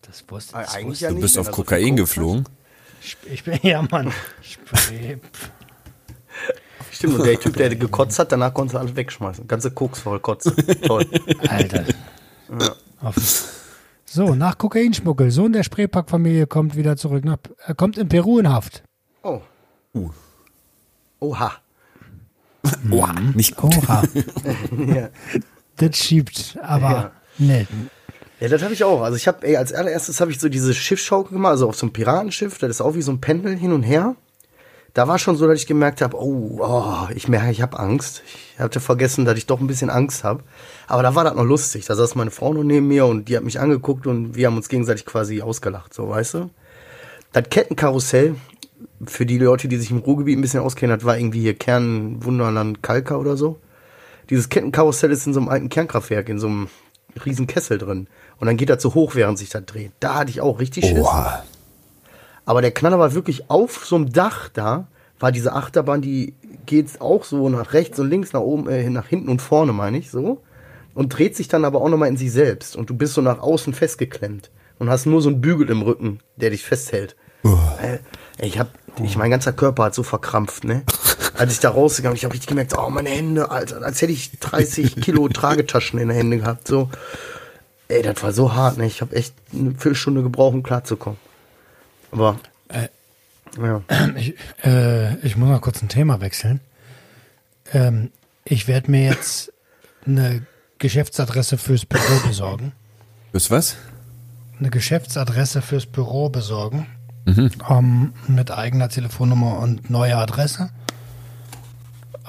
Das 0.02 0.24
wusste 0.28 0.54
das 0.54 0.74
Eigentlich 0.74 0.86
wusste- 0.90 1.04
ja 1.04 1.10
Du 1.10 1.20
bist 1.20 1.38
auf 1.38 1.50
Kokain 1.50 1.96
geflogen. 1.96 2.44
Ich, 3.02 3.16
ich 3.30 3.44
bin, 3.44 3.58
ja, 3.62 3.82
Mann. 3.82 4.12
Stimmt, 6.92 7.14
und 7.18 7.24
der 7.26 7.40
Typ, 7.40 7.56
der 7.56 7.74
gekotzt 7.74 8.18
hat, 8.18 8.30
danach 8.32 8.52
konnte 8.52 8.76
er 8.76 8.80
alles 8.80 8.94
wegschmeißen. 8.96 9.46
Ganze 9.48 9.70
Koks 9.70 10.00
voll 10.00 10.20
Kotze. 10.20 10.54
Toll. 10.82 11.06
Alter. 11.48 11.84
Offen. 13.02 13.22
So, 14.04 14.34
nach 14.34 14.58
Kokainschmuggel. 14.58 15.30
Sohn 15.30 15.52
der 15.52 15.62
Spreepark-Familie 15.62 16.46
kommt 16.46 16.76
wieder 16.76 16.96
zurück. 16.96 17.24
Nach, 17.24 17.38
er 17.64 17.74
kommt 17.74 17.96
in 17.96 18.08
Peru 18.08 18.38
in 18.38 18.48
Haft. 18.52 18.82
Oh. 19.22 19.40
Uh. 19.94 20.10
Oha. 21.20 21.52
Boah, 22.84 23.14
nicht 23.34 23.56
gut. 23.56 23.76
Oha. 23.76 24.02
Ja. 24.94 25.08
das 25.76 25.96
schiebt. 25.96 26.58
Aber 26.62 26.90
Ja. 26.90 27.12
nee. 27.38 27.66
Ja, 28.40 28.48
das 28.48 28.62
habe 28.62 28.72
ich 28.72 28.82
auch. 28.84 29.02
Also 29.02 29.16
ich 29.16 29.28
habe, 29.28 29.46
ey, 29.46 29.56
als 29.56 29.72
allererstes 29.72 30.20
habe 30.20 30.30
ich 30.30 30.40
so 30.40 30.48
diese 30.48 30.72
Schiffsschaukel 30.72 31.32
gemacht, 31.34 31.50
also 31.52 31.68
auf 31.68 31.76
so 31.76 31.84
einem 31.86 31.92
Piratenschiff, 31.92 32.56
das 32.58 32.70
ist 32.70 32.80
auch 32.80 32.94
wie 32.94 33.02
so 33.02 33.12
ein 33.12 33.20
Pendel 33.20 33.54
hin 33.56 33.72
und 33.72 33.82
her. 33.82 34.16
Da 34.94 35.06
war 35.06 35.18
schon 35.18 35.36
so, 35.36 35.46
dass 35.46 35.60
ich 35.60 35.66
gemerkt 35.66 36.00
habe, 36.00 36.16
oh, 36.16 36.58
oh, 36.60 37.06
ich 37.14 37.28
merke, 37.28 37.50
ich 37.50 37.60
habe 37.62 37.78
Angst. 37.78 38.22
Ich 38.54 38.58
hatte 38.60 38.80
vergessen, 38.80 39.24
dass 39.26 39.36
ich 39.38 39.46
doch 39.46 39.60
ein 39.60 39.66
bisschen 39.66 39.90
Angst 39.90 40.24
habe. 40.24 40.42
Aber 40.88 41.02
da 41.02 41.14
war 41.14 41.22
das 41.24 41.34
noch 41.34 41.44
lustig. 41.44 41.84
Da 41.84 41.94
saß 41.94 42.14
meine 42.16 42.30
Frau 42.30 42.52
noch 42.54 42.64
neben 42.64 42.88
mir 42.88 43.04
und 43.06 43.28
die 43.28 43.36
hat 43.36 43.44
mich 43.44 43.60
angeguckt 43.60 44.06
und 44.06 44.34
wir 44.34 44.46
haben 44.46 44.56
uns 44.56 44.68
gegenseitig 44.70 45.04
quasi 45.06 45.42
ausgelacht, 45.42 45.92
so, 45.94 46.08
weißt 46.08 46.34
du? 46.34 46.50
Das 47.32 47.44
Kettenkarussell, 47.50 48.34
für 49.06 49.26
die 49.26 49.38
Leute, 49.38 49.68
die 49.68 49.76
sich 49.76 49.90
im 49.90 49.98
Ruhrgebiet 49.98 50.38
ein 50.38 50.42
bisschen 50.42 50.60
auskennen, 50.60 50.96
das 50.98 51.06
war 51.06 51.18
irgendwie 51.18 51.40
hier 51.40 51.54
Kernwunderland 51.54 52.82
Kalka 52.82 53.16
oder 53.16 53.36
so. 53.36 53.58
Dieses 54.28 54.48
Kettenkarussell 54.48 55.10
ist 55.10 55.26
in 55.26 55.34
so 55.34 55.40
einem 55.40 55.48
alten 55.48 55.68
Kernkraftwerk, 55.68 56.28
in 56.28 56.38
so 56.38 56.46
einem 56.46 56.68
riesen 57.24 57.46
Kessel 57.46 57.78
drin. 57.78 58.06
Und 58.38 58.46
dann 58.46 58.56
geht 58.56 58.70
das 58.70 58.82
so 58.82 58.94
hoch, 58.94 59.14
während 59.14 59.38
sich 59.38 59.50
das 59.50 59.64
dreht. 59.66 59.92
Da 60.00 60.14
hatte 60.14 60.30
ich 60.30 60.40
auch 60.40 60.60
richtig 60.60 60.86
Schiss. 60.86 60.98
Boah. 60.98 61.44
Aber 62.44 62.62
der 62.62 62.70
Knaller 62.70 62.98
war 62.98 63.14
wirklich 63.14 63.50
auf 63.50 63.84
so 63.84 63.96
einem 63.96 64.12
Dach 64.12 64.48
da, 64.48 64.88
war 65.18 65.32
diese 65.32 65.52
Achterbahn, 65.52 66.00
die 66.00 66.34
geht 66.66 67.00
auch 67.00 67.24
so 67.24 67.48
nach 67.48 67.72
rechts 67.74 67.98
und 67.98 68.08
links, 68.08 68.32
nach 68.32 68.40
oben, 68.40 68.68
äh, 68.68 68.88
nach 68.88 69.06
hinten 69.06 69.28
und 69.28 69.42
vorne, 69.42 69.72
meine 69.72 69.98
ich, 69.98 70.10
so. 70.10 70.42
Und 70.94 71.10
dreht 71.10 71.36
sich 71.36 71.48
dann 71.48 71.64
aber 71.64 71.80
auch 71.80 71.88
nochmal 71.88 72.08
in 72.08 72.16
sich 72.16 72.32
selbst. 72.32 72.76
Und 72.76 72.90
du 72.90 72.94
bist 72.94 73.14
so 73.14 73.20
nach 73.20 73.40
außen 73.40 73.74
festgeklemmt. 73.74 74.50
Und 74.78 74.88
hast 74.88 75.04
nur 75.04 75.20
so 75.20 75.28
einen 75.28 75.42
Bügel 75.42 75.68
im 75.68 75.82
Rücken, 75.82 76.20
der 76.36 76.50
dich 76.50 76.64
festhält. 76.64 77.14
Äh, 77.82 77.98
ich 78.42 78.58
hab, 78.58 78.68
ich, 79.02 79.16
mein 79.16 79.30
ganzer 79.30 79.52
Körper 79.52 79.84
hat 79.84 79.94
so 79.94 80.02
verkrampft, 80.02 80.64
ne? 80.64 80.82
Als 81.36 81.52
ich 81.52 81.60
da 81.60 81.70
rausgegangen 81.70 82.14
bin, 82.14 82.18
ich 82.18 82.24
habe 82.24 82.34
richtig 82.34 82.48
gemerkt, 82.48 82.76
oh, 82.76 82.90
meine 82.90 83.10
Hände, 83.10 83.50
Alter, 83.50 83.82
als 83.82 84.00
hätte 84.02 84.12
ich 84.12 84.38
30 84.38 84.96
Kilo 85.00 85.28
Tragetaschen 85.28 85.98
in 85.98 86.08
den 86.08 86.16
Händen 86.16 86.38
gehabt, 86.40 86.66
so. 86.68 86.90
Ey, 87.88 88.02
das 88.02 88.22
war 88.22 88.32
so 88.32 88.54
hart, 88.54 88.78
ne? 88.78 88.86
Ich 88.86 89.00
habe 89.00 89.16
echt 89.16 89.34
eine 89.52 89.70
Viertelstunde 89.72 90.22
gebraucht, 90.22 90.54
um 90.54 90.62
klarzukommen. 90.62 91.18
Aber, 92.12 92.38
Äh. 92.68 92.88
ja. 93.58 93.82
Ich, 94.16 94.34
äh, 94.64 95.16
ich 95.26 95.36
muss 95.36 95.48
mal 95.48 95.60
kurz 95.60 95.82
ein 95.82 95.88
Thema 95.88 96.20
wechseln. 96.20 96.60
Ähm, 97.72 98.10
ich 98.44 98.68
werde 98.68 98.90
mir 98.90 99.04
jetzt 99.04 99.52
eine 100.06 100.46
Geschäftsadresse 100.78 101.58
fürs 101.58 101.84
Büro 101.84 102.26
besorgen. 102.26 102.72
Bis 103.32 103.50
was? 103.50 103.76
Eine 104.58 104.70
Geschäftsadresse 104.70 105.62
fürs 105.62 105.86
Büro 105.86 106.28
besorgen. 106.30 106.86
Ähm, 107.26 108.12
mit 108.28 108.50
eigener 108.50 108.88
Telefonnummer 108.88 109.58
und 109.58 109.90
neuer 109.90 110.18
Adresse. 110.18 110.70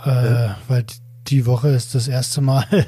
Äh, 0.03 0.49
Weil 0.67 0.85
die 1.27 1.45
Woche 1.45 1.69
ist 1.69 1.95
das 1.95 2.07
erste 2.07 2.41
Mal, 2.41 2.65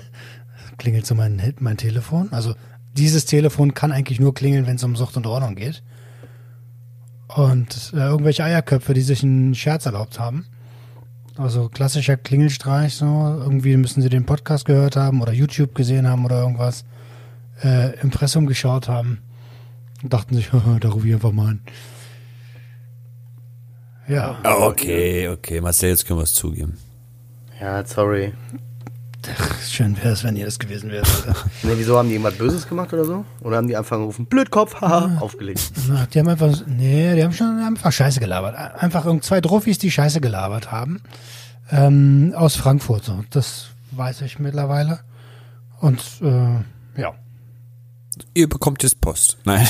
klingelt 0.78 1.06
so 1.06 1.16
mein, 1.16 1.54
mein 1.60 1.78
Telefon. 1.78 2.32
Also 2.32 2.56
dieses 2.94 3.26
Telefon 3.26 3.74
kann 3.74 3.92
eigentlich 3.92 4.20
nur 4.20 4.34
klingeln, 4.34 4.68
wenn 4.68 4.76
es 4.76 4.84
um 4.84 4.96
Sucht 4.96 5.18
und 5.18 5.26
Ordnung 5.26 5.56
geht. 5.56 5.84
Und 7.28 7.92
äh, 7.94 7.98
irgendwelche 7.98 8.44
Eierköpfe, 8.44 8.94
die 8.94 9.02
sich 9.02 9.24
einen 9.24 9.56
Scherz 9.56 9.86
erlaubt 9.86 10.20
haben. 10.20 10.46
Also 11.38 11.68
klassischer 11.70 12.18
Klingelstreich, 12.18 12.94
so. 12.96 13.06
Irgendwie 13.06 13.76
müssen 13.78 14.02
sie 14.02 14.10
den 14.10 14.26
Podcast 14.26 14.66
gehört 14.66 14.96
haben 14.96 15.22
oder 15.22 15.34
YouTube 15.34 15.74
gesehen 15.74 16.08
haben 16.08 16.26
oder 16.26 16.42
irgendwas. 16.42 16.86
Äh, 17.64 18.00
Impressum 18.02 18.46
geschaut 18.46 18.88
haben. 18.88 19.20
Und 20.04 20.14
dachten 20.14 20.36
sich, 20.36 20.52
da 20.80 20.90
rufe 20.90 21.08
ich 21.08 21.14
einfach 21.14 21.32
mal 21.32 21.50
an. 21.52 21.62
Ja, 24.08 24.38
Ah, 24.44 24.56
okay, 24.66 25.30
okay. 25.30 25.62
Marcel, 25.62 25.90
jetzt 25.90 26.06
können 26.06 26.20
wir 26.20 26.24
es 26.24 26.34
zugeben. 26.34 26.78
Ja, 27.60 27.86
sorry. 27.86 28.34
schön 29.70 29.96
wäre 29.98 30.10
es, 30.10 30.24
wenn 30.26 30.36
ihr 30.36 30.44
das 30.46 30.60
gewesen 30.60 30.92
wäre. 30.92 31.06
Alter. 31.06 31.36
Ne, 31.64 31.74
wieso 31.78 31.98
haben 31.98 32.10
die 32.10 32.16
irgendwas 32.16 32.38
Böses 32.38 32.68
gemacht 32.68 32.92
oder 32.92 33.06
so? 33.06 33.24
Oder 33.42 33.58
haben 33.58 33.68
die 33.68 33.78
einfach 33.78 33.96
gerufen, 33.98 34.26
Blödkopf, 34.26 34.76
haha, 34.82 35.18
aufgelegt? 35.22 35.72
Na, 35.88 36.06
die 36.06 36.20
haben 36.20 36.28
einfach, 36.28 36.52
nee, 36.68 37.16
die 37.16 37.24
haben 37.24 37.32
schon 37.32 37.60
einfach 37.60 37.92
Scheiße 37.94 38.20
gelabert. 38.20 38.56
Einfach 38.56 39.06
irgend 39.06 39.24
zwei 39.24 39.40
Trophys, 39.40 39.78
die 39.78 39.92
Scheiße 39.92 40.20
gelabert 40.20 40.72
haben. 40.74 41.02
Ähm, 41.72 42.34
aus 42.36 42.58
Frankfurt, 42.58 43.06
so. 43.06 43.24
Das 43.30 43.68
weiß 43.92 44.22
ich 44.24 44.40
mittlerweile. 44.40 45.00
Und, 45.80 46.02
äh, 46.22 47.00
ja. 47.02 47.14
Ihr 48.34 48.48
bekommt 48.48 48.84
jetzt 48.84 49.02
Post. 49.02 49.38
Nein. 49.46 49.68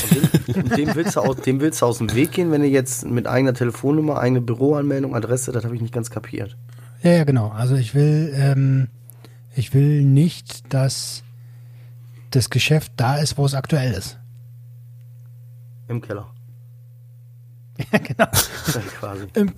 Und 0.54 0.76
dem 0.76 0.94
willst, 0.94 1.16
du 1.16 1.20
aus, 1.20 1.36
dem 1.36 1.60
willst 1.60 1.82
du 1.82 1.86
aus 1.86 1.98
dem 1.98 2.12
Weg 2.14 2.32
gehen, 2.32 2.50
wenn 2.50 2.62
du 2.62 2.68
jetzt 2.68 3.04
mit 3.04 3.26
eigener 3.26 3.54
Telefonnummer, 3.54 4.18
eigene 4.18 4.40
Büroanmeldung, 4.40 5.14
Adresse, 5.14 5.52
das 5.52 5.64
habe 5.64 5.74
ich 5.74 5.82
nicht 5.82 5.94
ganz 5.94 6.10
kapiert. 6.10 6.56
Ja, 7.02 7.12
ja, 7.12 7.24
genau. 7.24 7.48
Also 7.48 7.74
ich 7.76 7.94
will, 7.94 8.32
ähm, 8.34 8.88
ich 9.54 9.74
will 9.74 10.02
nicht, 10.02 10.72
dass 10.72 11.22
das 12.30 12.50
Geschäft 12.50 12.92
da 12.96 13.16
ist, 13.16 13.38
wo 13.38 13.46
es 13.46 13.54
aktuell 13.54 13.92
ist. 13.92 14.18
Im 15.88 16.00
Keller. 16.00 16.28
Ja, 17.92 17.98
genau. 17.98 18.26
Quasi. 19.00 19.26
Im, 19.34 19.52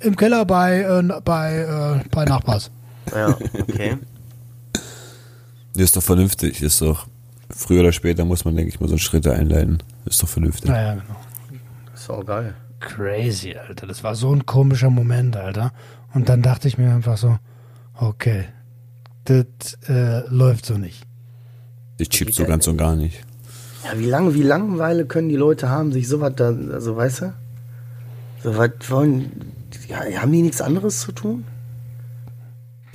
im 0.00 0.16
Keller 0.16 0.46
bei, 0.46 0.80
äh, 0.80 1.20
bei, 1.22 2.00
äh, 2.02 2.08
bei 2.10 2.24
Nachbars. 2.24 2.70
Ja, 3.14 3.36
okay. 3.60 3.98
Ist 5.74 5.94
doch 5.94 6.02
vernünftig. 6.02 6.62
Ist 6.62 6.80
doch. 6.80 7.06
Früher 7.58 7.80
oder 7.80 7.90
später 7.90 8.24
muss 8.24 8.44
man, 8.44 8.54
denke 8.54 8.68
ich 8.68 8.78
mal, 8.78 8.86
so 8.86 8.92
einen 8.92 9.00
Schritt 9.00 9.26
einleiten. 9.26 9.78
Ist 10.04 10.22
doch 10.22 10.28
vernünftig. 10.28 10.70
Naja, 10.70 10.94
genau. 10.94 11.16
Ist 11.92 12.08
auch 12.08 12.24
geil. 12.24 12.54
Crazy, 12.78 13.56
Alter. 13.56 13.88
Das 13.88 14.04
war 14.04 14.14
so 14.14 14.32
ein 14.32 14.46
komischer 14.46 14.90
Moment, 14.90 15.36
Alter. 15.36 15.72
Und 16.14 16.28
dann 16.28 16.40
dachte 16.40 16.68
ich 16.68 16.78
mir 16.78 16.94
einfach 16.94 17.16
so, 17.16 17.36
okay, 17.96 18.44
das 19.24 19.76
äh, 19.88 20.20
läuft 20.28 20.66
so 20.66 20.78
nicht. 20.78 21.04
Ich 21.98 22.10
chippt 22.10 22.32
so 22.32 22.44
ganz 22.44 22.68
und 22.68 22.76
gar 22.76 22.94
nicht. 22.94 23.24
Ja, 23.84 23.98
wie 23.98 24.06
lange, 24.06 24.34
wie 24.34 24.44
Langeweile 24.44 25.04
können 25.04 25.28
die 25.28 25.34
Leute 25.34 25.68
haben, 25.68 25.90
sich 25.90 26.06
sowas 26.06 26.34
da, 26.36 26.54
also 26.72 26.96
weißt 26.96 27.22
du? 27.22 27.34
So 28.44 28.56
was 28.56 28.70
wollen, 28.88 29.52
ja, 29.88 29.98
haben 30.22 30.30
die 30.30 30.42
nichts 30.42 30.60
anderes 30.60 31.00
zu 31.00 31.10
tun? 31.10 31.44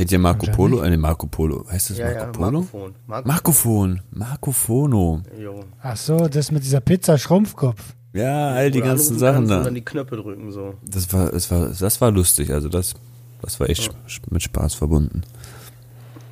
Hätte 0.03 0.15
ja 0.15 0.19
Marco 0.19 0.51
Polo, 0.51 0.81
eine 0.81 0.97
Marco 0.97 1.27
Polo, 1.27 1.65
heißt 1.71 1.91
das 1.91 1.97
Marco 1.97 2.31
Polo? 2.33 2.51
Markofon. 2.51 2.95
Marco, 3.07 3.27
Marcophon, 3.29 4.01
Marcofono. 4.11 5.21
jo. 5.39 5.63
Ach 5.81 5.95
so, 5.95 6.27
das 6.27 6.51
mit 6.51 6.61
dieser 6.61 6.81
Pizza-Schrumpfkopf. 6.81 7.81
Ja, 8.11 8.49
all 8.49 8.69
die 8.69 8.79
Oder 8.79 8.89
ganzen 8.89 9.17
Sachen 9.17 9.35
kannst 9.47 9.51
und 9.53 9.57
da. 9.59 9.63
dann 9.63 9.75
die 9.75 9.85
Knöpfe 9.85 10.17
drücken, 10.17 10.51
so. 10.51 10.73
Das 10.85 11.13
war, 11.13 11.31
das 11.31 11.49
war, 11.49 11.69
das 11.69 12.01
war 12.01 12.11
lustig. 12.11 12.51
Also 12.51 12.67
das, 12.67 12.95
das 13.41 13.61
war 13.61 13.69
echt 13.69 13.91
mit 14.29 14.43
Spaß 14.43 14.73
verbunden. 14.73 15.21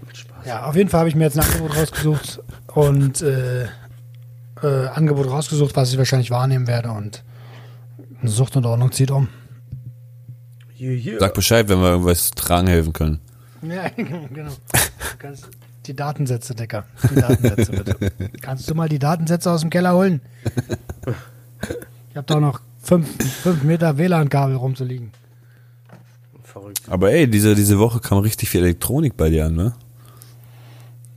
Mit 0.05 0.17
Spaß. 0.17 0.45
Ja, 0.45 0.65
auf 0.65 0.75
jeden 0.75 0.89
Fall 0.89 0.99
habe 0.99 1.10
ich 1.10 1.15
mir 1.15 1.23
jetzt 1.23 1.39
ein 1.39 1.45
Angebot 1.45 1.77
rausgesucht 1.77 2.43
und 2.73 3.21
äh, 3.21 3.67
äh, 4.62 4.88
Angebot 4.93 5.29
rausgesucht, 5.29 5.77
was 5.77 5.93
ich 5.93 5.97
wahrscheinlich 5.97 6.29
wahrnehmen 6.29 6.67
werde 6.67 6.91
und 6.91 7.23
Sucht 8.23 8.57
und 8.57 8.65
Ordnung 8.65 8.91
zieht 8.91 9.12
um. 9.12 9.29
Yeah, 10.77 10.91
yeah. 10.91 11.19
Sag 11.21 11.36
Bescheid, 11.36 11.69
wenn 11.69 11.79
wir 11.79 11.91
irgendwas 11.91 12.31
tragen 12.31 12.67
helfen 12.67 12.91
können. 12.91 13.21
Ja, 13.62 13.89
genau. 13.95 14.52
Du 14.52 15.17
kannst 15.19 15.50
die 15.86 15.95
Datensätze, 15.95 16.56
Decker. 16.56 16.86
Die 17.10 17.15
Datensätze, 17.15 17.71
bitte. 17.71 18.12
Kannst 18.41 18.69
du 18.69 18.76
mal 18.76 18.89
die 18.89 19.00
Datensätze 19.00 19.52
aus 19.52 19.62
dem 19.62 19.69
Keller 19.69 19.93
holen? 19.93 20.21
Ich 22.10 22.17
habe 22.17 22.28
doch 22.28 22.39
noch 22.39 22.62
fünf, 22.82 23.08
fünf 23.41 23.63
Meter 23.63 23.97
WLAN-Kabel 23.97 24.56
rumzuliegen. 24.56 25.12
Verrückt. 26.43 26.82
Aber 26.88 27.12
ey, 27.12 27.28
diese, 27.30 27.56
diese 27.56 27.80
Woche 27.80 28.00
kam 28.00 28.19
richtig 28.19 28.50
viel 28.50 28.62
Elektronik 28.62 29.15
bei 29.15 29.30
dir 29.30 29.45
an, 29.45 29.56
ne? 29.56 29.74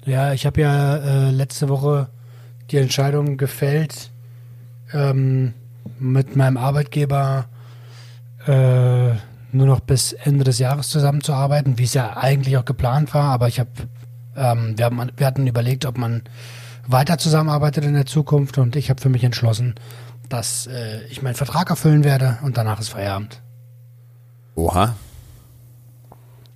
Ja, 0.07 0.33
ich 0.33 0.47
habe 0.47 0.61
ja 0.61 0.97
äh, 0.97 1.31
letzte 1.31 1.69
Woche 1.69 2.09
die 2.71 2.77
Entscheidung 2.77 3.37
gefällt, 3.37 4.11
ähm, 4.93 5.55
mit 5.99 6.37
meinem 6.37 6.57
Arbeitgeber 6.57 7.47
äh, 8.47 9.15
nur 9.55 9.67
noch 9.67 9.81
bis 9.81 10.13
Ende 10.13 10.45
des 10.45 10.59
Jahres 10.59 10.89
zusammenzuarbeiten, 10.89 11.79
wie 11.79 11.85
es 11.85 11.95
ja 11.95 12.17
eigentlich 12.17 12.57
auch 12.57 12.65
geplant 12.65 13.15
war. 13.15 13.25
Aber 13.25 13.49
ich 13.49 13.61
habe, 13.61 13.71
ähm, 14.37 14.75
wir, 14.77 14.87
haben, 14.87 15.11
wir 15.17 15.27
hatten 15.27 15.47
überlegt, 15.47 15.87
ob 15.87 15.99
man 15.99 16.23
weiter 16.87 17.19
zusammenarbeitet 17.19 17.85
in 17.85 17.95
der 17.95 18.07
Zukunft 18.07 18.59
und 18.59 18.77
ich 18.77 18.91
habe 18.91 19.01
für 19.01 19.09
mich 19.09 19.25
entschlossen, 19.25 19.75
dass 20.29 20.67
äh, 20.67 21.03
ich 21.11 21.23
meinen 21.23 21.35
Vertrag 21.35 21.71
erfüllen 21.71 22.05
werde 22.05 22.39
und 22.43 22.57
danach 22.57 22.81
ist 22.81 22.91
Feierabend. 22.91 23.41
Oha. 24.55 24.95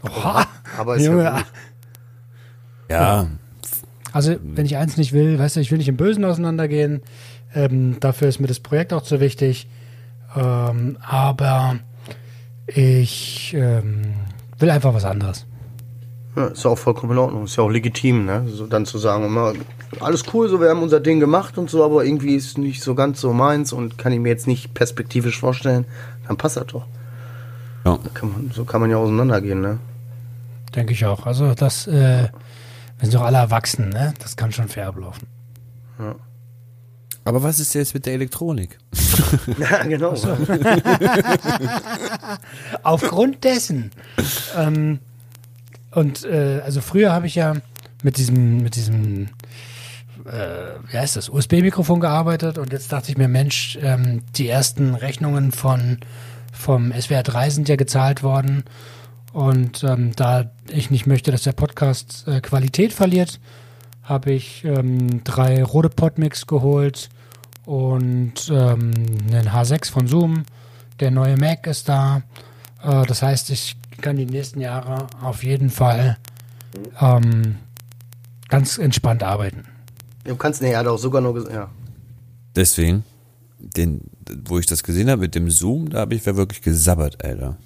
Oha, 0.03 0.47
Aber 0.79 0.97
ist 0.97 1.07
Junge, 1.07 1.25
ja. 1.25 1.43
Ja, 2.91 3.27
Also, 4.13 4.37
wenn 4.43 4.65
ich 4.65 4.77
eins 4.77 4.97
nicht 4.97 5.13
will, 5.13 5.39
weißt 5.39 5.57
du, 5.57 5.61
ich 5.61 5.71
will 5.71 5.79
nicht 5.79 5.89
im 5.89 5.97
Bösen 5.97 6.25
auseinandergehen. 6.25 7.03
Ähm, 7.55 7.99
dafür 8.01 8.29
ist 8.29 8.41
mir 8.41 8.47
das 8.47 8.61
Projekt 8.61 8.93
auch 8.93 9.03
zu 9.03 9.21
wichtig. 9.21 9.69
Ähm, 10.37 10.97
aber 11.03 11.81
ich 12.69 13.55
ähm, 13.55 14.15
will 14.59 14.71
einfach 14.71 14.95
was 14.95 15.05
anderes. 15.05 15.47
Ja, 16.37 16.49
ist 16.49 16.65
ja 16.65 16.71
auch 16.71 16.79
vollkommen 16.79 17.13
in 17.13 17.19
Ordnung. 17.19 17.45
Ist 17.45 17.57
ja 17.57 17.65
auch 17.65 17.71
legitim, 17.71 18.25
ne? 18.25 18.45
So 18.49 18.67
dann 18.67 18.87
zu 18.87 18.99
sagen, 18.99 19.25
immer, 19.25 19.55
alles 20.01 20.25
cool, 20.33 20.49
so 20.49 20.61
wir 20.61 20.69
haben 20.69 20.83
unser 20.83 21.01
Ding 21.01 21.19
gemacht 21.19 21.59
und 21.59 21.71
so, 21.71 21.85
aber 21.85 22.05
irgendwie 22.05 22.35
ist 22.35 22.59
nicht 22.59 22.83
so 22.83 22.95
ganz 22.95 23.21
so 23.21 23.33
meins 23.33 23.73
und 23.73 23.99
kann 23.99 24.13
ich 24.13 24.21
mir 24.21 24.29
jetzt 24.29 24.47
nicht 24.47 24.75
perspektivisch 24.75 25.41
vorstellen, 25.41 25.87
dann 26.27 26.37
passt 26.37 26.57
das 26.57 26.67
doch. 26.67 26.87
ja. 27.85 27.99
Kann 28.15 28.33
man, 28.33 28.51
so 28.55 28.65
kann 28.65 28.81
man 28.81 28.91
ja 28.91 28.99
auseinandergehen, 28.99 29.61
ne? 29.61 29.79
Denke 30.77 30.93
ich 30.93 31.07
auch. 31.07 31.27
Also, 31.27 31.55
das, 31.55 31.87
äh, 31.87 32.29
wir 32.99 33.09
sind 33.09 33.15
doch 33.15 33.23
alle 33.23 33.39
erwachsen, 33.39 33.89
ne? 33.89 34.13
Das 34.21 34.37
kann 34.37 34.53
schon 34.53 34.69
fair 34.69 34.89
ablaufen. 34.89 35.27
Aber 37.25 37.43
was 37.43 37.61
ist 37.61 37.75
jetzt 37.75 37.95
mit 37.95 38.07
der 38.07 38.15
Elektronik? 38.15 38.79
Ja, 39.59 39.83
genau. 39.83 40.15
Aufgrund 42.83 43.45
dessen. 43.45 43.91
ähm, 44.57 45.01
und 45.91 46.25
äh, 46.25 46.61
also 46.65 46.81
früher 46.81 47.13
habe 47.13 47.27
ich 47.27 47.35
ja 47.35 47.55
mit 48.03 48.17
diesem, 48.17 48.63
mit 48.63 48.77
diesem, 48.77 49.29
äh, 50.25 50.79
wie 50.91 50.97
heißt 50.97 51.17
das, 51.17 51.29
USB-Mikrofon 51.29 52.01
gearbeitet 52.01 52.57
und 52.57 52.73
jetzt 52.73 52.93
dachte 52.93 53.11
ich 53.11 53.19
mir, 53.19 53.29
Mensch, 53.29 53.79
ähm, 53.83 54.23
die 54.37 54.49
ersten 54.49 54.95
Rechnungen 54.95 55.53
von 55.53 55.99
vom 56.53 56.93
SWR 56.93 57.23
3 57.23 57.51
sind 57.51 57.69
ja 57.69 57.77
gezahlt 57.77 58.23
worden. 58.23 58.65
Und 59.33 59.85
ähm, 59.85 60.13
da 60.17 60.51
ich 60.69 60.91
nicht 60.91 61.07
möchte, 61.07 61.31
dass 61.31 61.43
der 61.43 61.53
Podcast 61.53 62.25
äh, 62.27 62.41
Qualität 62.41 62.93
verliert, 62.93 63.41
habe 64.09 64.33
ich 64.33 64.65
ähm, 64.65 65.23
drei 65.25 65.63
Rode 65.63 65.91
Podmix 65.91 66.47
geholt 66.47 67.11
und 67.67 68.49
ähm, 68.51 68.93
einen 69.31 69.49
H6 69.51 69.91
von 69.91 70.07
Zoom. 70.09 70.45
Der 71.01 71.11
neue 71.11 71.37
Mac 71.37 71.67
ist 71.67 71.89
da 71.89 72.23
Äh, 72.83 73.07
das 73.07 73.23
heißt, 73.23 73.51
ich 73.51 73.77
kann 74.01 74.17
die 74.17 74.27
nächsten 74.27 74.61
Jahre 74.61 75.07
auf 75.23 75.43
jeden 75.43 75.71
Fall 75.71 76.17
ähm, 77.01 77.57
ganz 78.49 78.79
entspannt 78.79 79.23
arbeiten. 79.23 79.65
Du 80.25 80.37
kannst, 80.37 80.63
nee, 80.63 80.73
er 80.73 80.81
hat 80.81 80.87
auch 80.87 80.99
sogar 80.99 81.21
nur 81.21 81.35
gesagt, 81.35 81.55
ja. 81.55 81.69
Deswegen, 82.55 83.05
den, 83.59 84.03
wo 84.47 84.59
ich 84.59 84.67
das 84.67 84.83
gesehen 84.83 85.11
habe 85.11 85.23
mit 85.23 85.35
dem 85.35 85.51
Zoom, 85.51 85.91
da 85.91 86.01
habe 86.01 86.15
ich 86.15 86.25
wirklich 86.25 86.63
gesabbert, 86.63 87.25
Alter. 87.25 87.57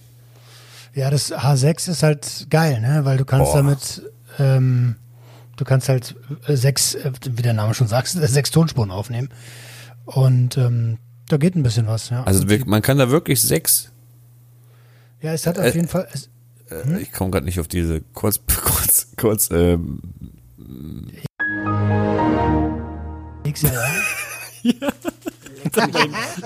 Ja, 0.94 1.10
das 1.10 1.32
H6 1.32 1.90
ist 1.90 2.02
halt 2.02 2.46
geil, 2.50 2.80
ne? 2.80 3.04
Weil 3.04 3.16
du 3.16 3.24
kannst 3.24 3.52
Boah. 3.52 3.58
damit, 3.58 4.02
ähm, 4.38 4.96
du 5.56 5.64
kannst 5.64 5.88
halt 5.88 6.16
äh, 6.46 6.56
sechs, 6.56 6.94
äh, 6.94 7.12
wie 7.28 7.42
der 7.42 7.52
Name 7.52 7.74
schon 7.74 7.88
sagt, 7.88 8.08
sechs 8.08 8.50
Tonspuren 8.50 8.90
aufnehmen. 8.90 9.28
Und 10.04 10.56
ähm, 10.56 10.98
da 11.28 11.36
geht 11.36 11.54
ein 11.54 11.62
bisschen 11.62 11.86
was, 11.86 12.10
ja. 12.10 12.24
Also 12.24 12.44
man 12.66 12.82
kann 12.82 12.98
da 12.98 13.10
wirklich 13.10 13.40
sechs, 13.40 13.90
ja, 15.20 15.32
es 15.32 15.46
hat 15.46 15.58
auf 15.58 15.64
äh, 15.64 15.70
jeden 15.70 15.88
Fall, 15.88 16.08
es, 16.12 16.28
äh, 16.70 17.00
ich 17.00 17.12
komme 17.12 17.30
gerade 17.30 17.46
nicht 17.46 17.60
auf 17.60 17.68
diese 17.68 18.00
kurz, 18.00 18.40
kurz, 18.46 19.08
kurz, 19.16 19.50
ähm, 19.50 20.00
XLR. 23.44 23.86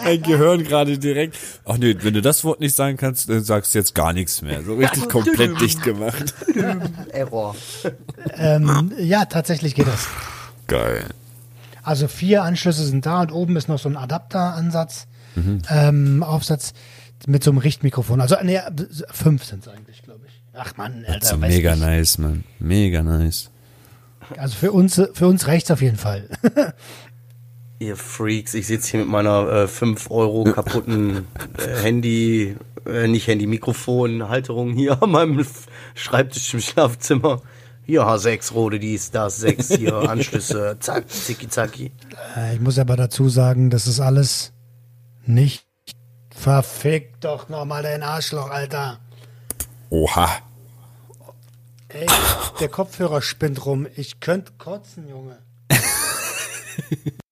mein 0.05 0.23
Gehirn 0.23 0.65
gerade 0.65 0.99
direkt. 0.99 1.37
Ach 1.65 1.79
nee, 1.79 1.97
wenn 2.01 2.15
du 2.15 2.23
das 2.23 2.45
Wort 2.45 2.61
nicht 2.61 2.75
sagen 2.75 2.97
kannst, 2.97 3.29
dann 3.29 3.43
sagst 3.45 3.75
du 3.75 3.79
jetzt 3.79 3.95
gar 3.95 4.13
nichts 4.13 4.43
mehr. 4.43 4.63
So 4.63 4.75
richtig 4.75 5.09
komplett 5.09 5.61
dicht 5.61 5.83
gemacht. 5.83 6.35
Error. 7.13 7.55
ähm, 8.37 8.93
ja, 8.99 9.25
tatsächlich 9.27 9.75
geht 9.75 9.87
das. 9.87 10.07
Geil. 10.67 11.05
Also 11.83 12.09
vier 12.09 12.43
Anschlüsse 12.43 12.85
sind 12.85 13.07
da 13.07 13.21
und 13.23 13.31
oben 13.33 13.57
ist 13.57 13.69
noch 13.69 13.79
so 13.79 13.89
ein 13.89 13.97
Adapteransatz, 13.97 15.07
ähm, 15.71 16.23
Aufsatz 16.23 16.73
mit 17.27 17.45
so 17.45 17.51
einem 17.51 17.59
Richtmikrofon. 17.59 18.21
Also 18.21 18.37
nee, 18.43 18.59
fünf 19.13 19.45
sind 19.45 19.67
es 19.67 19.73
eigentlich, 19.73 20.03
glaube 20.03 20.21
ich. 20.27 20.43
Ach 20.55 20.77
man, 20.77 21.05
Alter, 21.07 21.19
Das 21.21 21.33
ist 21.33 21.41
weiß 21.41 21.55
mega 21.55 21.71
nicht. 21.77 21.81
nice, 21.85 22.19
Mann. 22.19 22.45
Mega 22.59 23.03
nice. 23.03 23.51
Also 24.39 24.57
für 24.57 24.73
uns, 24.73 25.01
für 25.13 25.29
uns 25.29 25.47
reicht's 25.47 25.71
auf 25.71 25.81
jeden 25.83 25.99
Fall. 25.99 26.29
Ihr 27.79 27.97
Freaks, 27.97 28.55
ich 28.55 28.67
sitze 28.67 28.93
hier 28.93 29.01
mit 29.01 29.09
meiner 29.09 29.49
äh, 29.53 29.69
5 29.69 30.11
Euro 30.11 30.45
kaputten 30.45 31.27
äh, 31.59 31.83
Handy, 31.83 32.57
äh, 32.87 33.07
nicht 33.07 33.27
Handy, 33.27 33.47
Mikrofon, 33.47 34.29
Halterung 34.29 34.73
hier 34.73 35.03
an 35.03 35.11
meinem 35.11 35.47
Schreibtisch 35.95 36.55
im 36.55 36.61
Schlafzimmer. 36.61 37.43
Hier 37.85 38.03
H6, 38.03 38.53
Rode, 38.55 38.79
dies, 38.81 39.11
das, 39.11 39.37
6, 39.39 39.77
hier 39.77 39.95
Anschlüsse, 40.09 40.77
zack, 40.81 41.09
zicki, 41.11 41.49
zacki. 41.49 41.93
Äh, 42.37 42.55
Ich 42.55 42.61
muss 42.61 42.79
aber 42.79 42.97
dazu 42.97 43.29
sagen, 43.29 43.69
das 43.71 43.87
ist 43.87 44.01
alles 44.01 44.53
nicht. 45.27 45.67
Verfick 46.35 47.21
doch 47.21 47.49
nochmal 47.49 47.83
dein 47.83 48.03
Arschloch, 48.03 48.51
Alter. 48.51 49.01
Oha. 49.91 50.29
Ey, 51.89 52.07
der 52.59 52.69
Kopfhörer 52.69 53.23
spinnt 53.23 53.65
rum. 53.67 53.87
Ich 53.97 54.21
könnte 54.21 54.53
kotzen, 54.59 55.09
Junge. 55.09 55.39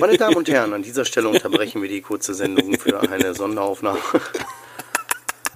Meine 0.00 0.16
Damen 0.16 0.36
und 0.36 0.48
Herren, 0.48 0.72
an 0.72 0.82
dieser 0.82 1.04
Stelle 1.04 1.28
unterbrechen 1.28 1.82
wir 1.82 1.88
die 1.88 2.00
kurze 2.00 2.32
Sendung 2.34 2.78
für 2.78 3.00
eine 3.00 3.34
Sonderaufnahme. 3.34 3.98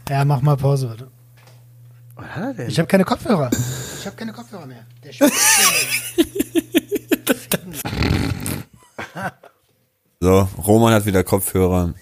Ja, 0.09 0.24
mach 0.24 0.42
mal 0.42 0.57
Pause, 0.57 0.88
bitte. 0.88 1.11
Was 2.14 2.26
hat 2.26 2.42
er 2.42 2.54
denn? 2.54 2.68
Ich 2.68 2.78
habe 2.78 2.87
keine 2.87 3.04
Kopfhörer. 3.04 3.50
Ich 3.98 4.07
habe 4.07 4.16
keine 4.16 4.33
Kopfhörer 4.35 4.66
mehr. 4.66 4.85
Der. 5.02 5.12
So, 10.20 10.48
Roman 10.66 10.92
hat 10.94 11.07
wieder 11.07 11.24
Kopfhörer. 11.24 11.94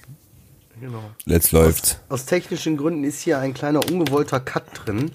genau. 0.81 1.02
Let's 1.24 1.52
läuft. 1.52 2.00
Aus 2.09 2.24
technischen 2.26 2.76
Gründen 2.76 3.05
ist 3.05 3.20
hier 3.20 3.38
ein 3.38 3.55
kleiner 3.55 3.81
ungewollter 3.88 4.40
Cut 4.40 4.64
drin, 4.85 5.12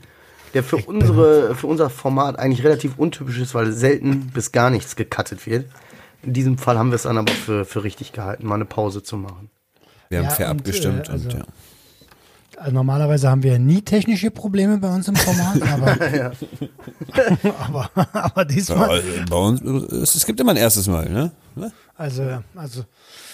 der 0.53 0.63
für, 0.63 0.77
unsere, 0.77 1.55
für 1.55 1.67
unser 1.67 1.89
Format 1.89 2.39
eigentlich 2.39 2.65
relativ 2.65 2.97
untypisch 2.97 3.39
ist, 3.39 3.53
weil 3.53 3.71
selten 3.71 4.27
bis 4.33 4.51
gar 4.51 4.69
nichts 4.69 4.95
gecuttet 4.95 5.45
wird. 5.45 5.65
In 6.27 6.33
diesem 6.33 6.57
Fall 6.57 6.77
haben 6.77 6.89
wir 6.91 6.95
es 6.95 7.03
dann 7.03 7.17
aber 7.17 7.31
für, 7.31 7.63
für 7.63 7.83
richtig 7.85 8.11
gehalten, 8.11 8.45
mal 8.45 8.55
eine 8.55 8.65
Pause 8.65 9.01
zu 9.01 9.15
machen. 9.17 9.49
Wir 10.09 10.19
haben 10.19 10.25
Ja, 10.25 10.31
fair 10.31 10.51
und, 10.51 10.59
abgestimmt 10.59 11.07
äh, 11.07 11.11
also- 11.13 11.29
und 11.29 11.33
ja. 11.37 11.43
Also 12.57 12.71
normalerweise 12.73 13.29
haben 13.29 13.43
wir 13.43 13.59
nie 13.59 13.81
technische 13.83 14.31
Probleme 14.31 14.79
bei 14.79 14.89
uns 14.93 15.07
im 15.07 15.15
Format, 15.15 15.61
aber, 15.71 15.91
aber, 17.59 17.89
aber 18.13 18.41
Ja, 18.41 18.43
diesmal, 18.45 18.89
also 18.89 19.07
bei 19.29 19.35
uns, 19.35 19.61
es, 19.91 20.15
es 20.15 20.25
gibt 20.25 20.39
immer 20.39 20.51
ein 20.51 20.57
erstes 20.57 20.87
Mal, 20.87 21.07
ne? 21.09 21.31
also, 21.95 22.41
also 22.55 22.83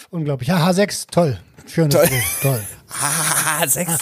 unglaublich. 0.10 0.50
Ja, 0.50 0.68
H6, 0.70 1.08
toll. 1.10 1.40
Schönes 1.66 1.96
Toll. 1.96 2.08
Bild, 2.08 2.24
toll. 2.42 2.62
Ah, 3.02 3.66
sechs. 3.68 3.98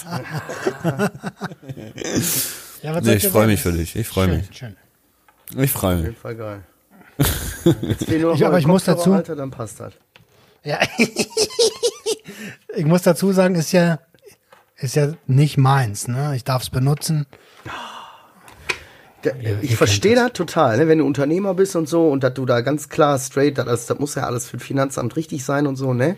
Ja, 2.84 2.96
was 2.96 3.04
Nee, 3.06 3.14
ich 3.16 3.22
dir 3.24 3.30
freu 3.30 3.40
sagen? 3.42 3.52
mich 3.52 3.62
für 3.62 3.72
dich, 3.72 3.96
ich 3.96 4.08
freu 4.08 4.26
Schön, 4.26 4.38
mich. 4.38 4.50
Schön. 4.58 4.76
Ich 5.58 5.72
freue 5.72 5.94
Auf 5.94 5.98
mich. 6.00 6.08
jeden 6.10 6.20
Fall 6.22 6.36
geil. 6.36 6.64
Jetzt 7.82 8.06
fehlen 8.06 8.22
nur 8.22 8.32
noch 8.32 8.38
Ich- 8.40 8.46
aber 8.46 8.60
ich 8.60 8.68
muss 8.68 8.84
dazu- 8.86 9.14
Alter, 9.14 9.36
dann 9.36 9.52
passt 9.52 9.80
das. 9.80 9.94
Ja. 10.64 10.80
ich 12.76 12.86
muss 12.86 13.02
dazu 13.02 13.32
sagen, 13.32 13.56
ist 13.56 13.72
ja, 13.72 14.00
ist 14.78 14.96
ja 14.96 15.14
nicht 15.28 15.58
meins, 15.58 16.08
ne? 16.08 16.34
Ich 16.36 16.44
darf 16.44 16.64
es 16.64 16.70
benutzen. 16.70 17.26
Der, 19.24 19.40
ihr 19.40 19.60
ich 19.62 19.76
verstehe 19.76 20.16
das. 20.16 20.34
total, 20.34 20.78
ne? 20.78 20.88
wenn 20.88 20.98
du 20.98 21.06
Unternehmer 21.06 21.54
bist 21.54 21.76
und 21.76 21.88
so 21.88 22.10
und 22.10 22.24
dass 22.24 22.34
du 22.34 22.46
da 22.48 22.62
ganz 22.62 22.90
klar 22.90 23.20
straight, 23.20 23.56
das, 23.60 23.66
das, 23.66 23.86
das 23.86 24.00
muss 24.00 24.16
ja 24.16 24.24
alles 24.24 24.48
für 24.48 24.58
das 24.58 24.66
Finanzamt 24.66 25.16
richtig 25.16 25.46
sein 25.46 25.68
und 25.68 25.76
so, 25.76 25.94
ne? 25.94 26.16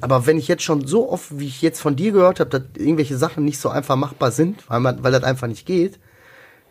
Aber 0.00 0.26
wenn 0.26 0.38
ich 0.38 0.48
jetzt 0.48 0.62
schon 0.62 0.86
so 0.86 1.10
oft, 1.10 1.38
wie 1.38 1.46
ich 1.46 1.60
jetzt 1.62 1.80
von 1.80 1.96
dir 1.96 2.12
gehört 2.12 2.40
habe, 2.40 2.48
dass 2.50 2.62
irgendwelche 2.76 3.16
Sachen 3.18 3.44
nicht 3.44 3.58
so 3.60 3.68
einfach 3.68 3.96
machbar 3.96 4.30
sind, 4.30 4.68
weil, 4.70 4.80
man, 4.80 5.02
weil 5.02 5.12
das 5.12 5.22
einfach 5.24 5.46
nicht 5.48 5.66
geht, 5.66 5.98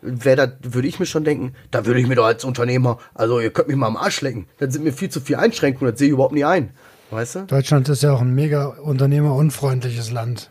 wär 0.02 0.36
das, 0.36 0.50
würde 0.62 0.88
ich 0.88 0.98
mir 0.98 1.06
schon 1.06 1.24
denken, 1.24 1.54
da 1.70 1.86
würde 1.86 2.00
ich 2.00 2.06
mir 2.06 2.14
doch 2.14 2.24
als 2.24 2.44
Unternehmer, 2.44 2.98
also 3.14 3.40
ihr 3.40 3.50
könnt 3.50 3.68
mich 3.68 3.76
mal 3.76 3.86
am 3.86 3.96
Arsch 3.96 4.20
lecken, 4.20 4.46
dann 4.58 4.70
sind 4.70 4.84
mir 4.84 4.92
viel 4.92 5.08
zu 5.08 5.20
viel 5.20 5.36
Einschränkungen, 5.36 5.92
das 5.92 5.98
sehe 5.98 6.08
ich 6.08 6.12
überhaupt 6.12 6.34
nicht 6.34 6.46
ein. 6.46 6.70
Weißt 7.10 7.34
du? 7.34 7.40
Deutschland 7.46 7.88
ist 7.88 8.02
ja 8.02 8.12
auch 8.12 8.20
ein 8.20 8.34
mega 8.34 8.66
unternehmerunfreundliches 8.66 10.10
Land. 10.10 10.50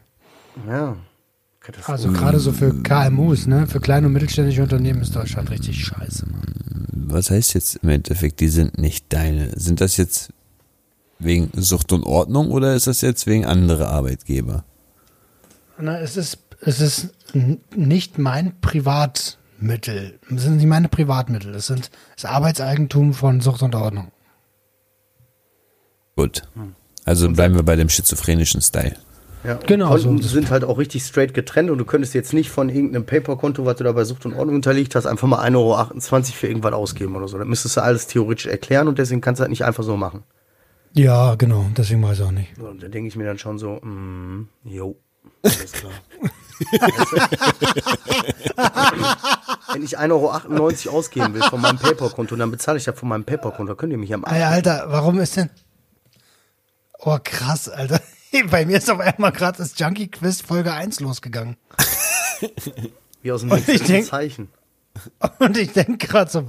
Ja. 0.67 0.97
Also 1.85 2.12
gerade 2.12 2.39
so 2.39 2.51
für 2.51 2.73
KMUs, 2.81 3.45
ne? 3.45 3.67
Für 3.67 3.79
kleine 3.79 4.07
und 4.07 4.13
mittelständische 4.13 4.63
Unternehmen 4.63 5.01
ist 5.01 5.15
Deutschland 5.15 5.51
richtig 5.51 5.85
scheiße, 5.85 6.25
Mann. 6.25 6.88
Was 6.91 7.29
heißt 7.29 7.53
jetzt 7.53 7.75
im 7.83 7.89
Endeffekt, 7.89 8.39
die 8.39 8.47
sind 8.47 8.77
nicht 8.77 9.05
deine? 9.09 9.51
Sind 9.59 9.79
das 9.79 9.97
jetzt 9.97 10.33
wegen 11.19 11.51
Sucht 11.53 11.91
und 11.91 12.03
Ordnung 12.03 12.51
oder 12.51 12.75
ist 12.75 12.88
das 12.88 13.01
jetzt 13.01 13.27
wegen 13.27 13.45
andere 13.45 13.88
Arbeitgeber? 13.89 14.63
Na, 15.77 15.99
es 15.99 16.17
ist, 16.17 16.39
es 16.62 16.81
ist 16.81 17.13
nicht 17.75 18.17
mein 18.17 18.53
Privatmittel. 19.60 20.19
Es 20.36 20.43
sind 20.43 20.58
nicht 20.58 20.65
meine 20.67 20.88
Privatmittel. 20.89 21.54
Es 21.56 21.67
sind 21.67 21.91
das 22.15 22.26
Arbeitseigentum 22.26 23.13
von 23.13 23.41
Sucht 23.41 23.62
und 23.62 23.76
Ordnung. 23.76 24.12
Gut. 26.15 26.43
Also 27.06 27.30
bleiben 27.30 27.56
wir 27.56 27.63
bei 27.63 27.76
dem 27.76 27.89
schizophrenischen 27.89 28.62
Style. 28.62 28.95
Ja, 29.43 29.56
Genau, 29.65 29.89
Konten 29.91 30.22
so. 30.22 30.28
sind 30.28 30.50
halt 30.52 30.65
auch 30.65 30.78
richtig 30.78 31.04
straight 31.04 31.34
getrennt 31.34 31.69
und 31.69 31.78
du 31.78 31.86
könntest 31.86 32.13
jetzt 32.13 32.34
nicht 32.34 32.50
von 32.50 32.67
irgendeinem 32.67 33.06
Paper-Konto, 33.06 33.65
was 33.65 33.78
du 33.78 33.86
da 33.86 33.93
bei 33.93 34.04
Sucht 34.04 34.26
und 34.26 34.34
Ordnung 34.34 34.56
unterliegt 34.56 34.95
hast, 34.95 35.06
einfach 35.06 35.28
mal 35.30 35.39
1,28 35.48 35.56
Euro 35.56 36.24
für 36.34 36.48
irgendwas 36.48 36.74
ausgeben 36.74 37.15
oder 37.15 37.28
so. 37.30 37.38
Dann 37.38 37.48
müsstest 37.48 37.78
du 37.78 37.82
alles 37.82 38.08
theoretisch 38.08 38.48
erklären 38.48 38.89
und 38.89 39.00
deswegen 39.00 39.22
kannst 39.22 39.39
du 39.39 39.43
halt 39.43 39.50
nicht 39.50 39.63
einfach 39.63 39.84
so 39.84 39.95
machen. 39.95 40.24
Ja, 40.93 41.36
genau. 41.36 41.67
Deswegen 41.78 42.04
weiß 42.04 42.19
ich 42.19 42.26
auch 42.26 42.32
nicht. 42.32 42.50
So, 42.58 42.67
und 42.67 42.84
da 42.84 42.89
denke 42.89 43.08
ich 43.08 43.15
mir 43.15 43.26
dann 43.26 43.38
schon 43.38 43.58
so, 43.60 43.76
mm, 43.76 44.50
jo, 44.65 44.98
alles 45.43 45.72
klar. 45.72 45.91
Wenn 49.74 49.84
ich 49.84 49.98
1,98 49.98 50.88
Euro 50.88 50.98
ausgeben 50.98 51.34
will 51.34 51.43
von 51.43 51.62
meinem 51.62 51.78
Paper-Konto, 51.78 52.36
dann 52.36 52.52
bezahle 52.52 52.78
ich 52.78 52.84
das 52.84 53.00
von 53.00 53.10
meinem 53.10 53.24
Paper-Konto. 53.24 53.74
Da 53.74 53.78
könnt 53.78 53.91
ihr 53.91 53.98
mich 53.98 54.13
am 54.13 54.26
Ey, 54.26 54.43
Alter, 54.43 54.86
warum 54.88 55.19
ist 55.19 55.38
denn. 55.38 55.50
Oh, 57.00 57.17
krass, 57.24 57.69
Alter. 57.69 58.02
Bei 58.52 58.65
mir 58.65 58.78
ist 58.78 58.89
auf 58.89 59.00
einmal 59.00 59.32
gerade 59.32 59.58
das 59.58 59.78
Junkie 59.78 60.10
Quiz 60.10 60.41
Folge 60.41 60.74
1 60.74 61.00
losgegangen. 61.00 61.58
wie 63.22 63.32
aus 63.32 63.41
dem 63.41 63.50
nächsten 63.50 64.04
Zeichen. 64.04 64.50
Und 65.39 65.58
ich 65.58 65.72
denke 65.72 66.08
gerade 66.08 66.30
so, 66.30 66.45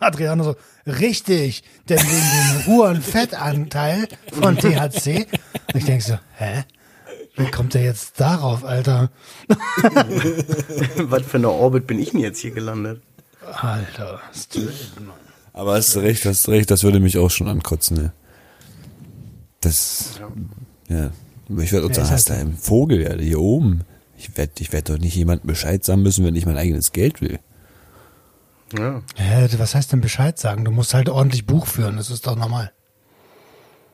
Adriano 0.00 0.44
so, 0.44 0.56
richtig, 0.86 1.62
denn 1.88 1.98
wegen 1.98 2.64
dem 2.64 2.66
hohen 2.66 3.02
Fettanteil 3.02 4.08
von 4.32 4.56
THC. 4.56 5.26
Und 5.72 5.74
ich 5.74 5.84
denke 5.84 6.04
so, 6.04 6.18
hä? 6.36 6.64
Wie 7.36 7.50
kommt 7.50 7.74
der 7.74 7.82
jetzt 7.82 8.20
darauf, 8.20 8.64
Alter? 8.64 9.10
was 9.48 11.22
für 11.22 11.36
eine 11.38 11.50
Orbit 11.50 11.86
bin 11.86 11.98
ich 11.98 12.10
denn 12.10 12.20
jetzt 12.20 12.40
hier 12.40 12.50
gelandet? 12.50 13.02
Alter. 13.44 14.20
Aber 15.52 15.74
hast 15.74 15.94
du 15.94 16.00
recht, 16.00 16.24
hast 16.24 16.46
du 16.46 16.50
recht, 16.52 16.70
das 16.70 16.82
würde 16.82 17.00
mich 17.00 17.18
auch 17.18 17.30
schon 17.30 17.48
ankotzen, 17.48 17.96
ne? 17.96 18.12
Das, 19.60 20.20
ja. 20.88 21.10
Ich 21.58 21.72
werde 21.72 21.86
uns 21.86 21.96
Ja, 21.96 22.04
sagen, 22.04 22.14
hast 22.14 22.30
halt 22.30 22.38
da 22.40 22.42
ein 22.42 22.56
Vogel, 22.56 23.02
ja, 23.02 23.14
hier 23.14 23.40
oben. 23.40 23.82
Ich 24.16 24.36
werde 24.36 24.52
ich 24.58 24.72
werd 24.72 24.88
doch 24.88 24.98
nicht 24.98 25.16
jemandem 25.16 25.46
Bescheid 25.48 25.84
sagen 25.84 26.02
müssen, 26.02 26.24
wenn 26.24 26.36
ich 26.36 26.46
mein 26.46 26.56
eigenes 26.56 26.92
Geld 26.92 27.20
will. 27.20 27.40
Ja. 28.76 29.02
Hä, 29.16 29.48
was 29.58 29.74
heißt 29.74 29.92
denn 29.92 30.00
Bescheid 30.00 30.38
sagen? 30.38 30.64
Du 30.64 30.70
musst 30.70 30.94
halt 30.94 31.08
ordentlich 31.08 31.46
Buch 31.46 31.66
führen, 31.66 31.96
das 31.96 32.10
ist 32.10 32.26
doch 32.26 32.36
normal. 32.36 32.72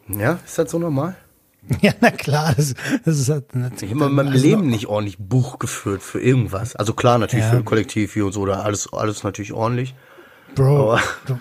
Ja, 0.08 0.38
ist 0.44 0.58
das 0.58 0.70
so 0.70 0.78
normal? 0.78 1.16
Ja, 1.82 1.92
na 2.00 2.10
klar, 2.10 2.54
das, 2.56 2.74
das 3.04 3.18
ist 3.18 3.28
halt, 3.28 3.44
Ich 3.80 3.90
habe 3.92 4.04
in 4.06 4.12
meinem 4.14 4.28
also- 4.32 4.44
Leben 4.46 4.68
nicht 4.68 4.86
ordentlich 4.86 5.18
Buch 5.18 5.58
geführt 5.58 6.02
für 6.02 6.20
irgendwas. 6.20 6.76
Also 6.76 6.92
klar, 6.94 7.18
natürlich 7.18 7.44
Ja. 7.46 7.50
für 7.52 7.64
Kollektiv 7.64 8.14
hier 8.14 8.26
und 8.26 8.32
so, 8.32 8.46
da 8.46 8.60
alles, 8.60 8.92
alles 8.92 9.24
natürlich 9.24 9.52
ordentlich. 9.52 9.94
Bro, 10.54 10.98
du, 11.26 11.38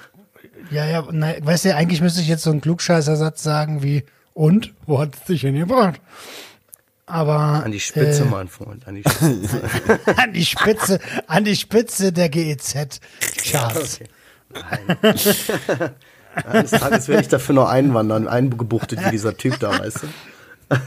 ja, 0.72 0.86
ja, 0.86 1.08
na, 1.12 1.34
weißt 1.42 1.66
du, 1.66 1.76
eigentlich 1.76 2.02
müsste 2.02 2.22
ich 2.22 2.28
jetzt 2.28 2.44
so 2.44 2.50
einen 2.52 2.62
Klugscheißersatz 2.62 3.44
sagen 3.44 3.84
wie, 3.84 4.04
und, 4.34 4.74
wo 4.86 5.00
hat 5.00 5.16
es 5.16 5.24
dich 5.26 5.42
hingebracht? 5.42 6.02
Aber 7.06 7.64
An 7.64 7.72
die 7.72 7.80
Spitze, 7.80 8.24
äh, 8.24 8.26
mein 8.26 8.48
Freund, 8.48 8.88
an 8.88 8.96
die 8.96 9.04
Spitze. 9.08 9.62
an 10.18 10.34
die 10.34 10.44
Spitze, 10.46 11.00
an 11.28 11.46
die 11.46 11.56
Spitze 11.56 12.12
der 12.12 12.30
GEZ 12.30 13.00
Charts. 13.44 14.00
Okay. 14.56 15.90
Eines 16.48 16.72
Tages 16.72 17.08
werde 17.08 17.22
ich 17.22 17.28
dafür 17.28 17.56
noch 17.56 17.70
einwandern, 17.70 18.28
eingebuchtet 18.28 19.04
wie 19.06 19.12
dieser 19.12 19.38
Typ 19.38 19.60
da, 19.60 19.80
weißt 19.80 20.02
du? 20.04 20.78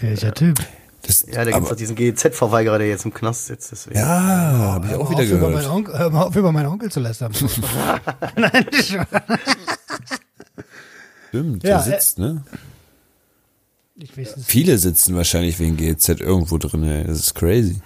Welcher 0.00 0.34
Typ? 0.34 0.58
Das, 1.06 1.24
Ja, 1.26 1.44
da 1.44 1.50
gibt 1.50 1.62
es 1.64 1.68
doch 1.68 1.76
diesen 1.76 1.96
GEZ-Verweigerer, 1.96 2.78
der 2.78 2.88
jetzt 2.88 3.04
im 3.04 3.12
Knast 3.14 3.46
sitzt. 3.46 3.72
Deswegen. 3.72 3.96
ja, 3.98 4.06
habe 4.08 4.86
ich 4.86 4.92
Hör 4.92 5.00
auch 5.00 5.10
wieder 5.10 5.22
auf, 5.22 5.28
über 5.30 5.48
meinen 5.48 5.56
gehört. 5.56 5.70
Onkel, 5.74 5.98
hör 5.98 6.10
mal 6.10 6.22
auf, 6.22 6.36
über 6.36 6.52
meinen 6.52 6.66
Onkel 6.66 6.90
zu 6.90 7.00
lästern. 7.00 7.32
Nein, 8.36 8.66
nicht 8.72 8.96
wahr. 8.96 9.06
Stimmt, 11.28 11.62
Ja, 11.64 11.82
der 11.82 11.92
sitzt, 11.92 12.18
ne? 12.18 12.42
ich 13.96 14.16
weiß 14.16 14.36
es. 14.38 14.46
Viele 14.46 14.78
sitzen 14.78 15.14
wahrscheinlich 15.16 15.58
wegen 15.58 15.76
GEZ 15.76 16.08
irgendwo 16.08 16.58
drin, 16.58 16.84
ey. 16.84 17.04
Das 17.04 17.18
ist 17.18 17.34
crazy. 17.34 17.80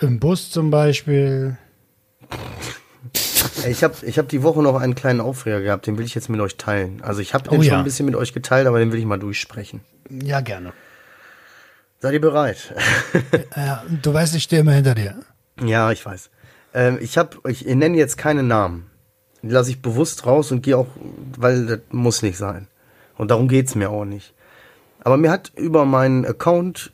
Im 0.00 0.20
Bus 0.20 0.50
zum 0.50 0.70
Beispiel. 0.70 1.56
Ich 3.68 3.84
habe 3.84 3.94
ich 4.02 4.18
hab 4.18 4.28
die 4.28 4.42
Woche 4.42 4.62
noch 4.62 4.80
einen 4.80 4.94
kleinen 4.94 5.20
Aufreger 5.20 5.60
gehabt, 5.60 5.86
den 5.86 5.98
will 5.98 6.04
ich 6.04 6.14
jetzt 6.14 6.28
mit 6.28 6.40
euch 6.40 6.56
teilen. 6.56 7.00
Also 7.02 7.20
ich 7.20 7.34
habe 7.34 7.48
den 7.48 7.58
Oh 7.58 7.62
schon 7.62 7.72
ja. 7.72 7.78
ein 7.78 7.84
bisschen 7.84 8.06
mit 8.06 8.16
euch 8.16 8.32
geteilt, 8.32 8.66
aber 8.66 8.78
den 8.78 8.92
will 8.92 8.98
ich 8.98 9.04
mal 9.06 9.18
durchsprechen. 9.18 9.80
Ja, 10.10 10.40
gerne. 10.40 10.72
Seid 12.00 12.14
ihr 12.14 12.20
bereit? 12.20 12.74
Ja, 13.56 13.84
du 14.02 14.12
weißt, 14.12 14.34
ich 14.34 14.42
stehe 14.44 14.60
immer 14.62 14.72
hinter 14.72 14.94
dir. 14.94 15.16
ja, 15.62 15.92
ich 15.92 16.04
weiß. 16.04 16.30
Ähm, 16.74 16.98
ich 17.00 17.18
habe, 17.18 17.36
ich 17.48 17.64
nenne 17.66 17.96
jetzt 17.96 18.16
keine 18.16 18.42
Namen. 18.42 18.86
Die 19.42 19.48
lasse 19.48 19.70
ich 19.70 19.82
bewusst 19.82 20.26
raus 20.26 20.50
und 20.52 20.62
gehe 20.62 20.76
auch, 20.76 20.86
weil 21.36 21.66
das 21.66 21.80
muss 21.90 22.22
nicht 22.22 22.38
sein. 22.38 22.66
Und 23.18 23.30
darum 23.30 23.48
geht's 23.48 23.74
mir 23.74 23.90
auch 23.90 24.04
nicht. 24.04 24.32
Aber 25.04 25.16
mir 25.16 25.30
hat 25.30 25.52
über 25.56 25.84
meinen 25.84 26.24
Account 26.24 26.92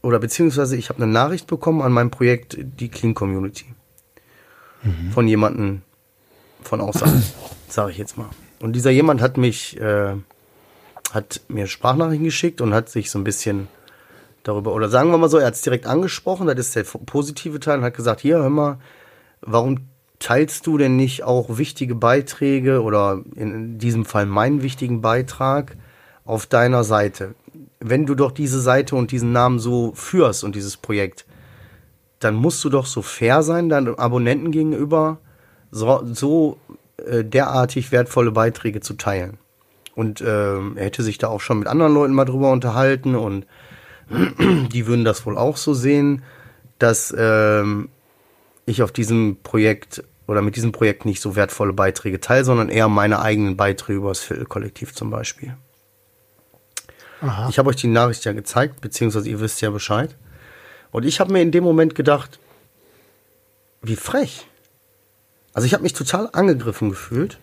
oder 0.00 0.18
beziehungsweise 0.18 0.76
ich 0.76 0.88
habe 0.88 1.02
eine 1.02 1.12
Nachricht 1.12 1.46
bekommen 1.46 1.82
an 1.82 1.92
meinem 1.92 2.10
Projekt 2.10 2.56
die 2.58 2.88
Clean 2.88 3.14
Community. 3.14 3.66
Von 5.14 5.28
jemandem 5.28 5.82
von 6.68 6.80
außerhalb, 6.80 7.22
sage 7.68 7.92
ich 7.92 7.98
jetzt 7.98 8.16
mal. 8.16 8.28
Und 8.60 8.74
dieser 8.74 8.90
jemand 8.90 9.20
hat 9.20 9.36
mich, 9.36 9.80
äh, 9.80 10.14
hat 11.12 11.40
mir 11.48 11.66
Sprachnachrichten 11.66 12.24
geschickt 12.24 12.60
und 12.60 12.74
hat 12.74 12.88
sich 12.88 13.10
so 13.10 13.18
ein 13.18 13.24
bisschen 13.24 13.68
darüber, 14.42 14.72
oder 14.72 14.88
sagen 14.88 15.10
wir 15.10 15.18
mal 15.18 15.28
so, 15.28 15.38
er 15.38 15.46
hat 15.46 15.54
es 15.54 15.62
direkt 15.62 15.86
angesprochen, 15.86 16.46
das 16.46 16.58
ist 16.58 16.76
der 16.76 16.84
positive 17.06 17.60
Teil, 17.60 17.78
und 17.78 17.84
hat 17.84 17.94
gesagt, 17.94 18.20
hier, 18.20 18.38
hör 18.38 18.50
mal, 18.50 18.78
warum 19.40 19.88
teilst 20.18 20.66
du 20.66 20.78
denn 20.78 20.96
nicht 20.96 21.24
auch 21.24 21.58
wichtige 21.58 21.94
Beiträge 21.94 22.82
oder 22.82 23.20
in 23.34 23.78
diesem 23.78 24.04
Fall 24.04 24.26
meinen 24.26 24.62
wichtigen 24.62 25.00
Beitrag 25.00 25.76
auf 26.24 26.46
deiner 26.46 26.84
Seite? 26.84 27.34
Wenn 27.80 28.06
du 28.06 28.14
doch 28.14 28.30
diese 28.30 28.60
Seite 28.60 28.94
und 28.94 29.10
diesen 29.10 29.32
Namen 29.32 29.58
so 29.58 29.92
führst 29.94 30.44
und 30.44 30.54
dieses 30.54 30.76
Projekt, 30.76 31.26
dann 32.20 32.36
musst 32.36 32.62
du 32.62 32.68
doch 32.68 32.86
so 32.86 33.02
fair 33.02 33.42
sein 33.42 33.68
deinen 33.68 33.98
Abonnenten 33.98 34.52
gegenüber, 34.52 35.18
so, 35.72 36.02
so 36.12 36.58
äh, 36.98 37.24
derartig 37.24 37.90
wertvolle 37.90 38.30
Beiträge 38.30 38.80
zu 38.80 38.94
teilen. 38.94 39.38
Und 39.96 40.20
ähm, 40.20 40.76
er 40.76 40.84
hätte 40.84 41.02
sich 41.02 41.18
da 41.18 41.28
auch 41.28 41.40
schon 41.40 41.58
mit 41.58 41.68
anderen 41.68 41.92
Leuten 41.92 42.14
mal 42.14 42.24
drüber 42.24 42.52
unterhalten 42.52 43.16
und 43.16 43.46
die 44.72 44.86
würden 44.86 45.04
das 45.04 45.26
wohl 45.26 45.36
auch 45.36 45.56
so 45.56 45.74
sehen, 45.74 46.22
dass 46.78 47.14
ähm, 47.16 47.88
ich 48.66 48.82
auf 48.82 48.92
diesem 48.92 49.38
Projekt 49.42 50.04
oder 50.26 50.42
mit 50.42 50.56
diesem 50.56 50.72
Projekt 50.72 51.04
nicht 51.04 51.20
so 51.20 51.36
wertvolle 51.36 51.72
Beiträge 51.72 52.20
teile, 52.20 52.44
sondern 52.44 52.68
eher 52.68 52.88
meine 52.88 53.20
eigenen 53.20 53.56
Beiträge 53.56 53.98
über 53.98 54.10
das 54.10 54.20
Viertelkollektiv 54.20 54.94
zum 54.94 55.10
Beispiel. 55.10 55.56
Aha. 57.20 57.48
Ich 57.48 57.58
habe 57.58 57.70
euch 57.70 57.76
die 57.76 57.88
Nachricht 57.88 58.24
ja 58.24 58.32
gezeigt, 58.32 58.80
beziehungsweise 58.80 59.28
ihr 59.28 59.40
wisst 59.40 59.60
ja 59.60 59.70
Bescheid. 59.70 60.16
Und 60.90 61.04
ich 61.04 61.20
habe 61.20 61.32
mir 61.32 61.42
in 61.42 61.52
dem 61.52 61.64
Moment 61.64 61.94
gedacht, 61.94 62.38
wie 63.82 63.96
frech. 63.96 64.46
Also 65.54 65.66
ich 65.66 65.74
habe 65.74 65.82
mich 65.82 65.92
total 65.92 66.28
angegriffen 66.32 66.90
gefühlt, 66.90 67.38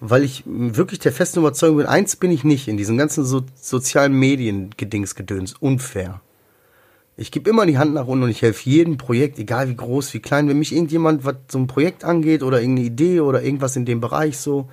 weil 0.00 0.22
ich 0.22 0.44
wirklich 0.46 1.00
der 1.00 1.12
festen 1.12 1.40
Überzeugung 1.40 1.78
bin, 1.78 1.86
eins 1.86 2.16
bin 2.16 2.30
ich 2.30 2.44
nicht 2.44 2.68
in 2.68 2.76
diesen 2.76 2.98
ganzen 2.98 3.24
so 3.24 3.42
sozialen 3.54 4.12
Medien 4.12 4.70
Gedingsgedöns, 4.76 5.54
unfair. 5.54 6.20
Ich 7.16 7.30
gebe 7.30 7.48
immer 7.48 7.64
die 7.64 7.78
Hand 7.78 7.94
nach 7.94 8.06
unten 8.06 8.24
und 8.24 8.30
ich 8.30 8.42
helfe 8.42 8.68
jedem 8.68 8.96
Projekt, 8.96 9.38
egal 9.38 9.68
wie 9.68 9.76
groß, 9.76 10.12
wie 10.14 10.20
klein. 10.20 10.48
Wenn 10.48 10.58
mich 10.58 10.72
irgendjemand, 10.72 11.24
was 11.24 11.36
so 11.48 11.58
ein 11.58 11.68
Projekt 11.68 12.04
angeht 12.04 12.42
oder 12.42 12.60
irgendeine 12.60 12.88
Idee 12.88 13.20
oder 13.20 13.42
irgendwas 13.42 13.76
in 13.76 13.84
dem 13.84 14.00
Bereich 14.00 14.38
so, 14.38 14.68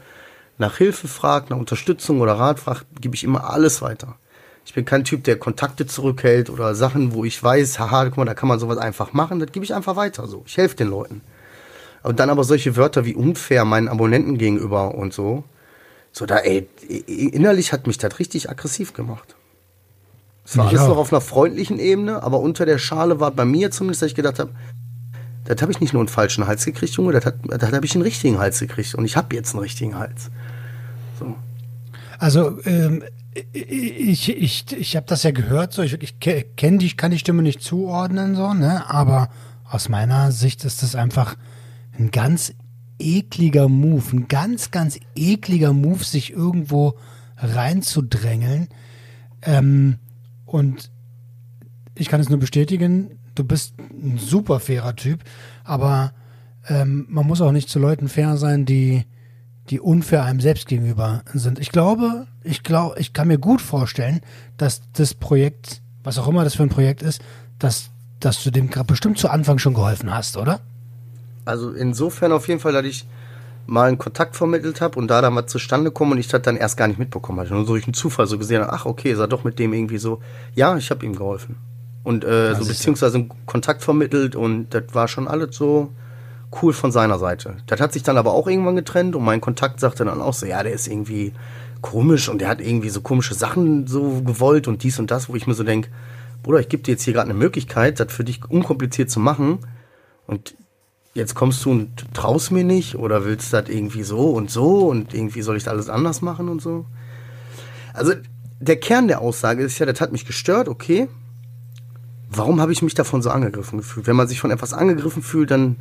nach 0.57 0.77
Hilfe 0.77 1.07
fragt, 1.07 1.49
nach 1.49 1.57
Unterstützung 1.57 2.19
oder 2.19 2.33
Rat 2.33 2.59
fragt, 2.59 2.85
gebe 2.99 3.15
ich 3.15 3.23
immer 3.23 3.49
alles 3.49 3.81
weiter. 3.81 4.17
Ich 4.65 4.73
bin 4.73 4.85
kein 4.85 5.03
Typ, 5.03 5.23
der 5.23 5.37
Kontakte 5.37 5.85
zurückhält 5.85 6.49
oder 6.49 6.75
Sachen, 6.75 7.13
wo 7.13 7.25
ich 7.25 7.41
weiß, 7.41 7.79
haha, 7.79 8.05
guck 8.05 8.17
mal, 8.17 8.25
da 8.25 8.33
kann 8.33 8.49
man 8.49 8.59
sowas 8.59 8.77
einfach 8.77 9.13
machen, 9.13 9.39
das 9.39 9.51
gebe 9.51 9.65
ich 9.65 9.73
einfach 9.73 9.95
weiter 9.95 10.27
so. 10.27 10.43
Ich 10.45 10.57
helfe 10.57 10.75
den 10.75 10.89
Leuten. 10.89 11.21
Und 12.03 12.19
dann 12.19 12.29
aber 12.29 12.43
solche 12.43 12.75
Wörter 12.75 13.05
wie 13.05 13.13
unfair 13.15 13.63
meinen 13.65 13.87
Abonnenten 13.87 14.37
gegenüber 14.37 14.95
und 14.95 15.13
so, 15.13 15.43
so 16.11 16.25
da, 16.25 16.37
ey, 16.37 16.67
innerlich 17.07 17.71
hat 17.73 17.87
mich 17.87 17.97
das 17.97 18.19
richtig 18.19 18.49
aggressiv 18.49 18.93
gemacht. 18.93 19.35
Es 20.43 20.57
war 20.57 20.65
Mich 20.65 20.77
alles 20.77 20.89
noch 20.89 20.97
auf 20.97 21.13
einer 21.13 21.21
freundlichen 21.21 21.79
Ebene, 21.79 22.23
aber 22.23 22.39
unter 22.39 22.65
der 22.65 22.79
Schale 22.79 23.19
war 23.19 23.31
bei 23.31 23.45
mir 23.45 23.71
zumindest, 23.71 24.01
dass 24.01 24.07
ich 24.09 24.15
gedacht 24.15 24.39
habe, 24.39 24.51
das 25.45 25.61
habe 25.61 25.71
ich 25.71 25.79
nicht 25.79 25.93
nur 25.93 26.01
einen 26.01 26.09
falschen 26.09 26.47
Hals 26.47 26.65
gekriegt, 26.65 26.93
Junge, 26.95 27.13
das, 27.13 27.25
hat- 27.25 27.35
das 27.47 27.71
habe 27.71 27.85
ich 27.85 27.93
einen 27.93 28.01
richtigen 28.03 28.39
Hals 28.39 28.59
gekriegt 28.59 28.95
und 28.95 29.05
ich 29.05 29.15
habe 29.15 29.35
jetzt 29.35 29.53
einen 29.53 29.61
richtigen 29.61 29.97
Hals. 29.97 30.31
So. 31.19 31.35
Also 32.17 32.57
ähm, 32.65 33.03
ich, 33.53 34.29
ich, 34.29 34.65
ich 34.77 34.95
habe 34.95 35.05
das 35.07 35.23
ja 35.23 35.31
gehört, 35.31 35.71
so 35.73 35.81
ich, 35.83 35.93
ich 36.01 36.19
kenne 36.19 36.77
die, 36.79 36.91
kann 36.97 37.11
die 37.11 37.19
Stimme 37.19 37.43
nicht 37.43 37.61
zuordnen, 37.61 38.35
so, 38.35 38.53
ne? 38.53 38.89
Aber 38.89 39.29
aus 39.69 39.87
meiner 39.87 40.31
Sicht 40.31 40.65
ist 40.65 40.83
das 40.83 40.95
einfach 40.95 41.35
ein 41.97 42.11
ganz 42.11 42.53
ekliger 42.99 43.67
Move, 43.67 44.03
ein 44.13 44.27
ganz, 44.27 44.71
ganz 44.71 44.99
ekliger 45.15 45.73
Move, 45.73 46.03
sich 46.03 46.31
irgendwo 46.31 46.95
reinzudrängeln. 47.37 48.67
Ähm, 49.41 49.97
und 50.45 50.91
ich 51.95 52.07
kann 52.07 52.21
es 52.21 52.29
nur 52.29 52.39
bestätigen, 52.39 53.19
du 53.35 53.43
bist 53.43 53.75
ein 53.79 54.17
super 54.17 54.59
fairer 54.59 54.95
Typ, 54.95 55.23
aber 55.63 56.13
ähm, 56.67 57.05
man 57.09 57.25
muss 57.25 57.41
auch 57.41 57.51
nicht 57.51 57.69
zu 57.69 57.79
Leuten 57.79 58.07
fair 58.07 58.37
sein, 58.37 58.65
die 58.65 59.05
die 59.69 59.79
unfair 59.79 60.25
einem 60.25 60.41
selbst 60.41 60.67
gegenüber 60.67 61.23
sind. 61.33 61.59
Ich 61.59 61.71
glaube, 61.71 62.27
ich 62.43 62.63
glaube, 62.63 62.99
ich 62.99 63.13
kann 63.13 63.27
mir 63.27 63.37
gut 63.37 63.61
vorstellen, 63.61 64.19
dass 64.57 64.81
das 64.93 65.13
Projekt, 65.13 65.81
was 66.03 66.17
auch 66.17 66.27
immer 66.27 66.43
das 66.43 66.55
für 66.55 66.63
ein 66.63 66.69
Projekt 66.69 67.01
ist, 67.01 67.21
dass, 67.57 67.89
dass 68.19 68.43
du 68.43 68.51
dem 68.51 68.69
bestimmt 68.85 69.17
zu 69.17 69.29
Anfang 69.29 69.59
schon 69.59 69.73
geholfen 69.73 70.13
hast, 70.13 70.35
oder? 70.35 70.59
Also 71.45 71.71
insofern 71.71 72.31
auf 72.31 72.47
jeden 72.47 72.59
Fall, 72.59 72.73
dass 72.73 72.85
ich 72.85 73.05
mal 73.67 73.87
einen 73.87 73.97
Kontakt 73.97 74.35
vermittelt 74.35 74.81
habe 74.81 74.99
und 74.99 75.07
da 75.07 75.21
dann 75.21 75.35
was 75.35 75.47
zustande 75.47 75.91
kommt 75.91 76.11
und 76.11 76.17
ich 76.17 76.27
das 76.27 76.41
dann 76.41 76.57
erst 76.57 76.77
gar 76.77 76.87
nicht 76.87 76.99
mitbekommen 76.99 77.39
hatte. 77.39 77.53
Nur 77.53 77.65
durch 77.65 77.85
einen 77.85 77.93
Zufall 77.93 78.27
so 78.27 78.37
gesehen, 78.37 78.63
ach 78.67 78.85
okay, 78.85 79.11
ist 79.11 79.19
er 79.19 79.27
doch 79.27 79.43
mit 79.43 79.59
dem 79.59 79.73
irgendwie 79.73 79.97
so, 79.97 80.21
ja, 80.55 80.75
ich 80.77 80.89
habe 80.91 81.05
ihm 81.05 81.15
geholfen. 81.15 81.55
Und 82.03 82.23
äh, 82.25 82.55
so 82.55 82.65
beziehungsweise 82.65 83.19
einen 83.19 83.31
Kontakt 83.45 83.83
vermittelt 83.83 84.35
und 84.35 84.69
das 84.71 84.83
war 84.93 85.07
schon 85.07 85.27
alles 85.27 85.55
so 85.55 85.91
cool 86.61 86.73
von 86.73 86.91
seiner 86.91 87.19
Seite. 87.19 87.57
Das 87.67 87.79
hat 87.79 87.93
sich 87.93 88.03
dann 88.03 88.17
aber 88.17 88.33
auch 88.33 88.47
irgendwann 88.47 88.75
getrennt 88.75 89.15
und 89.15 89.23
mein 89.23 89.39
Kontakt 89.39 89.79
sagte 89.79 90.03
dann 90.03 90.21
auch 90.21 90.33
so, 90.33 90.45
ja, 90.45 90.63
der 90.63 90.73
ist 90.73 90.87
irgendwie 90.87 91.33
komisch 91.81 92.29
und 92.29 92.41
der 92.41 92.49
hat 92.49 92.61
irgendwie 92.61 92.89
so 92.89 93.01
komische 93.01 93.35
Sachen 93.35 93.87
so 93.87 94.21
gewollt 94.21 94.67
und 94.67 94.83
dies 94.83 94.99
und 94.99 95.11
das, 95.11 95.29
wo 95.29 95.35
ich 95.35 95.47
mir 95.47 95.53
so 95.53 95.63
denk, 95.63 95.89
Bruder, 96.43 96.59
ich 96.59 96.69
gebe 96.69 96.83
dir 96.83 96.91
jetzt 96.91 97.03
hier 97.03 97.13
gerade 97.13 97.29
eine 97.29 97.37
Möglichkeit, 97.37 97.99
das 97.99 98.11
für 98.11 98.23
dich 98.23 98.41
unkompliziert 98.49 99.09
zu 99.09 99.19
machen 99.19 99.59
und 100.27 100.55
jetzt 101.13 101.35
kommst 101.35 101.63
du 101.65 101.71
und 101.71 102.13
traust 102.13 102.51
mir 102.51 102.63
nicht 102.63 102.95
oder 102.95 103.25
willst 103.25 103.51
das 103.53 103.67
irgendwie 103.69 104.03
so 104.03 104.31
und 104.31 104.49
so 104.49 104.87
und 104.87 105.13
irgendwie 105.13 105.41
soll 105.41 105.57
ich 105.57 105.63
das 105.63 105.73
alles 105.73 105.89
anders 105.89 106.21
machen 106.21 106.49
und 106.49 106.61
so. 106.61 106.85
Also 107.93 108.13
der 108.59 108.79
Kern 108.79 109.07
der 109.07 109.21
Aussage 109.21 109.63
ist 109.63 109.79
ja, 109.79 109.85
das 109.85 109.99
hat 109.99 110.11
mich 110.11 110.25
gestört, 110.25 110.69
okay. 110.69 111.07
Warum 112.29 112.61
habe 112.61 112.71
ich 112.71 112.81
mich 112.81 112.93
davon 112.93 113.21
so 113.21 113.29
angegriffen 113.29 113.79
gefühlt? 113.79 114.07
Wenn 114.07 114.15
man 114.15 114.27
sich 114.27 114.39
von 114.39 114.51
etwas 114.51 114.71
angegriffen 114.73 115.21
fühlt, 115.21 115.51
dann 115.51 115.77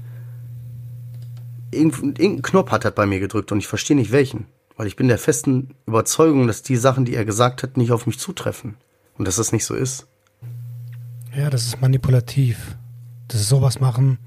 irgend- 1.71 2.19
irgendein 2.19 2.43
Knopf 2.43 2.73
hat 2.73 2.85
das 2.85 2.95
bei 2.95 3.07
mir 3.07 3.21
gedrückt 3.21 3.53
und 3.53 3.59
ich 3.59 3.69
verstehe 3.69 3.97
nicht 3.97 4.11
welchen. 4.11 4.47
Weil 4.77 4.89
ich 4.89 4.97
bin 4.97 5.09
der 5.09 5.19
festen 5.19 5.75
Überzeugung, 5.87 6.47
dass 6.47 6.63
die 6.63 6.77
Sachen, 6.77 7.05
die 7.05 7.15
er 7.15 7.25
gesagt 7.25 7.63
hat, 7.63 7.77
nicht 7.77 7.93
auf 7.93 8.07
mich 8.07 8.19
zutreffen. 8.19 8.77
Und 9.17 9.29
dass 9.29 9.37
das 9.37 9.53
nicht 9.53 9.67
so 9.67 9.75
ist. 9.75 10.07
Ja, 11.37 11.51
das 11.51 11.67
ist 11.67 11.81
manipulativ. 11.81 12.77
Das 13.29 13.43
ist 13.43 13.49
sowas 13.49 13.79
machen. 13.79 14.19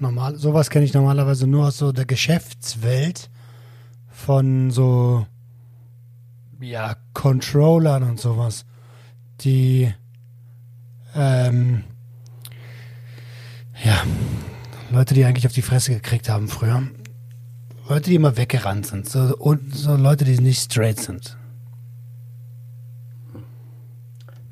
Normal, 0.00 0.36
sowas 0.36 0.70
kenne 0.70 0.84
ich 0.84 0.94
normalerweise 0.94 1.46
nur 1.46 1.68
aus 1.68 1.78
so 1.78 1.92
der 1.92 2.06
Geschäftswelt 2.06 3.30
von 4.08 4.70
so 4.70 5.26
ja, 6.60 6.96
Controllern 7.14 8.02
und 8.02 8.20
sowas, 8.20 8.64
die, 9.40 9.92
ähm, 11.14 11.84
ja, 13.84 14.02
Leute, 14.90 15.14
die 15.14 15.24
eigentlich 15.24 15.46
auf 15.46 15.52
die 15.52 15.62
Fresse 15.62 15.92
gekriegt 15.92 16.28
haben 16.28 16.48
früher. 16.48 16.82
Leute, 17.88 18.10
die 18.10 18.16
immer 18.16 18.36
weggerannt 18.36 18.86
sind. 18.86 19.08
So, 19.08 19.36
und 19.36 19.74
so 19.74 19.96
Leute, 19.96 20.24
die 20.24 20.38
nicht 20.38 20.60
straight 20.60 21.00
sind. 21.00 21.36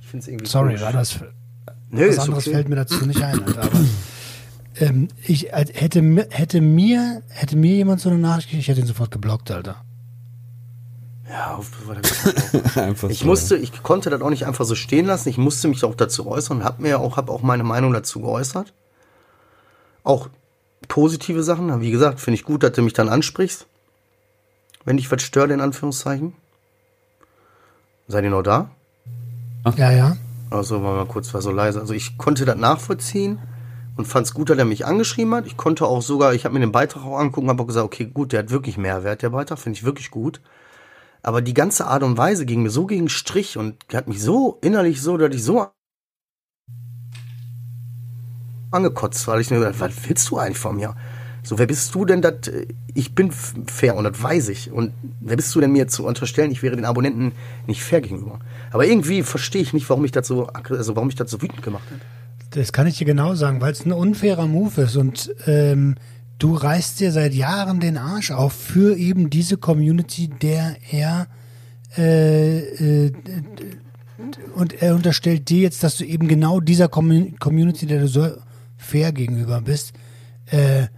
Ich 0.01 0.09
finde 0.09 0.23
es 0.23 0.29
irgendwie 0.29 0.47
Sorry, 0.47 0.69
komisch. 0.69 0.83
war 0.83 0.93
das. 0.93 1.21
Nö, 1.91 2.09
was 2.09 2.19
anderes 2.19 2.47
okay. 2.47 2.55
fällt 2.55 2.69
mir 2.69 2.77
dazu 2.77 3.07
nicht 3.07 3.23
ein, 3.23 3.43
Alter, 3.43 3.63
aber 3.63 3.81
ähm, 4.81 5.09
ich 5.25 5.53
hätte, 5.53 6.01
hätte 6.31 6.61
mir 6.61 7.23
hätte 7.29 7.57
mir 7.57 7.75
jemand 7.75 8.01
so 8.01 8.09
eine 8.09 8.19
Nachricht 8.19 8.49
geschickt, 8.49 8.63
ich 8.63 8.69
hätte 8.69 8.81
ihn 8.81 8.87
sofort 8.87 9.11
geblockt, 9.11 9.51
Alter. 9.51 9.85
Ja, 11.29 11.57
auf, 11.57 11.71
Einfach 12.77 13.11
Ich 13.11 13.21
so. 13.21 13.27
musste, 13.27 13.57
ich 13.57 13.83
konnte 13.83 14.09
das 14.09 14.23
auch 14.23 14.31
nicht 14.31 14.47
einfach 14.47 14.65
so 14.65 14.75
stehen 14.75 15.07
lassen. 15.07 15.29
Ich 15.29 15.37
musste 15.37 15.69
mich 15.69 15.85
auch 15.85 15.95
dazu 15.95 16.27
äußern, 16.27 16.65
habe 16.65 16.83
mir 16.83 17.01
auch, 17.01 17.17
habe 17.17 17.33
auch 17.33 17.43
meine 17.43 17.65
Meinung 17.65 17.93
dazu 17.93 18.21
geäußert. 18.21 18.73
Auch 20.05 20.31
positive 20.87 21.43
Sachen. 21.43 21.81
Wie 21.83 21.91
gesagt, 21.91 22.21
finde 22.21 22.37
ich 22.37 22.45
gut, 22.45 22.63
dass 22.63 22.73
du 22.73 22.83
mich 22.83 22.95
dann 22.95 23.11
ansprichst. 23.11 23.67
Wenn 24.85 24.97
dich 24.97 25.11
was 25.13 25.23
stört, 25.23 25.51
in 25.51 25.61
Anführungszeichen. 25.61 26.33
Seid 28.07 28.25
ihr 28.25 28.31
noch 28.31 28.43
da? 28.43 28.71
Ja, 29.77 29.91
ja. 29.91 30.17
Also 30.51 30.83
war 30.83 30.97
mal 30.97 31.07
kurz 31.07 31.35
war 31.35 31.43
so 31.43 31.51
leise. 31.51 31.79
Also 31.79 31.93
ich 31.93 32.17
konnte 32.17 32.47
das 32.47 32.57
nachvollziehen 32.57 33.39
und 33.99 34.07
fand 34.07 34.27
es 34.27 34.33
gut, 34.33 34.49
dass 34.49 34.57
er 34.57 34.65
mich 34.65 34.87
angeschrieben 34.87 35.35
hat. 35.35 35.47
Ich 35.47 35.57
konnte 35.57 35.85
auch 35.85 36.03
sogar, 36.03 36.33
ich 36.33 36.45
habe 36.45 36.55
mir 36.55 36.61
den 36.61 36.71
Beitrag 36.71 37.05
auch 37.05 37.19
angucken, 37.19 37.49
habe 37.49 37.65
auch 37.65 37.67
gesagt, 37.67 37.85
okay, 37.85 38.07
gut, 38.07 38.33
der 38.33 38.39
hat 38.39 38.51
wirklich 38.51 38.79
Mehrwert, 38.79 39.23
der 39.23 39.31
Beitrag, 39.31 39.59
finde 39.59 39.77
ich 39.77 39.85
wirklich 39.85 40.13
gut. 40.13 40.41
Aber 41.21 41.43
die 41.43 41.53
ganze 41.53 41.89
Art 41.89 42.05
und 42.05 42.17
Weise 42.17 42.47
ging 42.47 42.63
mir 42.63 42.71
so 42.71 42.87
gegen 42.87 43.09
Strich 43.09 43.59
und 43.59 43.75
hat 43.93 44.07
mich 44.07 44.23
so 44.23 44.57
innerlich 44.63 45.03
so, 45.03 45.17
dass 45.17 45.35
ich 45.35 45.43
so 45.43 45.67
angekotzt, 48.71 49.27
weil 49.27 49.41
ich 49.41 49.51
mir 49.51 49.59
gedacht, 49.59 49.81
was 49.81 49.93
willst 50.07 50.31
du 50.31 50.39
eigentlich 50.39 50.59
von 50.59 50.77
mir? 50.77 50.95
So, 51.43 51.59
wer 51.59 51.67
bist 51.67 51.93
du 51.93 52.05
denn, 52.05 52.23
dass 52.23 52.35
ich 52.95 53.17
bin 53.17 53.33
fair 53.33 53.97
und 53.97 54.05
das 54.05 54.23
weiß 54.23 54.49
ich. 54.51 54.71
Und 54.71 54.93
wer 55.21 55.35
bist 55.35 55.53
du 55.57 55.61
denn 55.61 55.73
mir 55.73 55.89
zu 55.89 56.07
unterstellen, 56.07 56.53
ich 56.53 56.63
wäre 56.63 56.77
den 56.77 56.85
Abonnenten 56.85 57.33
nicht 57.67 57.83
fair 57.83 58.01
gegenüber? 58.01 58.39
Aber 58.71 58.87
irgendwie 58.87 59.25
verstehe 59.25 59.63
ich 59.63 59.73
nicht, 59.73 59.91
warum 59.91 60.05
ich 60.05 60.13
das 60.13 60.29
so, 60.29 60.47
also 60.47 60.95
warum 60.95 61.09
ich 61.09 61.17
das 61.17 61.33
so 61.33 61.43
wütend 61.43 61.65
gemacht 61.65 61.85
habe. 61.91 62.18
Das 62.59 62.73
kann 62.73 62.89
ich 62.89 62.99
dir 62.99 63.05
genau 63.05 63.37
sagen, 63.37 63.61
weil 63.61 63.71
es 63.71 63.87
ein 63.87 63.93
unfairer 63.93 64.49
Move 64.49 64.83
ist 64.83 64.97
und 64.97 65.33
ähm, 65.47 65.95
du 66.39 66.55
reißt 66.55 66.99
dir 66.99 67.13
seit 67.13 67.33
Jahren 67.33 67.79
den 67.79 67.97
Arsch 67.97 68.33
auf 68.33 68.53
für 68.53 68.97
eben 68.97 69.31
diese 69.31 69.59
Community, 69.59 70.27
der 70.27 70.77
er 70.91 71.29
äh, 71.97 72.59
äh, 73.07 73.13
und 74.57 74.83
er 74.83 74.97
unterstellt 74.97 75.49
dir 75.49 75.61
jetzt, 75.61 75.85
dass 75.85 75.99
du 75.99 76.05
eben 76.05 76.27
genau 76.27 76.59
dieser 76.59 76.87
Commu- 76.87 77.39
Community, 77.39 77.87
der 77.87 78.01
du 78.01 78.09
so 78.09 78.29
fair 78.77 79.13
gegenüber 79.13 79.61
bist, 79.61 79.93
äh, 80.51 80.83
äh, 80.83 80.89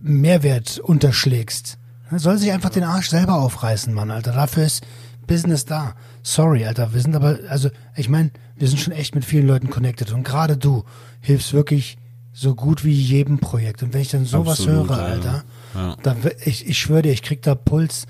Mehrwert 0.00 0.78
unterschlägst. 0.78 1.76
Er 2.08 2.20
soll 2.20 2.38
sich 2.38 2.52
einfach 2.52 2.70
den 2.70 2.84
Arsch 2.84 3.08
selber 3.08 3.34
aufreißen, 3.34 3.92
Mann, 3.92 4.12
Alter. 4.12 4.30
Dafür 4.32 4.64
ist 4.64 4.86
Business 5.26 5.64
da. 5.64 5.94
Sorry, 6.22 6.64
Alter. 6.64 6.94
Wir 6.94 7.00
sind 7.00 7.16
aber, 7.16 7.40
also, 7.48 7.68
ich 7.96 8.08
meine, 8.08 8.30
wir 8.58 8.68
sind 8.68 8.78
schon 8.78 8.92
echt 8.92 9.14
mit 9.14 9.24
vielen 9.24 9.46
Leuten 9.46 9.70
connected. 9.70 10.12
Und 10.12 10.24
gerade 10.24 10.56
du 10.56 10.84
hilfst 11.20 11.52
wirklich 11.52 11.96
so 12.32 12.54
gut 12.54 12.84
wie 12.84 12.92
jedem 12.92 13.38
Projekt. 13.38 13.82
Und 13.82 13.92
wenn 13.94 14.00
ich 14.00 14.10
dann 14.10 14.24
sowas 14.24 14.60
Absolut, 14.60 14.90
höre, 14.90 14.96
ja. 14.98 15.04
Alter, 15.04 15.44
Ja. 15.74 15.96
dann, 16.02 16.16
ich, 16.44 16.66
ich 16.68 16.78
schwöre 16.78 17.02
dir, 17.02 17.12
ich 17.12 17.22
krieg 17.22 17.42
da 17.42 17.54
Puls. 17.54 18.06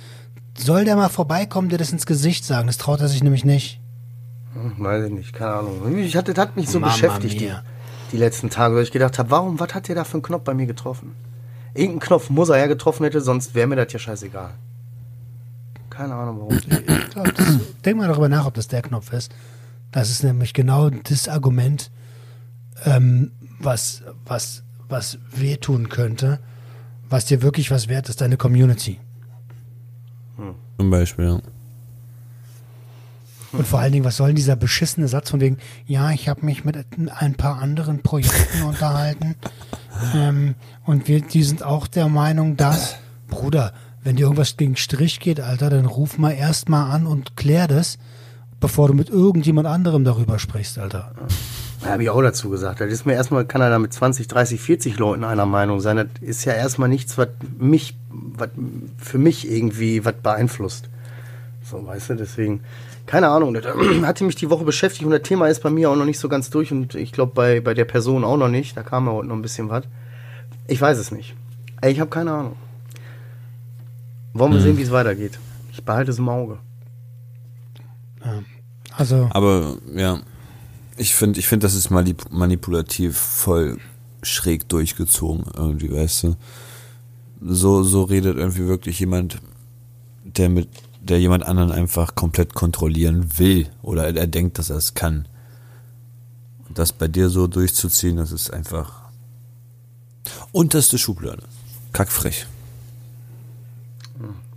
Soll 0.57 0.85
der 0.85 0.97
mal 0.97 1.09
vorbeikommen, 1.09 1.69
dir 1.69 1.79
das 1.79 1.93
ins 1.93 2.05
Gesicht 2.07 2.45
sagen? 2.45 2.67
Das 2.67 2.79
traut 2.79 3.01
er 3.01 3.09
sich 3.09 3.23
nämlich 3.23 3.45
nicht. 3.45 3.81
Hm, 4.55 4.75
Weiß 4.79 5.07
ich 5.07 5.13
nicht, 5.13 5.33
keine 5.33 5.53
Ahnung. 5.53 5.93
Mich 5.95 6.17
hat, 6.17 6.29
das 6.29 6.37
hat 6.37 6.57
mich 6.57 6.69
so 6.69 6.81
Mama 6.81 6.93
beschäftigt 6.93 7.41
die, 7.41 7.53
die 8.13 8.17
letzten 8.17 8.51
Tage, 8.51 8.75
weil 8.75 8.83
ich 8.83 8.91
gedacht 8.91 9.19
habe, 9.19 9.31
warum, 9.31 9.61
was 9.61 9.73
hat 9.75 9.89
der 9.89 9.95
da 9.95 10.05
für 10.05 10.15
einen 10.15 10.23
Knopf 10.23 10.45
bei 10.45 10.55
mir 10.55 10.67
getroffen? 10.67 11.13
Irgendeinen 11.75 12.01
Knopf 12.01 12.31
muss 12.31 12.49
er 12.49 12.59
ja 12.59 12.67
getroffen 12.67 13.05
hätte, 13.05 13.21
sonst 13.21 13.55
wäre 13.55 13.67
mir 13.69 13.77
das 13.77 13.93
ja 13.93 13.99
scheißegal. 13.99 14.51
Keine 15.91 16.15
Ahnung 16.15 16.39
warum. 16.41 16.57
Ich 16.57 17.11
glaub, 17.11 17.35
das, 17.35 17.57
denk 17.85 17.99
mal 17.99 18.09
darüber 18.09 18.29
nach, 18.29 18.47
ob 18.47 18.55
das 18.55 18.69
der 18.69 18.83
Knopf 18.83 19.13
ist. 19.13 19.33
Das 19.91 20.11
ist 20.11 20.23
nämlich 20.23 20.53
genau 20.53 20.91
das 20.91 21.29
Argument, 21.29 21.91
ähm, 22.85 23.33
was, 23.59 24.03
was, 24.25 24.63
was 24.89 25.19
wehtun 25.35 25.89
könnte, 25.89 26.41
was 27.09 27.25
dir 27.25 27.43
wirklich 27.43 27.71
was 27.71 27.89
wert 27.89 28.09
ist, 28.09 28.21
deine 28.21 28.37
Community. 28.37 29.01
Zum 30.79 30.91
Beispiel, 30.91 31.25
ja. 31.25 31.41
Und 33.51 33.67
vor 33.67 33.81
allen 33.81 33.93
Dingen, 33.93 34.05
was 34.05 34.19
soll 34.19 34.29
denn 34.29 34.37
dieser 34.37 34.57
beschissene 34.57 35.09
Satz 35.09 35.31
von 35.31 35.41
wegen, 35.41 35.59
ja, 35.87 36.11
ich 36.11 36.29
habe 36.29 36.45
mich 36.45 36.65
mit 36.65 36.77
ein 37.19 37.35
paar 37.35 37.61
anderen 37.61 38.03
Projekten 38.03 38.63
unterhalten 38.63 39.37
ähm, 40.15 40.55
und 40.85 41.09
wir, 41.09 41.23
die 41.23 41.43
sind 41.43 41.63
auch 41.63 41.87
der 41.87 42.09
Meinung, 42.09 42.57
dass, 42.57 42.97
Bruder, 43.27 43.73
wenn 44.05 44.17
dir 44.17 44.25
irgendwas 44.25 44.57
gegen 44.57 44.77
Strich 44.77 45.19
geht, 45.19 45.41
Alter, 45.41 45.71
dann 45.71 45.87
ruf 45.87 46.19
mal 46.19 46.33
erstmal 46.33 46.91
an 46.91 47.07
und 47.07 47.37
klär 47.37 47.67
das, 47.67 47.99
bevor 48.61 48.89
du 48.89 48.95
mit 48.95 49.11
irgendjemand 49.11 49.67
anderem 49.67 50.05
darüber 50.05 50.39
sprichst, 50.39 50.79
Alter. 50.79 51.13
Da 51.81 51.91
habe 51.91 52.03
ich 52.03 52.11
auch 52.11 52.23
dazu 52.23 52.51
gesagt. 52.51 52.81
Das 52.81 52.93
ist 52.93 53.07
mir 53.07 53.15
erstmal, 53.15 53.45
kann 53.45 53.61
er 53.61 53.71
da 53.71 53.79
mit 53.79 53.93
20, 53.93 54.27
30, 54.27 54.61
40 54.61 54.99
Leuten 54.99 55.25
einer 55.25 55.47
Meinung 55.47 55.81
sein. 55.81 55.97
Das 55.97 56.07
ist 56.21 56.45
ja 56.45 56.53
erstmal 56.53 56.89
nichts, 56.89 57.17
was 57.19 57.29
mich, 57.59 57.97
was 58.11 58.51
für 58.97 59.19
mich 59.19 59.51
irgendwie 59.51 60.05
was 60.05 60.15
beeinflusst. 60.15 60.89
So, 61.63 61.87
weißt 61.87 62.11
du, 62.11 62.15
deswegen, 62.17 62.61
keine 63.07 63.29
Ahnung, 63.29 63.55
das 63.55 63.65
hatte 64.03 64.25
mich 64.25 64.35
die 64.35 64.51
Woche 64.51 64.65
beschäftigt 64.65 65.05
und 65.05 65.13
das 65.13 65.23
Thema 65.23 65.47
ist 65.49 65.63
bei 65.63 65.71
mir 65.71 65.91
auch 65.91 65.97
noch 65.97 66.05
nicht 66.05 66.19
so 66.19 66.29
ganz 66.29 66.51
durch 66.51 66.73
und 66.73 66.95
ich 66.95 67.13
glaube 67.13 67.33
bei, 67.35 67.61
bei 67.61 67.75
der 67.75 67.85
Person 67.85 68.25
auch 68.25 68.37
noch 68.37 68.49
nicht. 68.49 68.77
Da 68.77 68.83
kam 68.83 69.07
ja 69.07 69.13
heute 69.13 69.29
noch 69.29 69.37
ein 69.37 69.43
bisschen 69.43 69.69
was. 69.69 69.85
Ich 70.67 70.81
weiß 70.81 70.99
es 70.99 71.13
nicht. 71.13 71.35
Ey, 71.81 71.93
Ich 71.93 72.01
habe 72.01 72.11
keine 72.11 72.33
Ahnung. 72.33 72.57
Wollen 74.35 74.53
wir 74.53 74.61
sehen, 74.61 74.79
wie 74.79 74.83
es 74.83 74.91
weitergeht. 74.91 75.39
Ich 75.73 75.85
behalte 75.85 76.11
es 76.11 76.19
im 76.19 76.29
Auge. 76.29 76.59
Also, 78.93 79.29
Aber 79.33 79.79
ja, 79.95 80.21
ich 80.97 81.15
finde, 81.15 81.39
ich 81.39 81.47
finde, 81.47 81.65
das 81.67 81.75
ist 81.75 81.91
manip 81.91 82.31
manipulativ 82.31 83.17
voll 83.17 83.79
schräg 84.23 84.69
durchgezogen, 84.69 85.45
irgendwie, 85.55 85.93
weißt 85.93 86.25
du. 86.25 86.37
So, 87.41 87.85
so 87.85 88.03
redet 88.03 88.37
irgendwie 88.37 88.67
wirklich 88.67 88.99
jemand, 88.99 89.39
der 90.25 90.49
mit, 90.49 90.69
der 91.01 91.21
jemand 91.21 91.45
anderen 91.45 91.71
einfach 91.71 92.15
komplett 92.17 92.55
kontrollieren 92.55 93.39
will 93.39 93.69
oder 93.83 94.07
er, 94.07 94.17
er 94.17 94.27
denkt, 94.27 94.59
dass 94.59 94.71
er 94.71 94.77
es 94.77 94.95
kann. 94.95 95.29
Und 96.69 96.79
das 96.79 96.93
bei 96.93 97.07
dir 97.07 97.31
so 97.31 97.47
durchzuziehen, 97.47 98.17
das 98.17 98.33
ist 98.33 98.53
einfach 98.53 99.03
unterste 100.53 100.99
Schublade. 100.99 101.45
Kackfrech. 101.93 102.47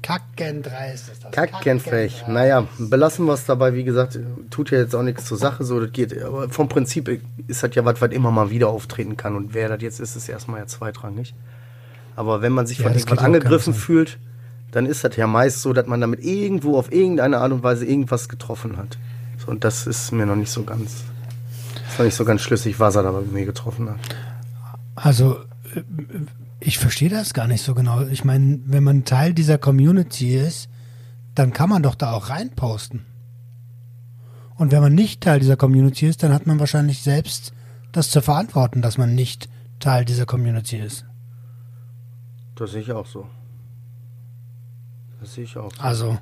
Kackendreist 0.02 1.10
ist 1.10 1.24
das. 1.24 1.32
Kackenfrech. 1.32 2.26
Naja, 2.28 2.68
belassen 2.78 3.26
wir 3.26 3.34
es 3.34 3.46
dabei. 3.46 3.74
Wie 3.74 3.84
gesagt, 3.84 4.20
tut 4.50 4.72
ja 4.72 4.80
jetzt 4.80 4.96
auch 4.96 5.04
nichts 5.04 5.26
zur 5.26 5.38
Sache. 5.38 5.64
So, 5.64 5.80
das 5.80 5.92
geht. 5.92 6.22
Aber 6.22 6.50
vom 6.50 6.70
Prinzip 6.70 7.08
ist 7.48 7.64
das 7.64 7.76
ja 7.76 7.86
was, 7.86 8.02
was 8.02 8.12
immer 8.12 8.32
mal 8.32 8.50
wieder 8.50 8.70
auftreten 8.70 9.18
kann. 9.18 9.36
Und 9.36 9.54
wer 9.54 9.70
das 9.70 9.82
jetzt 9.82 10.00
ist, 10.00 10.16
ist 10.16 10.30
erstmal 10.30 10.60
ja 10.60 10.68
zweitrangig. 10.68 11.34
Aber 12.16 12.42
wenn 12.42 12.52
man 12.52 12.68
sich 12.68 12.80
Ja, 12.80 12.92
von 12.92 13.20
auch 13.20 13.24
angegriffen 13.24 13.74
fühlt, 13.74 14.18
dann 14.72 14.86
ist 14.86 15.04
das 15.04 15.16
ja 15.16 15.28
meist 15.28 15.62
so, 15.62 15.74
dass 15.74 15.88
man 15.88 16.02
damit 16.02 16.24
irgendwo 16.24 16.78
auf 16.78 16.92
irgendeine 16.92 17.40
Art 17.40 17.52
und 17.52 17.64
Weise 17.64 17.86
irgendwas 17.86 18.30
getroffen 18.30 18.78
hat. 18.78 18.98
So, 19.38 19.52
und 19.52 19.64
das 19.64 19.88
ist 19.88 20.12
mir 20.12 20.26
noch 20.26 20.36
nicht 20.36 20.52
so 20.52 20.64
ganz, 20.64 21.04
ist 21.90 21.98
noch 21.98 22.06
nicht 22.06 22.16
so 22.16 22.26
ganz 22.26 22.42
schlüssig, 22.42 22.80
was 22.80 22.96
er 22.96 23.04
da 23.04 23.12
bei 23.12 23.22
mir 23.22 23.46
getroffen 23.46 23.90
hat. 23.90 24.00
Also, 24.96 25.38
äh, 25.76 25.82
ich 26.62 26.78
verstehe 26.78 27.10
das 27.10 27.34
gar 27.34 27.48
nicht 27.48 27.64
so 27.64 27.74
genau. 27.74 28.02
Ich 28.06 28.24
meine, 28.24 28.60
wenn 28.66 28.84
man 28.84 29.04
Teil 29.04 29.34
dieser 29.34 29.58
Community 29.58 30.38
ist, 30.38 30.70
dann 31.36 31.54
kann 31.54 31.70
man 31.70 31.84
doch 31.84 31.96
da 31.96 32.14
auch 32.14 32.30
reinposten. 32.30 33.06
Und 34.56 34.72
wenn 34.72 34.82
man 34.82 34.94
nicht 34.94 35.22
Teil 35.22 35.40
dieser 35.40 35.58
Community 35.58 36.08
ist, 36.08 36.22
dann 36.22 36.34
hat 36.34 36.46
man 36.46 36.60
wahrscheinlich 36.60 37.02
selbst 37.02 37.52
das 37.92 38.12
zu 38.12 38.22
verantworten, 38.22 38.82
dass 38.82 38.98
man 38.98 39.16
nicht 39.16 39.50
Teil 39.80 40.06
dieser 40.06 40.28
Community 40.28 40.78
ist. 40.78 41.06
Das 42.56 42.72
sehe 42.72 42.82
ich 42.82 42.92
auch 42.92 43.08
so. 43.08 43.28
Das 45.20 45.34
sehe 45.34 45.46
ich 45.46 45.58
auch 45.58 45.72
so. 45.74 45.82
Also, 45.82 46.20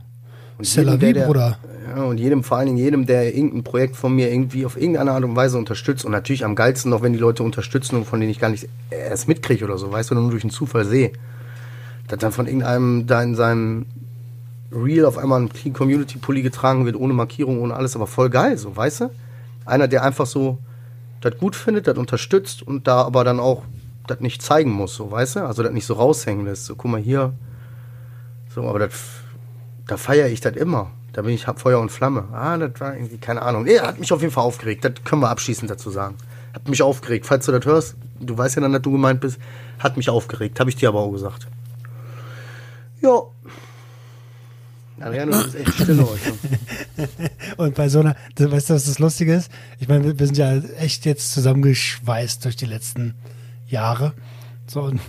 Und 0.60 0.76
jedem, 0.76 1.00
der, 1.00 1.14
der, 1.14 1.26
Bruder. 1.26 1.58
Ja, 1.96 2.04
und 2.04 2.18
jedem, 2.18 2.44
vor 2.44 2.58
allen 2.58 2.68
Dingen 2.68 2.78
jedem, 2.78 3.06
der 3.06 3.34
irgendein 3.34 3.64
Projekt 3.64 3.96
von 3.96 4.14
mir 4.14 4.32
irgendwie 4.32 4.66
auf 4.66 4.76
irgendeine 4.76 5.12
Art 5.12 5.24
und 5.24 5.36
Weise 5.36 5.58
unterstützt 5.58 6.06
und 6.06 6.12
natürlich 6.12 6.44
am 6.44 6.54
geilsten 6.54 6.92
noch, 6.92 7.02
wenn 7.02 7.14
die 7.14 7.20
Leute 7.20 7.44
unterstützen 7.44 7.96
und 7.96 8.06
von 8.06 8.20
denen 8.20 8.32
ich 8.32 8.40
gar 8.40 8.50
nicht 8.50 8.68
erst 8.92 9.28
mitkriege 9.28 9.66
oder 9.66 9.78
so, 9.78 9.92
weißt 9.92 10.12
du, 10.12 10.16
nur 10.16 10.30
durch 10.30 10.44
einen 10.44 10.52
Zufall 10.52 10.86
sehe. 10.86 11.14
Dass 12.08 12.20
dann 12.20 12.32
von 12.32 12.46
irgendeinem 12.46 13.08
da 13.08 13.24
in 13.24 13.36
seinem 13.36 13.86
Reel 14.72 15.06
auf 15.06 15.18
einmal 15.18 15.42
ein 15.42 15.50
Clean 15.50 15.74
Community 15.74 16.20
Pulli 16.20 16.42
getragen 16.42 16.86
wird, 16.86 16.96
ohne 16.96 17.14
Markierung, 17.14 17.62
ohne 17.62 17.74
alles, 17.74 17.96
aber 17.96 18.06
voll 18.06 18.30
geil, 18.30 18.58
so, 18.58 18.76
weißt 18.76 19.02
du? 19.02 19.10
Einer, 19.66 19.88
der 19.88 20.04
einfach 20.04 20.26
so 20.26 20.60
das 21.22 21.38
gut 21.38 21.56
findet, 21.56 21.88
das 21.88 21.98
unterstützt 21.98 22.62
und 22.62 22.88
da 22.88 23.02
aber 23.02 23.24
dann 23.24 23.40
auch 23.40 23.64
das 24.08 24.20
nicht 24.20 24.42
zeigen 24.42 24.72
muss, 24.72 24.96
so, 24.96 25.12
weißt 25.12 25.38
du? 25.38 25.40
Also 25.46 25.64
das 25.64 25.72
nicht 25.72 25.86
so 25.86 25.94
raushängen 25.94 26.46
lässt. 26.46 26.66
So, 26.66 26.76
guck 26.76 26.92
mal 26.92 27.00
hier. 27.00 27.34
So, 28.54 28.64
aber 28.64 28.80
das, 28.80 29.19
da 29.90 29.98
feiere 29.98 30.28
ich 30.28 30.40
das 30.40 30.56
immer. 30.56 30.92
Da 31.14 31.24
bin 31.24 31.34
ich 31.34 31.48
hab 31.48 31.60
Feuer 31.60 31.80
und 31.80 31.90
Flamme. 31.90 32.28
Ah, 32.32 32.58
das 32.58 32.80
war 32.80 32.94
irgendwie, 32.94 33.18
keine 33.18 33.42
Ahnung. 33.42 33.66
Er 33.66 33.88
hat 33.88 34.00
mich 34.00 34.14
auf 34.14 34.22
jeden 34.22 34.32
Fall 34.32 34.44
aufgeregt. 34.44 34.86
Das 34.86 34.94
können 35.04 35.22
wir 35.22 35.30
abschließend 35.30 35.70
dazu 35.70 35.90
sagen. 35.90 36.16
Hat 36.54 36.68
mich 36.70 36.84
aufgeregt. 36.84 37.26
Falls 37.26 37.48
du 37.48 37.52
das 37.52 37.66
hörst, 37.66 37.96
du 38.20 38.38
weißt 38.38 38.56
ja 38.58 38.62
dann, 38.62 38.72
dass 38.72 38.84
du 38.84 38.92
gemeint 38.92 39.20
bist, 39.20 39.40
hat 39.80 39.98
mich 39.98 40.10
aufgeregt. 40.10 40.60
Habe 40.60 40.70
ich 40.70 40.76
dir 40.76 40.90
aber 40.90 41.00
auch 41.00 41.12
gesagt. 41.12 41.48
Ja. 43.02 43.22
Ariane, 45.00 45.32
du 45.32 45.44
bist 45.44 45.56
echt 45.56 45.74
still 45.74 46.06
heute. 46.06 47.32
Und 47.58 47.74
bei 47.74 47.90
so 47.90 48.02
einer, 48.02 48.16
weißt 48.38 48.70
du, 48.70 48.74
was 48.76 48.86
das 48.86 49.00
Lustige 49.00 49.34
ist? 49.34 49.52
Ich 49.80 49.88
meine, 49.88 50.20
wir, 50.20 50.26
sind 50.28 50.38
ja 50.38 50.56
echt 50.78 51.06
jetzt 51.06 51.34
zusammengeschweißt 51.34 52.46
durch 52.46 52.58
die 52.58 52.66
letzten 52.66 53.16
Jahre. 53.66 54.14
So, 54.68 54.84
und 54.84 55.02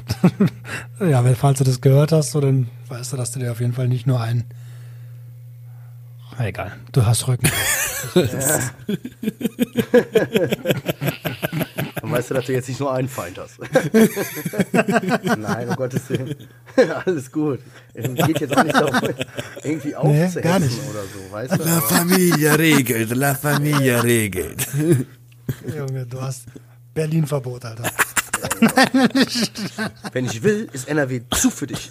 ja, 1.01 1.23
wenn, 1.23 1.37
falls 1.37 1.59
du 1.59 1.65
das 1.65 1.83
gehört 1.83 2.13
hast, 2.13 2.31
so, 2.31 2.41
dann 2.41 2.71
weißt 2.89 3.13
du, 3.13 3.19
dass 3.19 3.33
du 3.33 3.41
dir 3.41 3.53
auf 3.53 3.61
jeden 3.61 3.75
Fall 3.75 3.89
nicht 3.89 4.07
nur 4.07 4.19
ein. 4.19 4.45
Na, 6.41 6.47
egal, 6.49 6.73
du 6.93 7.05
hast 7.05 7.29
Rücken. 7.29 7.51
Dann 12.01 12.11
weißt 12.13 12.31
du, 12.31 12.35
dass 12.35 12.47
du 12.47 12.53
jetzt 12.55 12.67
nicht 12.67 12.81
nur 12.81 12.95
einen 12.95 13.09
Feind 13.09 13.39
hast. 13.39 13.59
Nein, 15.39 15.69
um 15.69 15.77
Gottes 15.77 16.09
Willen. 16.09 16.35
Alles 17.05 17.31
gut. 17.31 17.61
Es 17.93 18.15
geht 18.27 18.41
jetzt 18.41 18.57
auch 18.57 18.65
nicht 18.65 18.75
darum, 18.75 18.95
irgendwie 19.63 19.89
Nee, 19.89 19.95
aufzuhetzen 19.95 20.43
gar 20.43 20.59
nicht. 20.61 20.79
oder 20.89 21.03
so, 21.03 21.31
weißt 21.31 21.53
du? 21.53 21.63
La 21.63 21.81
Familia 21.83 22.55
regelt, 22.55 23.11
La 23.15 23.35
Familia 23.35 24.01
regelt. 24.01 24.67
Junge, 25.77 26.07
du 26.07 26.23
hast 26.23 26.45
Berlin-Verbot, 26.95 27.67
Alter. 27.67 27.83
Wenn 30.15 30.25
ich 30.25 30.43
will, 30.43 30.71
ist 30.73 30.89
NRW 30.89 31.21
zu 31.33 31.51
für 31.51 31.67
dich. 31.67 31.91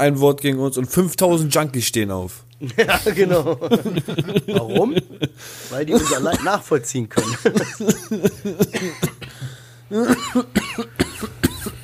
Ein 0.00 0.18
Wort 0.18 0.40
gegen 0.40 0.58
uns 0.60 0.78
und 0.78 0.86
5000 0.86 1.54
Junkies 1.54 1.84
stehen 1.84 2.10
auf. 2.10 2.44
ja, 2.76 2.98
genau. 3.14 3.58
Warum? 4.46 4.96
Weil 5.68 5.84
die 5.84 5.92
unser 5.92 6.20
Leid 6.20 6.42
nachvollziehen 6.42 7.06
können. 7.06 7.36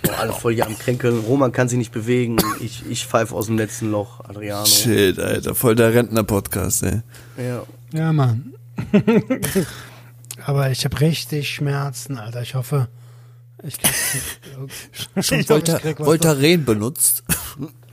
Boah, 0.03 0.19
alle 0.19 0.33
voll 0.33 0.55
hier 0.55 0.67
am 0.67 0.79
Kränkeln. 0.79 1.19
Roman 1.21 1.53
kann 1.53 1.69
sich 1.69 1.77
nicht 1.77 1.93
bewegen. 1.93 2.39
Ich, 2.61 2.85
ich 2.89 3.07
pfeife 3.07 3.35
aus 3.35 3.47
dem 3.47 3.59
letzten 3.59 3.91
Loch, 3.91 4.21
Adriano. 4.21 4.65
Shit, 4.65 5.19
Alter, 5.19 5.55
voll 5.55 5.75
der 5.75 5.93
Rentner-Podcast, 5.93 6.85
ey. 6.85 7.03
Ja. 7.37 7.65
Ja, 7.93 8.15
Mann. 8.15 8.55
Aber 10.47 10.71
ich 10.71 10.87
habe 10.87 11.01
richtig 11.03 11.51
Schmerzen, 11.51 12.19
Alter. 12.19 12.41
Ich 12.41 12.55
hoffe, 12.55 12.89
ich 13.63 13.79
krieg. 13.79 13.95
Schon 15.21 15.47
Volta, 15.47 15.79
Voltaren 15.99 16.65
benutzt. 16.65 17.23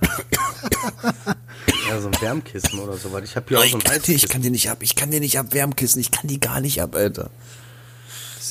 ja, 1.88 2.00
so 2.00 2.08
ein 2.08 2.20
Wärmkissen 2.20 2.78
oder 2.78 2.96
so. 2.96 3.12
Weil 3.12 3.24
ich 3.24 3.36
habe 3.36 3.46
hier 3.48 3.58
auch 3.58 3.64
so 3.66 3.78
ein 3.78 4.02
die, 4.06 4.14
ich 4.14 4.28
kann 4.28 4.42
die 4.42 4.50
nicht 4.50 4.70
ab, 4.70 4.78
ich 4.82 4.94
kann 4.94 5.10
die 5.10 5.20
nicht 5.20 5.38
ab 5.38 5.52
Wärmkissen, 5.52 6.00
ich 6.00 6.10
kann 6.10 6.28
die 6.28 6.40
gar 6.40 6.60
nicht 6.60 6.80
ab, 6.82 6.94
Alter. 6.94 7.30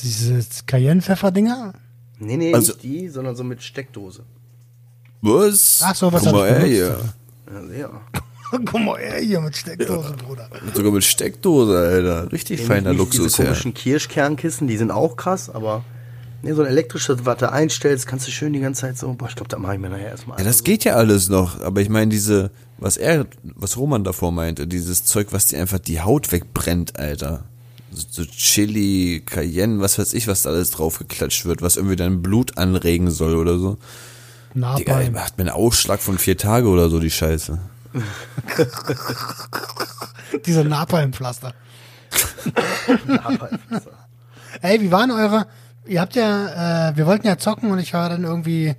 Diese 0.02 0.44
Cayenne-Pfeffer-Dinger? 0.66 1.74
Nee, 2.18 2.36
nee, 2.36 2.54
Also- 2.54 2.72
nicht 2.72 2.82
die, 2.82 3.08
sondern 3.08 3.36
so 3.36 3.44
mit 3.44 3.62
Steckdose. 3.62 4.22
Was? 5.22 5.80
Ach 5.82 5.94
so, 5.94 6.12
was 6.12 6.22
Guck 6.24 6.32
mal, 6.32 6.52
benutzt? 6.52 6.66
hier. 6.66 6.98
Ja, 7.52 7.76
ja. 7.78 8.00
Guck 8.50 8.72
mal, 8.80 8.96
ey, 8.96 9.26
hier 9.26 9.40
mit 9.40 9.56
Steckdosen, 9.56 10.16
Bruder. 10.16 10.48
Sogar 10.74 10.90
mit 10.92 11.04
Steckdose, 11.04 11.76
Alter. 11.78 12.32
Richtig 12.32 12.62
feiner 12.62 12.90
Nicht 12.90 12.98
Luxus, 12.98 13.24
Diese 13.32 13.42
ja. 13.42 13.48
komischen 13.48 13.74
Kirschkernkissen, 13.74 14.66
die 14.66 14.76
sind 14.76 14.90
auch 14.90 15.16
krass, 15.16 15.50
aber 15.50 15.84
nee, 16.42 16.52
so 16.52 16.62
ein 16.62 16.68
elektrisches, 16.68 17.24
was 17.24 17.38
du 17.38 17.50
einstellst, 17.50 18.06
kannst 18.06 18.26
du 18.26 18.30
schön 18.30 18.52
die 18.52 18.60
ganze 18.60 18.82
Zeit 18.82 18.98
so. 18.98 19.12
Boah, 19.14 19.28
ich 19.28 19.34
glaube, 19.36 19.48
da 19.48 19.58
mache 19.58 19.74
ich 19.74 19.80
mir 19.80 19.88
nachher 19.90 20.08
erstmal. 20.10 20.38
Ja, 20.38 20.44
das 20.44 20.64
geht 20.64 20.84
ja 20.84 20.94
alles 20.94 21.28
noch, 21.28 21.60
aber 21.60 21.80
ich 21.80 21.88
meine 21.88 22.08
diese, 22.10 22.50
was 22.78 22.96
er, 22.96 23.26
was 23.42 23.76
Roman 23.76 24.04
davor 24.04 24.32
meinte, 24.32 24.66
dieses 24.66 25.04
Zeug, 25.04 25.28
was 25.30 25.46
dir 25.46 25.60
einfach 25.60 25.78
die 25.78 26.00
Haut 26.00 26.32
wegbrennt, 26.32 26.98
Alter. 26.98 27.44
So, 27.92 28.06
so 28.10 28.24
Chili, 28.24 29.22
Cayenne, 29.26 29.80
was 29.80 29.98
weiß 29.98 30.14
ich, 30.14 30.28
was 30.28 30.42
da 30.42 30.50
alles 30.50 30.70
draufgeklatscht 30.70 31.44
wird, 31.46 31.60
was 31.60 31.76
irgendwie 31.76 31.96
dein 31.96 32.22
Blut 32.22 32.56
anregen 32.56 33.10
soll 33.10 33.34
oder 33.34 33.58
so. 33.58 33.78
Digga, 34.54 34.78
Napalm. 34.78 35.12
macht 35.12 35.38
mir 35.38 35.42
einen 35.44 35.50
Ausschlag 35.50 36.00
von 36.00 36.18
vier 36.18 36.36
Tage 36.36 36.68
oder 36.68 36.88
so, 36.88 36.98
die 37.00 37.10
Scheiße. 37.10 37.58
Diese 40.46 40.64
Napalmpflaster. 40.64 41.54
Aber- 43.24 43.50
Ey, 44.62 44.80
wie 44.80 44.90
waren 44.92 45.10
eure? 45.10 45.46
Ihr 45.90 46.00
habt 46.00 46.14
ja, 46.14 46.90
äh, 46.90 46.96
wir 46.96 47.04
wollten 47.04 47.26
ja 47.26 47.36
zocken 47.36 47.72
und 47.72 47.80
ich 47.80 47.94
war 47.94 48.08
dann 48.08 48.22
irgendwie 48.22 48.76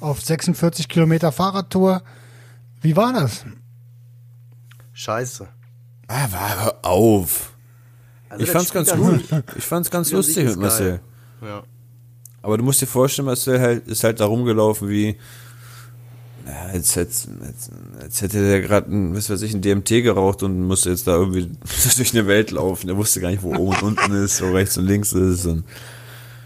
auf 0.00 0.20
46 0.20 0.88
Kilometer 0.88 1.30
Fahrradtour. 1.30 2.02
Wie 2.82 2.96
war 2.96 3.12
das? 3.12 3.44
Scheiße. 4.92 5.46
Ah, 6.08 6.26
war, 6.32 6.64
hör 6.64 6.84
auf. 6.84 7.52
Also 8.28 8.42
Ich 8.42 8.50
fand's 8.50 8.72
ganz 8.72 8.88
an 8.90 8.98
gut. 8.98 9.22
Ich 9.56 9.64
fand's 9.64 9.92
ganz 9.92 10.10
lustig 10.10 10.44
mit 10.44 10.56
Marcel. 10.56 10.98
Ja. 11.40 11.62
Aber 12.42 12.58
du 12.58 12.64
musst 12.64 12.82
dir 12.82 12.88
vorstellen, 12.88 13.26
Marcel 13.26 13.60
halt, 13.60 13.86
ist 13.86 14.02
halt 14.02 14.18
da 14.18 14.24
rumgelaufen 14.24 14.88
wie, 14.88 15.18
ja, 16.46 16.62
als, 16.72 16.98
als, 16.98 17.28
als, 17.46 17.70
als 18.02 18.22
hätte 18.22 18.44
der 18.44 18.60
gerade 18.60 18.90
ein, 18.90 19.14
was 19.14 19.30
weiß 19.30 19.42
ich, 19.42 19.54
ein 19.54 19.62
DMT 19.62 20.02
geraucht 20.02 20.42
und 20.42 20.66
musste 20.66 20.90
jetzt 20.90 21.06
da 21.06 21.14
irgendwie 21.14 21.48
durch 21.96 22.12
eine 22.12 22.26
Welt 22.26 22.50
laufen. 22.50 22.88
Der 22.88 22.96
wusste 22.96 23.20
gar 23.20 23.30
nicht, 23.30 23.44
wo 23.44 23.54
oben 23.54 23.76
und 23.82 24.00
unten 24.00 24.14
ist, 24.14 24.42
wo 24.42 24.50
rechts 24.50 24.76
und 24.78 24.86
links 24.86 25.12
ist. 25.12 25.46
Und 25.46 25.62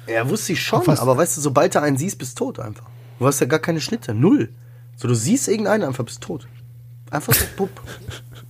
Ja, 0.07 0.28
wusste 0.28 0.52
ich 0.52 0.62
schon, 0.62 0.86
aber 0.88 1.16
weißt 1.16 1.36
du, 1.36 1.40
sobald 1.40 1.74
du 1.74 1.80
einen 1.80 1.96
siehst, 1.96 2.18
bist 2.18 2.38
du 2.38 2.44
tot 2.44 2.61
einfach. 2.61 2.86
Du 3.18 3.26
hast 3.26 3.40
ja 3.40 3.46
gar 3.46 3.59
keine 3.59 3.80
Schnitte, 3.80 4.14
null. 4.14 4.52
So, 4.96 5.09
du 5.09 5.14
siehst 5.14 5.48
irgendeinen, 5.48 5.84
einfach 5.84 6.05
bist 6.05 6.20
tot. 6.20 6.46
Einfach 7.11 7.32
so, 7.34 7.44
pupp. 7.57 7.70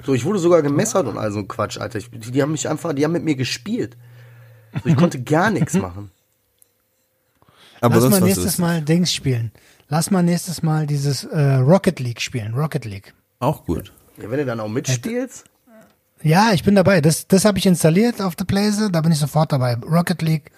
So, 0.05 0.15
ich 0.15 0.25
wurde 0.25 0.39
sogar 0.39 0.63
gemessert 0.63 1.07
und 1.07 1.17
all 1.19 1.33
so 1.33 1.39
ein 1.39 1.49
Quatsch, 1.49 1.79
Alter. 1.79 1.99
Ich, 1.99 2.11
die, 2.11 2.31
die 2.31 2.43
haben 2.43 2.53
mich 2.53 2.69
einfach, 2.69 2.93
die 2.93 3.05
haben 3.05 3.13
mit 3.13 3.25
mir 3.25 3.37
gespielt. 3.37 3.97
So, 4.83 4.89
ich 4.89 4.97
konnte 4.97 5.23
gar 5.23 5.51
nichts 5.51 5.75
machen. 5.75 6.11
aber 7.81 8.01
Lass 8.01 8.11
mal 8.11 8.21
nächstes 8.21 8.45
ist. 8.45 8.59
Mal 8.59 8.83
Dings 8.83 9.13
spielen. 9.13 9.53
Lass 9.89 10.11
mal 10.11 10.23
nächstes 10.23 10.63
Mal 10.63 10.87
dieses 10.87 11.25
äh, 11.25 11.55
Rocket 11.57 12.01
League 12.01 12.21
spielen. 12.21 12.55
Rocket 12.55 12.85
League. 12.85 13.15
Auch 13.39 13.65
gut. 13.65 13.93
Ja, 14.21 14.31
wenn 14.31 14.39
du 14.39 14.47
dann 14.47 14.61
auch 14.61 14.69
mitspielst, 14.69 15.45
Ja, 16.23 16.53
ich 16.53 16.65
bin 16.65 16.75
dabei. 16.75 17.01
Das, 17.01 17.27
das 17.29 17.45
habe 17.45 17.59
ich 17.59 17.67
installiert 17.67 18.21
auf 18.23 18.35
der 18.37 18.45
Playse. 18.47 18.91
Da 18.91 19.01
bin 19.03 19.13
ich 19.13 19.19
sofort 19.19 19.53
dabei. 19.53 19.75
Rocket 19.75 20.23
League 20.23 20.51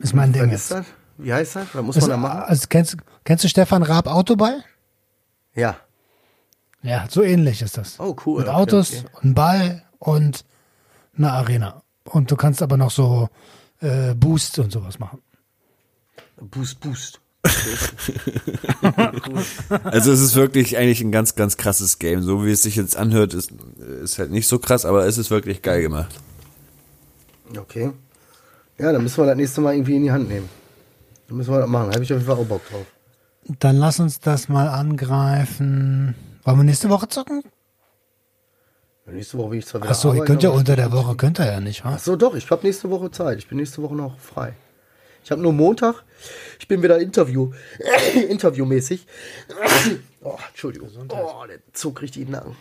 ist 0.00 0.14
mein 0.14 0.32
Ding 0.32 0.50
jetzt. 0.50 0.62
ist 0.62 0.70
das? 0.72 0.86
Wie 1.18 1.32
heißt 1.32 1.56
das? 1.56 1.66
Was 1.74 1.82
muss 1.82 1.94
Das, 1.94 2.02
man 2.04 2.10
da 2.10 2.16
machen? 2.16 2.42
also 2.46 2.66
kennst, 2.68 2.96
kennst 3.24 3.44
du 3.44 3.48
Stefan 3.48 3.82
Raab 3.82 4.06
Autoball? 4.06 4.64
Ja. 5.54 5.76
Ja, 6.82 7.06
so 7.10 7.22
ähnlich 7.22 7.60
ist 7.62 7.76
das. 7.76 8.00
Oh, 8.00 8.16
cool. 8.26 8.38
Mit 8.40 8.48
Okay, 8.48 8.56
Autos, 8.56 8.90
okay. 8.92 9.06
ein 9.22 9.34
Ball 9.34 9.82
und 9.98 10.44
eine 11.16 11.30
Arena. 11.32 11.82
Und 12.04 12.30
du 12.30 12.36
kannst 12.36 12.62
aber 12.62 12.76
noch 12.78 12.90
so 12.90 13.28
äh, 13.80 14.14
Boost 14.14 14.58
und 14.58 14.72
sowas 14.72 14.98
machen. 14.98 15.20
Boost, 16.40 16.80
Boost. 16.80 17.20
Also 19.84 20.12
es 20.12 20.20
ist 20.20 20.34
wirklich 20.34 20.76
eigentlich 20.76 21.00
ein 21.00 21.12
ganz, 21.12 21.34
ganz 21.34 21.56
krasses 21.56 21.98
Game. 21.98 22.22
So 22.22 22.44
wie 22.44 22.50
es 22.50 22.62
sich 22.62 22.76
jetzt 22.76 22.96
anhört, 22.96 23.34
ist, 23.34 23.50
ist 24.02 24.18
halt 24.18 24.30
nicht 24.30 24.46
so 24.48 24.58
krass, 24.58 24.84
aber 24.84 25.06
es 25.06 25.18
ist 25.18 25.30
wirklich 25.30 25.62
geil 25.62 25.82
gemacht. 25.82 26.14
Okay. 27.56 27.92
Ja, 28.80 28.92
dann 28.92 29.02
müssen 29.02 29.22
wir 29.22 29.26
das 29.26 29.36
nächste 29.36 29.60
Mal 29.60 29.74
irgendwie 29.74 29.96
in 29.96 30.04
die 30.04 30.10
Hand 30.10 30.28
nehmen. 30.28 30.48
Dann 31.28 31.36
müssen 31.36 31.52
wir 31.52 31.60
das 31.60 31.68
machen. 31.68 31.88
Da 31.88 31.94
habe 31.94 32.04
ich 32.04 32.12
auf 32.12 32.18
jeden 32.18 32.30
Fall 32.30 32.42
auch 32.42 32.46
Bock 32.46 32.62
drauf. 32.70 32.86
Dann 33.58 33.76
lass 33.76 34.00
uns 34.00 34.20
das 34.20 34.48
mal 34.48 34.68
angreifen. 34.68 36.14
Wollen 36.44 36.56
wir 36.58 36.64
nächste 36.64 36.88
Woche 36.88 37.08
zocken? 37.08 37.42
Nächste 39.06 39.38
Woche 39.38 39.50
bin 39.50 39.58
ich 39.58 39.66
zwar 39.66 39.80
wieder 39.80 39.90
Achso, 39.90 40.14
ihr 40.14 40.24
könnt 40.24 40.42
ja 40.42 40.50
unter 40.50 40.76
der 40.76 40.92
Woche, 40.92 41.16
könnt 41.16 41.40
ihr 41.40 41.46
ja 41.46 41.60
nicht, 41.60 41.84
wa? 41.84 41.94
Ach 41.96 41.98
so, 41.98 42.14
doch, 42.14 42.34
ich 42.36 42.48
habe 42.50 42.64
nächste 42.64 42.90
Woche 42.90 43.10
Zeit. 43.10 43.38
Ich 43.38 43.48
bin 43.48 43.58
nächste 43.58 43.82
Woche 43.82 43.94
noch 43.94 44.18
frei. 44.18 44.54
Ich 45.24 45.30
habe 45.30 45.42
nur 45.42 45.52
Montag. 45.52 46.04
Ich 46.58 46.68
bin 46.68 46.82
wieder 46.82 46.98
Interview, 46.98 47.52
interviewmäßig. 48.28 49.06
Oh, 50.22 50.36
Entschuldigung. 50.50 50.90
Oh, 51.08 51.46
der 51.48 51.60
zog 51.72 52.02
richtig 52.02 52.26
den 52.26 52.32
Nacken. 52.32 52.54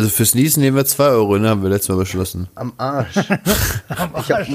Also 0.00 0.08
fürs 0.08 0.34
Niesen 0.34 0.62
nehmen 0.62 0.78
wir 0.78 0.86
2 0.86 1.08
Euro, 1.08 1.36
ne? 1.36 1.50
Haben 1.50 1.62
wir 1.62 1.68
letztes 1.68 1.90
Mal 1.90 1.96
beschlossen. 1.96 2.48
Am 2.54 2.72
Arsch. 2.78 3.16
ich 3.18 4.32
habe 4.32 4.46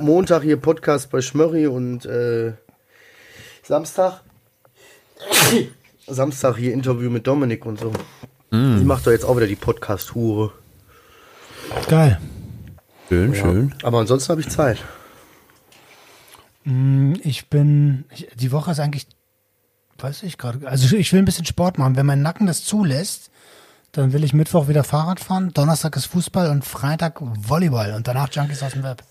Montag 0.00 0.44
hier 0.44 0.56
Podcast 0.56 1.10
bei 1.10 1.20
Schmörri 1.20 1.66
und 1.66 2.06
äh, 2.06 2.52
Samstag. 3.64 4.20
Samstag 6.06 6.58
hier 6.58 6.72
Interview 6.72 7.10
mit 7.10 7.26
Dominik 7.26 7.66
und 7.66 7.80
so. 7.80 7.92
Die 8.52 8.84
macht 8.84 9.04
doch 9.04 9.10
jetzt 9.10 9.24
auch 9.24 9.36
wieder 9.36 9.48
die 9.48 9.56
Podcast-Hure. 9.56 10.52
Geil. 11.88 12.20
Schön, 13.08 13.34
schön. 13.34 13.74
Aber 13.82 13.98
ansonsten 13.98 14.30
habe 14.30 14.42
ich 14.42 14.48
Zeit. 14.48 14.78
Ich 17.24 17.48
bin, 17.48 18.04
ich, 18.14 18.28
die 18.36 18.52
Woche 18.52 18.70
ist 18.70 18.78
eigentlich, 18.78 19.08
weiß 19.98 20.22
ich 20.22 20.38
gerade, 20.38 20.68
also 20.68 20.94
ich 20.94 21.12
will 21.12 21.18
ein 21.18 21.24
bisschen 21.24 21.46
Sport 21.46 21.78
machen. 21.78 21.96
Wenn 21.96 22.06
mein 22.06 22.22
Nacken 22.22 22.46
das 22.46 22.62
zulässt, 22.62 23.32
dann 23.94 24.12
will 24.12 24.24
ich 24.24 24.32
Mittwoch 24.32 24.68
wieder 24.68 24.84
Fahrrad 24.84 25.20
fahren, 25.20 25.52
Donnerstag 25.54 25.96
ist 25.96 26.06
Fußball 26.06 26.50
und 26.50 26.64
Freitag 26.64 27.20
Volleyball 27.20 27.94
und 27.94 28.06
danach 28.06 28.28
Junkies 28.32 28.62
aus 28.62 28.72
dem 28.72 28.82
Web. 28.82 29.02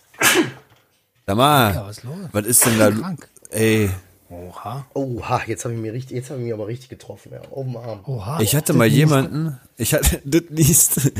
Sag 1.25 1.37
mal, 1.37 1.73
Ja, 1.73 1.85
was 1.87 1.97
ist 1.97 2.03
los? 2.03 2.15
was 2.31 2.45
ist 2.45 2.65
denn 2.65 2.79
da? 2.79 2.91
Krank. 2.91 3.27
Ey, 3.49 3.89
Oha. 4.29 4.85
Oha, 4.95 5.41
jetzt 5.45 5.63
habe 5.63 5.75
ich 5.75 5.79
mir 5.79 5.93
richtig, 5.93 6.15
jetzt 6.17 6.31
habe 6.31 6.39
ich 6.39 6.45
mich 6.45 6.53
aber 6.53 6.67
richtig 6.67 6.89
getroffen, 6.89 7.31
ja, 7.33 7.39
dem 7.39 7.77
Arm. 7.77 7.99
Oha. 8.05 8.39
Ich 8.41 8.55
hatte 8.55 8.73
Das 8.73 8.77
mal 8.77 8.87
jemanden, 8.87 9.59
ich 9.77 9.93
hatte, 9.93 10.21
das 10.25 10.41
liest, 10.49 11.11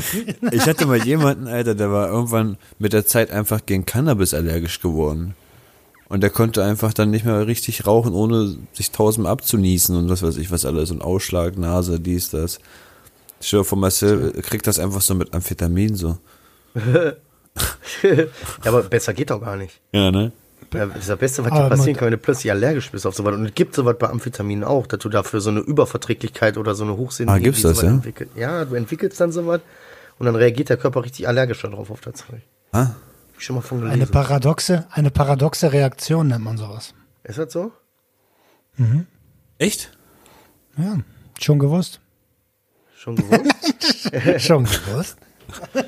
ich 0.50 0.66
hatte 0.66 0.86
mal 0.86 1.02
jemanden, 1.04 1.46
Alter, 1.46 1.74
der 1.76 1.92
war 1.92 2.08
irgendwann 2.08 2.56
mit 2.78 2.92
der 2.92 3.06
Zeit 3.06 3.30
einfach 3.30 3.64
gegen 3.66 3.86
Cannabis 3.86 4.34
allergisch 4.34 4.80
geworden. 4.80 5.34
Und 6.08 6.20
der 6.22 6.30
konnte 6.30 6.62
einfach 6.64 6.92
dann 6.92 7.10
nicht 7.10 7.24
mehr 7.24 7.46
richtig 7.46 7.86
rauchen, 7.86 8.12
ohne 8.14 8.56
sich 8.72 8.90
tausendmal 8.90 9.32
abzunießen 9.32 9.96
und 9.96 10.08
was 10.10 10.22
weiß 10.22 10.36
ich 10.36 10.50
was 10.50 10.64
alles 10.66 10.90
und 10.90 11.00
Ausschlag, 11.00 11.56
Nase, 11.56 11.98
dies, 12.00 12.30
das. 12.30 12.58
Stell 13.46 13.60
dir 13.60 13.64
vor, 13.64 13.78
Marcel 13.78 14.32
kriegt 14.42 14.66
das 14.66 14.78
einfach 14.78 15.00
so 15.02 15.14
mit 15.14 15.34
Amphetamin 15.34 15.94
so. 15.94 16.18
ja, 16.74 18.24
aber 18.64 18.82
besser 18.84 19.12
geht 19.12 19.30
doch 19.30 19.40
gar 19.40 19.56
nicht. 19.56 19.80
Ja, 19.92 20.10
ne? 20.10 20.32
Ja, 20.72 20.86
das 20.86 20.98
ist 21.00 21.08
das 21.10 21.18
Beste, 21.18 21.44
was 21.44 21.52
dir 21.52 21.68
passieren 21.68 21.96
kann, 21.96 22.06
wenn 22.06 22.12
du 22.12 22.18
plötzlich 22.18 22.50
allergisch 22.50 22.90
bist 22.90 23.06
auf 23.06 23.14
sowas. 23.14 23.34
Und 23.34 23.44
es 23.46 23.54
gibt 23.54 23.74
sowas 23.74 23.96
bei 23.98 24.08
Amphetaminen 24.08 24.64
auch, 24.64 24.86
dass 24.86 24.98
du 25.00 25.08
dafür 25.08 25.40
so 25.40 25.50
eine 25.50 25.60
Überverträglichkeit 25.60 26.56
oder 26.56 26.74
so 26.74 26.84
eine 26.84 26.96
Hochsensibilität 26.96 27.42
Ah, 27.42 27.44
gibt's 27.44 27.62
das, 27.62 27.72
sowas 27.76 27.84
ja? 27.84 27.90
entwickelt. 27.94 28.30
Ja, 28.34 28.64
du 28.64 28.74
entwickelst 28.74 29.20
dann 29.20 29.30
sowas 29.30 29.60
und 30.18 30.26
dann 30.26 30.34
reagiert 30.36 30.70
der 30.70 30.76
Körper 30.76 31.04
richtig 31.04 31.28
allergisch 31.28 31.60
darauf 31.62 31.90
auf 31.90 32.00
das 32.00 32.14
Zeug. 32.14 32.40
Ah, 32.72 32.88
ich 33.38 33.44
schon 33.44 33.56
mal 33.56 33.62
von 33.62 33.82
Eine 33.82 33.90
gelesen. 33.92 34.12
paradoxe, 34.12 34.86
eine 34.90 35.10
paradoxe 35.10 35.72
Reaktion 35.72 36.28
nennt 36.28 36.42
man 36.44 36.56
sowas. 36.56 36.94
ist 37.24 37.38
das 37.38 37.52
so? 37.52 37.70
echt? 39.58 39.96
Ja, 40.76 40.98
schon 41.40 41.58
gewusst. 41.60 42.00
Schon 43.04 43.16
gewusst? 43.16 44.40
schon 44.46 44.64
gewusst. 44.64 45.18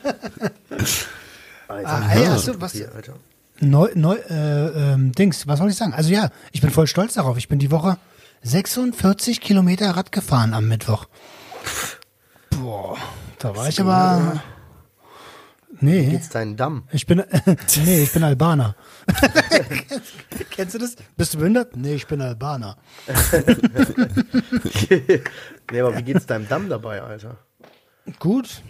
Alter, 1.66 1.88
Ah, 1.88 2.12
ey, 2.12 2.26
hast 2.26 2.46
du 2.46 2.60
was? 2.60 2.72
Hier, 2.72 2.94
Alter. 2.94 3.14
Neu, 3.60 3.88
neu, 3.94 4.16
äh, 4.28 4.92
ähm, 4.92 5.12
Dings, 5.12 5.46
was 5.46 5.58
soll 5.58 5.70
ich 5.70 5.76
sagen? 5.76 5.94
Also 5.94 6.10
ja, 6.10 6.28
ich 6.52 6.60
bin 6.60 6.68
voll 6.70 6.86
stolz 6.86 7.14
darauf. 7.14 7.38
Ich 7.38 7.48
bin 7.48 7.58
die 7.58 7.70
Woche 7.70 7.96
46 8.42 9.40
Kilometer 9.40 9.96
Rad 9.96 10.12
gefahren 10.12 10.52
am 10.52 10.68
Mittwoch. 10.68 11.06
Boah, 12.50 12.98
da 13.38 13.56
war 13.56 13.66
ich 13.66 13.80
aber. 13.80 14.42
Nee, 15.80 16.10
Geht's 16.10 16.28
deinen 16.28 16.58
Damm? 16.58 16.82
ich 16.92 17.06
bin. 17.06 17.24
nee, 17.86 18.02
ich 18.02 18.12
bin 18.12 18.24
Albaner. 18.24 18.76
Kennst 20.50 20.74
du 20.74 20.78
das? 20.78 20.96
Bist 21.16 21.34
du 21.34 21.38
behindert? 21.38 21.76
Nee, 21.76 21.94
ich 21.94 22.06
bin 22.06 22.20
Albaner. 22.20 22.76
nee, 25.70 25.80
aber 25.80 25.96
wie 25.96 26.02
geht's 26.02 26.26
deinem 26.26 26.48
Damm 26.48 26.68
dabei, 26.68 27.02
Alter? 27.02 27.38
Gut. 28.18 28.62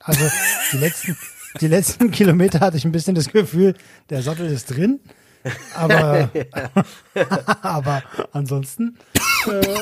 Also 0.00 0.24
die 0.72 0.78
letzten, 0.78 1.16
die 1.60 1.68
letzten 1.68 2.10
Kilometer 2.10 2.60
hatte 2.60 2.76
ich 2.76 2.84
ein 2.84 2.92
bisschen 2.92 3.14
das 3.14 3.28
Gefühl, 3.28 3.74
der 4.08 4.22
Sattel 4.22 4.46
ist 4.46 4.66
drin. 4.66 5.00
Aber, 5.74 6.30
aber 7.62 8.02
ansonsten 8.32 8.98
äh, 9.46 9.78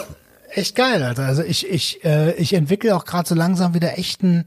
echt 0.51 0.77
geil, 0.77 1.03
Alter. 1.03 1.25
Also 1.25 1.43
ich, 1.43 1.69
ich, 1.69 2.05
äh, 2.05 2.33
ich 2.35 2.53
entwickle 2.53 2.95
auch 2.95 3.05
gerade 3.05 3.29
so 3.29 3.35
langsam 3.35 3.75
wieder 3.75 3.99
echten 3.99 4.47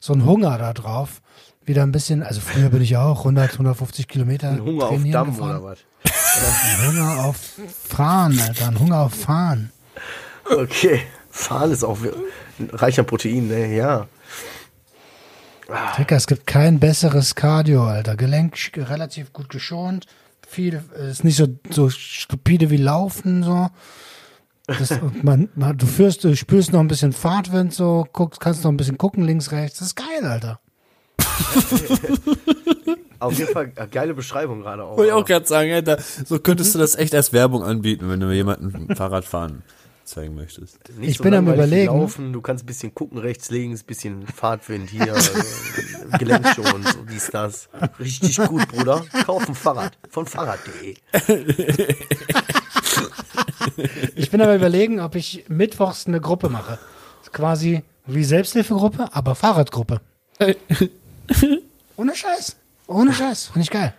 so 0.00 0.12
einen 0.12 0.24
Hunger 0.24 0.58
da 0.58 0.72
drauf. 0.72 1.19
Wieder 1.66 1.82
ein 1.82 1.92
bisschen, 1.92 2.22
also 2.22 2.40
früher 2.40 2.70
bin 2.70 2.80
ich 2.82 2.90
ja 2.90 3.04
auch 3.04 3.18
100, 3.20 3.52
150 3.52 4.08
Kilometer 4.08 4.50
Ein 4.50 4.60
Hunger 4.62 4.86
auf 4.86 5.02
Damm 5.04 5.26
gefahren. 5.28 5.50
oder 5.60 5.64
was? 5.64 5.78
Ein 6.04 6.86
Hunger 6.88 7.24
auf 7.24 7.36
Fahren, 7.88 8.40
Alter. 8.40 8.68
Ein 8.68 8.78
Hunger 8.78 8.98
auf 9.00 9.14
Fahren. 9.14 9.70
Okay. 10.44 11.02
Fahren 11.30 11.70
ist 11.70 11.84
auch 11.84 11.98
reich 12.72 12.98
an 12.98 13.06
Protein, 13.06 13.48
ne? 13.48 13.74
Ja. 13.76 14.08
Dicker, 15.98 16.16
es 16.16 16.26
gibt 16.26 16.46
kein 16.46 16.80
besseres 16.80 17.34
Cardio, 17.34 17.84
Alter. 17.86 18.16
Gelenk 18.16 18.56
relativ 18.76 19.32
gut 19.32 19.48
geschont. 19.50 20.06
Viel, 20.48 20.82
äh, 20.98 21.10
ist 21.10 21.22
nicht 21.22 21.36
so, 21.36 21.46
so 21.70 21.90
stupide 21.90 22.70
wie 22.70 22.76
Laufen, 22.78 23.44
so. 23.44 23.68
Das, 24.66 24.90
und 24.92 25.22
man, 25.22 25.48
man, 25.54 25.76
du 25.76 25.86
führst, 25.86 26.24
du 26.24 26.34
spürst 26.34 26.72
noch 26.72 26.80
ein 26.80 26.88
bisschen 26.88 27.12
Fahrtwind, 27.12 27.72
so, 27.72 28.06
guckst, 28.12 28.40
kannst 28.40 28.64
noch 28.64 28.72
ein 28.72 28.76
bisschen 28.76 28.98
gucken, 28.98 29.22
links, 29.24 29.52
rechts. 29.52 29.78
Das 29.78 29.88
ist 29.88 29.96
geil, 29.96 30.24
Alter. 30.24 30.58
Auf 33.20 33.38
jeden 33.38 33.52
Fall 33.52 33.72
äh, 33.76 33.86
geile 33.86 34.14
Beschreibung 34.14 34.62
gerade 34.62 34.82
auch. 34.84 34.96
Wollte 34.96 35.08
ich 35.08 35.12
auch 35.12 35.24
gerade 35.26 35.46
sagen, 35.46 35.70
Alter, 35.72 35.98
so 36.24 36.38
könntest 36.38 36.74
du 36.74 36.78
das 36.78 36.94
echt 36.96 37.14
als 37.14 37.32
Werbung 37.34 37.62
anbieten, 37.62 38.08
wenn 38.08 38.18
du 38.20 38.30
jemanden 38.32 38.94
Fahrradfahren 38.96 39.62
zeigen 40.04 40.34
möchtest. 40.34 40.78
Nicht 40.98 41.10
Ich 41.10 41.18
bin 41.18 41.34
am 41.34 41.46
Überlegen. 41.46 41.86
Laufen, 41.86 42.32
du 42.32 42.40
kannst 42.40 42.64
ein 42.64 42.66
bisschen 42.66 42.94
gucken, 42.94 43.18
rechts, 43.18 43.50
links, 43.50 43.82
bisschen 43.82 44.26
Fahrtwind 44.26 44.88
hier, 44.90 45.14
äh, 45.14 46.18
Gelenkschonend, 46.18 46.88
so 46.88 46.98
dies, 47.10 47.28
das. 47.30 47.68
Richtig 47.98 48.36
gut, 48.38 48.66
Bruder. 48.68 49.04
Kauf 49.24 49.46
ein 49.48 49.54
Fahrrad 49.54 49.96
von 50.08 50.26
Fahrrad.de. 50.26 50.96
Ich 54.16 54.30
bin 54.30 54.40
aber 54.40 54.54
überlegen, 54.56 55.00
ob 55.00 55.14
ich 55.14 55.44
mittwochs 55.48 56.06
eine 56.06 56.20
Gruppe 56.20 56.48
mache. 56.48 56.78
Quasi 57.32 57.82
wie 58.06 58.24
Selbsthilfegruppe, 58.24 59.08
aber 59.12 59.34
Fahrradgruppe. 59.34 60.00
Ohne 61.96 62.14
Scheiß. 62.14 62.56
Ohne 62.86 63.12
Scheiß. 63.12 63.46
Finde 63.48 63.62
ich 63.62 63.70
geil. 63.70 63.94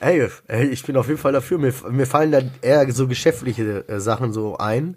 Ey, 0.00 0.28
ey, 0.48 0.66
ich 0.68 0.82
bin 0.84 0.96
auf 0.96 1.08
jeden 1.08 1.18
Fall 1.18 1.32
dafür. 1.32 1.58
Mir, 1.58 1.72
mir 1.90 2.06
fallen 2.06 2.30
da 2.32 2.40
eher 2.60 2.90
so 2.92 3.08
geschäftliche 3.08 3.88
äh, 3.88 4.00
Sachen 4.00 4.32
so 4.32 4.58
ein. 4.58 4.96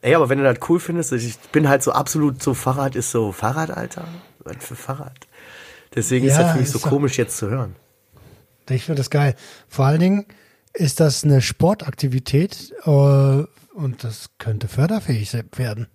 Ey, 0.00 0.14
aber 0.14 0.28
wenn 0.28 0.38
du 0.38 0.44
das 0.44 0.68
cool 0.68 0.80
findest, 0.80 1.12
ich 1.12 1.38
bin 1.52 1.68
halt 1.68 1.82
so 1.82 1.92
absolut 1.92 2.42
so 2.42 2.52
Fahrrad 2.52 2.96
ist 2.96 3.10
so 3.10 3.32
Fahrrad, 3.32 3.70
Alter. 3.70 4.06
Was 4.40 4.56
für 4.60 4.76
Fahrrad. 4.76 5.26
Deswegen 5.94 6.26
ist 6.26 6.36
Ja, 6.36 6.42
das 6.42 6.52
für 6.52 6.58
mich 6.58 6.70
so 6.70 6.78
ist 6.78 6.84
komisch 6.84 7.16
jetzt 7.16 7.36
zu 7.36 7.48
hören. 7.48 7.76
Ich 8.68 8.84
finde 8.84 9.00
das 9.00 9.10
geil. 9.10 9.34
Vor 9.68 9.86
allen 9.86 10.00
Dingen 10.00 10.26
ist 10.72 11.00
das 11.00 11.24
eine 11.24 11.40
Sportaktivität 11.40 12.74
äh, 12.84 12.90
und 12.90 14.04
das 14.04 14.30
könnte 14.38 14.68
förderfähig 14.68 15.32
werden. 15.56 15.86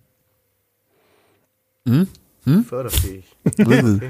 Förderfähig. 2.66 3.24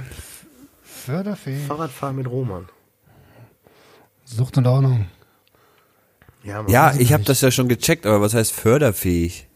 Förderfähig. 1.01 1.67
Fahrradfahren 1.67 2.17
mit 2.17 2.27
Roman. 2.27 2.69
Sucht 4.25 4.59
und 4.59 4.67
Ordnung. 4.67 5.07
Ja. 6.45 6.65
Ja, 6.69 6.95
ich 6.97 7.13
habe 7.13 7.25
das 7.25 7.41
ja 7.41 7.51
schon 7.51 7.69
gecheckt, 7.69 8.07
aber 8.07 8.21
was 8.21 8.35
heißt 8.35 8.53
förderfähig? 8.53 9.47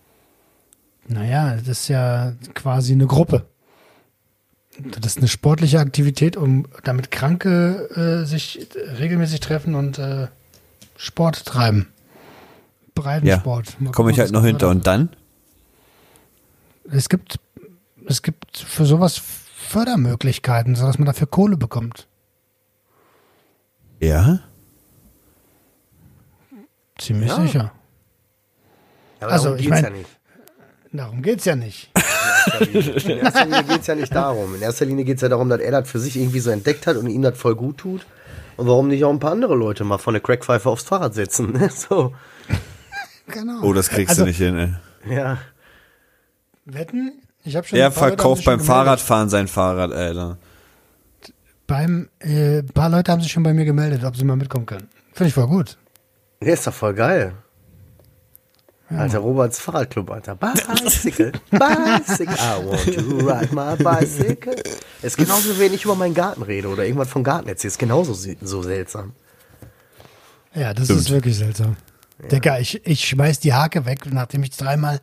Naja, 1.07 1.57
das 1.57 1.69
ist 1.69 1.89
ja 1.89 2.33
quasi 2.55 2.93
eine 2.93 3.07
Gruppe. 3.07 3.47
Das 4.79 5.13
ist 5.13 5.19
eine 5.19 5.29
sportliche 5.29 5.79
Aktivität, 5.79 6.37
um 6.37 6.67
damit 6.83 7.11
Kranke 7.11 8.23
äh, 8.23 8.27
sich 8.27 8.67
regelmäßig 8.99 9.41
treffen 9.41 9.75
und 9.75 9.99
äh, 9.99 10.29
Sport 10.97 11.45
treiben. 11.45 11.89
Ja, 11.89 13.03
Breitensport. 13.03 13.81
Mal 13.81 13.93
komme 13.93 14.11
ich 14.11 14.19
halt 14.19 14.33
noch 14.33 14.45
hinter. 14.45 14.69
Und 14.69 14.87
dann? 14.87 15.11
Es 16.91 17.09
gibt, 17.09 17.39
es 18.07 18.23
gibt 18.23 18.57
für 18.57 18.85
sowas 18.85 19.21
Fördermöglichkeiten, 19.65 20.75
sodass 20.77 20.99
man 20.99 21.07
dafür 21.07 21.27
Kohle 21.27 21.57
bekommt. 21.57 22.07
Ja? 24.01 24.41
Ziemlich 26.99 27.29
Ja. 27.31 27.41
sicher. 27.43 27.73
aber 29.21 29.33
also, 29.33 29.45
darum 29.47 29.59
ich 29.59 29.65
geht's 29.67 29.75
mein- 29.83 29.85
ja 29.85 29.91
nicht. 29.91 30.11
Darum 30.93 31.23
geht's 31.23 31.45
ja 31.45 31.57
nicht. 31.57 31.91
In 32.61 33.19
erster 33.19 33.45
Linie 33.47 33.65
geht 33.65 33.81
es 33.81 33.87
ja 33.87 33.95
nicht 33.95 34.15
darum. 34.15 34.55
In 34.55 34.63
erster 34.63 34.85
Linie 34.85 35.05
geht 35.05 35.17
es 35.17 35.23
ja 35.23 35.29
darum, 35.29 35.49
dass 35.49 35.61
er 35.61 35.71
das 35.73 35.91
für 35.91 35.99
sich 35.99 36.17
irgendwie 36.17 36.39
so 36.41 36.51
entdeckt 36.51 36.87
hat 36.87 36.97
und 36.97 37.09
ihm 37.09 37.23
das 37.23 37.37
voll 37.39 37.57
gut 37.57 37.79
tut. 37.79 38.07
Und 38.57 38.69
warum 38.69 38.87
nicht 38.89 39.03
auch 39.03 39.11
ein 39.11 39.19
paar 39.19 39.33
andere 39.33 39.57
Leute 39.57 39.83
mal 39.83 39.99
von 39.99 40.15
der 40.15 40.21
Crackpfeife 40.23 40.69
aufs 40.69 40.85
Fahrrad 40.85 41.15
setzen? 41.15 41.53
ne? 41.53 41.69
so, 41.75 42.15
Genau. 43.27 43.63
Oh, 43.63 43.73
das 43.73 43.89
kriegst 43.89 44.11
also, 44.11 44.23
du 44.23 44.29
nicht 44.29 44.37
hin, 44.37 44.79
ey. 45.07 45.15
ja. 45.17 45.39
Wetten? 46.67 47.23
Ich 47.45 47.57
habe 47.57 47.67
schon 47.67 47.77
Der 47.77 47.93
verkauft 47.93 48.45
beim 48.45 48.59
gemeldet. 48.59 48.67
Fahrradfahren 48.67 49.29
sein 49.29 49.49
Fahrrad, 49.49 49.93
Alter. 49.93 50.39
Beim, 51.67 52.09
äh, 52.21 52.59
ein 52.59 52.67
paar 52.67 52.89
Leute 52.89 53.13
haben 53.13 53.23
sich 53.23 53.33
schon 53.33 53.43
bei 53.43 53.55
mir 53.55 53.65
gemeldet, 53.65 54.05
ob 54.05 54.17
sie 54.17 54.25
mal 54.25 54.37
mitkommen 54.37 54.67
können. 54.67 54.89
Finde 55.13 55.29
ich 55.29 55.35
voll 55.35 55.47
gut. 55.47 55.77
Der 56.41 56.55
ist 56.55 56.67
doch 56.67 56.75
voll 56.75 56.95
geil. 56.95 57.35
Alter, 58.91 59.19
Roberts 59.19 59.59
Fahrradclub, 59.59 60.11
Alter. 60.11 60.35
Bicycle, 60.37 61.33
bicycle, 61.51 62.35
I 62.35 62.65
want 62.65 62.95
to 62.95 63.27
ride 63.27 63.55
my 63.55 63.77
bicycle. 63.77 64.55
Ist 65.03 65.17
genauso, 65.17 65.59
wenn 65.59 65.73
ich 65.73 65.85
über 65.85 65.95
meinen 65.97 66.15
Garten 66.15 66.43
rede 66.43 66.69
oder 66.69 66.85
irgendwas 66.85 67.09
vom 67.09 67.25
Garten 67.25 67.49
erzähle. 67.49 67.69
Ist 67.69 67.79
genauso 67.79 68.15
so 68.15 68.63
seltsam. 68.63 69.13
Ja, 70.55 70.75
das 70.75 70.85
Stimmt. 70.85 71.01
ist 71.01 71.11
wirklich 71.11 71.37
seltsam. 71.37 71.77
Digga, 72.31 72.59
ich, 72.59 72.87
ich 72.87 73.05
schmeiß 73.05 73.41
die 73.41 73.55
Hake 73.55 73.85
weg, 73.87 74.01
nachdem 74.13 74.45
ich 74.45 74.51
dreimal, 74.51 75.01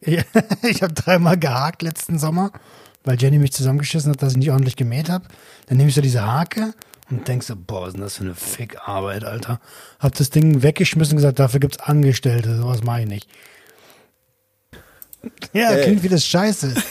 ich 0.62 0.82
habe 0.82 0.92
dreimal 0.94 1.38
gehakt 1.38 1.82
letzten 1.82 2.18
Sommer, 2.18 2.52
weil 3.04 3.20
Jenny 3.20 3.38
mich 3.38 3.52
zusammengeschissen 3.52 4.12
hat, 4.12 4.22
dass 4.22 4.32
ich 4.32 4.38
nicht 4.38 4.50
ordentlich 4.50 4.76
gemäht 4.76 5.08
habe. 5.08 5.24
Dann 5.66 5.76
nehme 5.78 5.88
ich 5.88 5.94
so 5.94 6.00
diese 6.00 6.26
Hake 6.26 6.74
und 7.10 7.26
denk 7.28 7.42
so, 7.42 7.54
boah, 7.56 7.82
was 7.82 7.88
ist 7.88 7.94
denn 7.94 8.02
das 8.02 8.16
für 8.16 8.24
eine 8.24 8.34
Fickarbeit, 8.34 9.24
Alter. 9.24 9.60
Hab 9.98 10.14
das 10.14 10.30
Ding 10.30 10.62
weggeschmissen 10.62 11.12
und 11.12 11.16
gesagt, 11.18 11.38
dafür 11.38 11.60
gibt's 11.60 11.78
Angestellte, 11.78 12.56
sowas 12.56 12.82
mache 12.82 13.02
ich 13.02 13.06
nicht. 13.06 13.28
Ja, 15.52 15.70
Ey. 15.70 15.82
klingt 15.84 16.02
wie 16.04 16.08
das 16.08 16.24
Scheiße. 16.24 16.72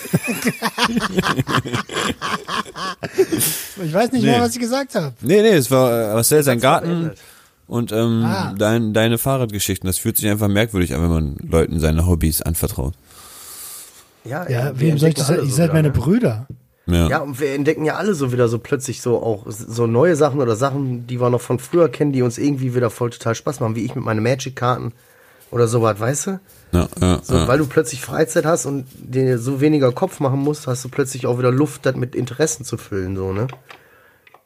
ich 3.84 3.94
weiß 3.94 4.12
nicht 4.12 4.24
mehr, 4.24 4.38
Nee. 4.38 4.42
was 4.44 4.54
ich 4.54 4.60
gesagt 4.60 4.96
habe. 4.96 5.14
Nee, 5.22 5.42
nee, 5.42 5.50
es 5.50 5.70
war, 5.72 6.12
äh, 6.12 6.14
was 6.16 6.30
soll 6.30 6.44
sein 6.44 6.60
Garten, 6.60 6.88
beendet. 6.88 7.20
Und 7.68 7.92
ähm, 7.92 8.24
Ah. 8.26 8.54
dein, 8.58 8.94
deine 8.94 9.18
Fahrradgeschichten. 9.18 9.88
Das 9.88 9.98
fühlt 9.98 10.18
sich 10.18 10.28
einfach 10.30 10.48
merkwürdig 10.48 10.94
an, 10.94 11.02
wenn 11.02 11.10
man 11.10 11.36
Leuten 11.50 11.80
seine 11.80 12.06
Hobbys 12.08 12.42
anvertraut. 12.42 12.94
Ja, 14.24 14.50
Ja, 14.50 14.72
wir 14.80 14.80
wem 14.80 14.98
soll 14.98 15.10
ich 15.10 15.16
das? 15.16 15.30
Ihr 15.30 15.42
so 15.44 15.50
seid 15.50 15.74
meine 15.74 15.90
ne? 15.90 15.94
Brüder. 15.94 16.48
Ja. 16.88 17.08
Ja, 17.10 17.20
und 17.20 17.40
wir 17.40 17.54
entdecken 17.56 17.84
ja 17.84 17.96
alle 17.96 18.14
so 18.14 18.32
wieder 18.32 18.48
so 18.48 18.60
plötzlich 18.60 19.02
so 19.02 19.18
auch 19.22 19.46
so 19.48 19.88
neue 19.88 20.16
Sachen 20.16 20.40
oder 20.40 20.56
Sachen, 20.56 21.08
die 21.08 21.20
wir 21.20 21.32
noch 21.32 21.42
von 21.42 21.58
früher 21.58 21.90
kennen, 21.90 22.12
die 22.12 22.22
uns 22.22 22.38
irgendwie 22.38 22.76
wieder 22.76 22.92
voll 22.92 23.10
total 23.10 23.34
Spaß 23.34 23.60
machen, 23.60 23.76
wie 23.76 23.86
ich 23.86 23.96
mit 23.96 24.04
meinen 24.06 24.22
Magic-Karten 24.22 24.92
oder 25.50 25.68
sowas, 25.68 26.00
weißt 26.00 26.28
du? 26.28 26.40
ja, 26.74 26.88
ja, 27.02 27.20
So, 27.24 27.36
ja. 27.36 27.48
Weil 27.48 27.58
du 27.58 27.66
plötzlich 27.66 28.02
Freizeit 28.02 28.46
hast 28.46 28.68
und 28.68 28.86
dir 29.00 29.40
so 29.40 29.62
weniger 29.62 29.92
Kopf 29.94 30.20
machen 30.20 30.40
musst, 30.40 30.68
hast 30.68 30.84
du 30.86 30.90
plötzlich 30.90 31.26
auch 31.26 31.40
wieder 31.40 31.52
Luft, 31.52 31.88
das 31.88 31.96
mit 31.96 32.14
Interessen 32.14 32.66
zu 32.66 32.78
füllen, 32.78 33.16
so, 33.16 33.32
ne? 33.34 33.48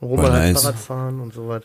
Roman 0.01 0.25
Voll 0.27 0.31
halt 0.33 0.53
nice. 0.53 0.61
Fahrrad 0.61 0.79
fahren 0.79 1.19
und 1.19 1.33
sowas. 1.33 1.63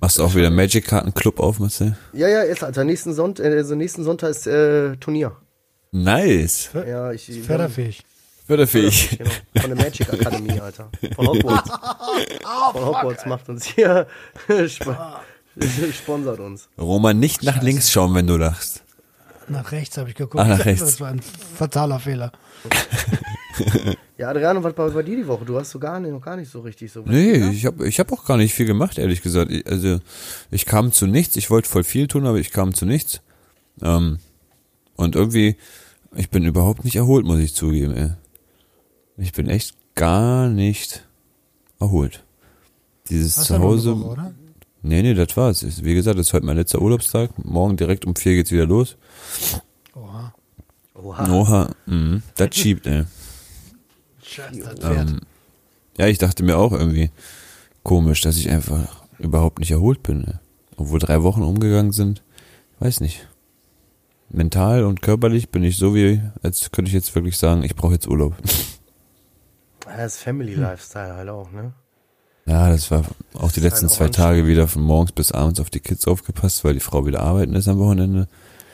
Machst 0.00 0.18
du 0.18 0.24
auch 0.24 0.34
wieder 0.34 0.50
Magic-Karten-Club 0.50 1.40
auf, 1.40 1.58
Marcel? 1.58 1.96
Ja, 2.12 2.28
ja, 2.28 2.42
ist, 2.42 2.62
Alter. 2.62 2.84
Nächsten 2.84 3.14
Sonntag, 3.14 3.46
äh, 3.46 3.56
also 3.56 3.74
nächsten 3.74 4.04
Sonntag 4.04 4.30
ist 4.30 4.46
äh, 4.46 4.96
Turnier. 4.96 5.36
Nice. 5.92 6.70
Ja, 6.74 7.12
ich. 7.12 7.42
Förderfähig. 7.42 8.04
Förderfähig. 8.46 9.16
Genau, 9.16 9.30
von 9.56 9.70
der 9.70 9.84
Magic 9.84 10.12
Akademie, 10.12 10.60
Alter. 10.60 10.90
Von 11.14 11.26
Hogwarts. 11.28 11.70
von 12.72 12.84
Hogwarts 12.84 13.26
macht 13.26 13.48
uns 13.48 13.64
hier, 13.64 14.06
sp 14.50 14.92
sponsert 15.94 16.40
uns. 16.40 16.68
Roman, 16.78 17.18
nicht 17.18 17.42
nach 17.44 17.62
links 17.62 17.90
schauen, 17.90 18.14
wenn 18.14 18.26
du 18.26 18.36
lachst. 18.36 18.73
Nach 19.48 19.72
rechts 19.72 19.98
habe 19.98 20.08
ich 20.10 20.14
geguckt. 20.14 20.42
Ah, 20.42 20.48
nach 20.48 20.64
rechts. 20.64 20.84
Das 20.84 21.00
war 21.00 21.08
ein 21.08 21.20
fataler 21.20 22.00
Fehler. 22.00 22.32
Ja, 24.16 24.28
Adriano, 24.28 24.62
was 24.62 24.78
war 24.78 24.90
bei 24.90 25.02
dir 25.02 25.16
die 25.16 25.26
Woche? 25.26 25.44
Du 25.44 25.58
hast 25.58 25.70
so 25.70 25.80
gar 25.80 25.98
nicht, 25.98 26.12
noch 26.12 26.20
gar 26.20 26.36
nicht 26.36 26.48
so 26.50 26.60
richtig 26.60 26.92
so. 26.92 27.02
Nee, 27.04 27.50
ich 27.50 27.66
habe 27.66 27.86
ich 27.88 27.98
hab 27.98 28.12
auch 28.12 28.24
gar 28.24 28.36
nicht 28.36 28.54
viel 28.54 28.66
gemacht, 28.66 28.96
ehrlich 28.96 29.22
gesagt. 29.22 29.50
Ich, 29.50 29.66
also, 29.66 29.98
ich 30.52 30.66
kam 30.66 30.92
zu 30.92 31.08
nichts. 31.08 31.34
Ich 31.34 31.50
wollte 31.50 31.68
voll 31.68 31.82
viel 31.82 32.06
tun, 32.06 32.26
aber 32.26 32.38
ich 32.38 32.52
kam 32.52 32.74
zu 32.74 32.86
nichts. 32.86 33.22
Ähm, 33.82 34.18
und 34.94 35.16
irgendwie, 35.16 35.56
ich 36.14 36.30
bin 36.30 36.44
überhaupt 36.44 36.84
nicht 36.84 36.94
erholt, 36.94 37.26
muss 37.26 37.40
ich 37.40 37.54
zugeben. 37.54 37.96
Ey. 37.96 38.10
Ich 39.16 39.32
bin 39.32 39.48
echt 39.48 39.74
gar 39.96 40.48
nicht 40.48 41.04
erholt. 41.80 42.22
Dieses 43.08 43.34
Zuhause. 43.34 43.98
Woche, 43.98 44.10
oder? 44.10 44.34
Nee, 44.86 45.00
nee, 45.00 45.14
das 45.14 45.34
war's. 45.34 45.64
Wie 45.82 45.94
gesagt, 45.94 46.18
das 46.18 46.26
ist 46.26 46.32
heute 46.34 46.44
mein 46.44 46.58
letzter 46.58 46.82
Urlaubstag. 46.82 47.30
Morgen 47.42 47.78
direkt 47.78 48.04
um 48.04 48.14
vier 48.14 48.34
geht's 48.34 48.52
wieder 48.52 48.66
los. 48.66 48.98
Oha. 49.94 50.34
Oha. 50.92 51.32
Oha, 51.32 51.70
mhm, 51.86 52.22
das 52.36 52.54
schiebt, 52.54 52.86
ey. 52.86 53.04
Scheiße, 54.22 54.60
das 54.60 54.80
Pferd. 54.80 55.08
Ähm, 55.08 55.20
ja, 55.96 56.06
ich 56.06 56.18
dachte 56.18 56.42
mir 56.42 56.58
auch 56.58 56.72
irgendwie 56.72 57.10
komisch, 57.82 58.20
dass 58.20 58.36
ich 58.36 58.50
einfach 58.50 59.02
überhaupt 59.18 59.58
nicht 59.58 59.70
erholt 59.70 60.02
bin. 60.02 60.18
Ne? 60.18 60.40
Obwohl 60.76 60.98
drei 60.98 61.22
Wochen 61.22 61.42
umgegangen 61.42 61.92
sind. 61.92 62.22
Weiß 62.78 63.00
nicht. 63.00 63.26
Mental 64.28 64.84
und 64.84 65.00
körperlich 65.00 65.48
bin 65.48 65.64
ich 65.64 65.78
so 65.78 65.94
wie, 65.94 66.20
als 66.42 66.72
könnte 66.72 66.90
ich 66.90 66.94
jetzt 66.94 67.14
wirklich 67.14 67.38
sagen, 67.38 67.62
ich 67.62 67.74
brauche 67.74 67.94
jetzt 67.94 68.06
Urlaub. 68.06 68.34
Das 69.86 70.18
Family 70.18 70.54
Lifestyle 70.54 71.14
halt 71.14 71.30
auch, 71.30 71.50
ne? 71.52 71.72
Ja, 72.46 72.70
das 72.70 72.90
war 72.90 73.04
auch 73.34 73.52
die 73.52 73.60
letzten 73.60 73.88
halt 73.88 73.94
zwei 73.94 74.08
Tage 74.08 74.46
wieder 74.46 74.68
von 74.68 74.82
morgens 74.82 75.12
bis 75.12 75.32
abends 75.32 75.60
auf 75.60 75.70
die 75.70 75.80
Kids 75.80 76.06
aufgepasst, 76.06 76.64
weil 76.64 76.74
die 76.74 76.80
Frau 76.80 77.06
wieder 77.06 77.20
arbeiten 77.20 77.54
ist 77.54 77.68
am 77.68 77.78
Wochenende. 77.78 78.28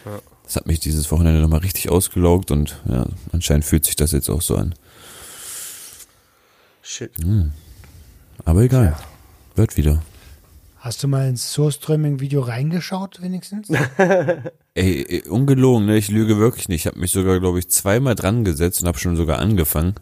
Ja. 0.04 0.18
Das 0.44 0.56
hat 0.56 0.66
mich 0.66 0.80
dieses 0.80 1.10
Wochenende 1.12 1.40
nochmal 1.40 1.60
richtig 1.60 1.88
ausgelaugt 1.88 2.50
und 2.50 2.80
ja, 2.88 3.06
anscheinend 3.32 3.64
fühlt 3.64 3.84
sich 3.84 3.94
das 3.94 4.10
jetzt 4.10 4.28
auch 4.28 4.42
so 4.42 4.56
an. 4.56 4.74
Shit. 6.82 7.12
Aber 8.44 8.62
egal. 8.62 8.96
Wird 9.54 9.76
wieder. 9.76 10.02
Hast 10.78 11.02
du 11.02 11.08
mal 11.08 11.28
ins 11.28 11.52
Source-Streaming-Video 11.52 12.40
reingeschaut, 12.40 13.20
wenigstens? 13.20 13.68
Ey, 14.74 15.04
ey, 15.08 15.28
ungelogen, 15.28 15.86
ne? 15.86 15.98
Ich 15.98 16.08
lüge 16.08 16.38
wirklich 16.38 16.68
nicht. 16.68 16.82
Ich 16.82 16.86
habe 16.86 16.98
mich 16.98 17.10
sogar, 17.10 17.38
glaube 17.38 17.58
ich, 17.58 17.68
zweimal 17.68 18.14
dran 18.14 18.44
gesetzt 18.44 18.80
und 18.80 18.88
habe 18.88 18.98
schon 18.98 19.16
sogar 19.16 19.40
angefangen. 19.40 19.96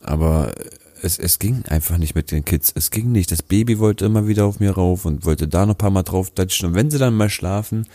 Aber 0.00 0.54
es, 1.02 1.18
es 1.18 1.38
ging 1.38 1.64
einfach 1.66 1.98
nicht 1.98 2.14
mit 2.14 2.30
den 2.30 2.44
Kids. 2.44 2.72
Es 2.74 2.90
ging 2.90 3.12
nicht. 3.12 3.30
Das 3.30 3.42
Baby 3.42 3.78
wollte 3.78 4.04
immer 4.04 4.26
wieder 4.26 4.44
auf 4.44 4.60
mir 4.60 4.72
rauf 4.72 5.04
und 5.04 5.24
wollte 5.24 5.48
da 5.48 5.66
noch 5.66 5.74
ein 5.74 5.78
paar 5.78 5.90
Mal 5.90 6.02
drauf 6.02 6.30
datschen. 6.30 6.68
Und 6.68 6.74
wenn 6.74 6.90
sie 6.90 6.98
dann 6.98 7.14
mal 7.14 7.30
schlafen, 7.30 7.86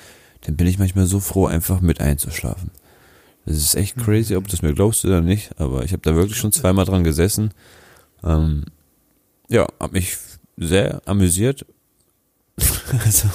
dann 0.41 0.55
bin 0.55 0.67
ich 0.67 0.79
manchmal 0.79 1.05
so 1.05 1.19
froh, 1.19 1.45
einfach 1.45 1.81
mit 1.81 2.01
einzuschlafen. 2.01 2.71
Das 3.45 3.57
ist 3.57 3.75
echt 3.75 3.97
crazy, 3.97 4.35
ob 4.35 4.47
du 4.47 4.55
es 4.55 4.61
mir 4.61 4.73
glaubst 4.73 5.03
oder 5.05 5.21
nicht. 5.21 5.59
Aber 5.59 5.83
ich 5.83 5.91
habe 5.91 6.01
da 6.01 6.15
wirklich 6.15 6.37
schon 6.37 6.51
zweimal 6.51 6.85
dran 6.85 7.03
gesessen. 7.03 7.53
Ähm, 8.23 8.65
ja, 9.49 9.67
habe 9.79 9.93
mich 9.93 10.17
sehr 10.57 11.01
amüsiert. 11.05 11.65
also, 13.03 13.27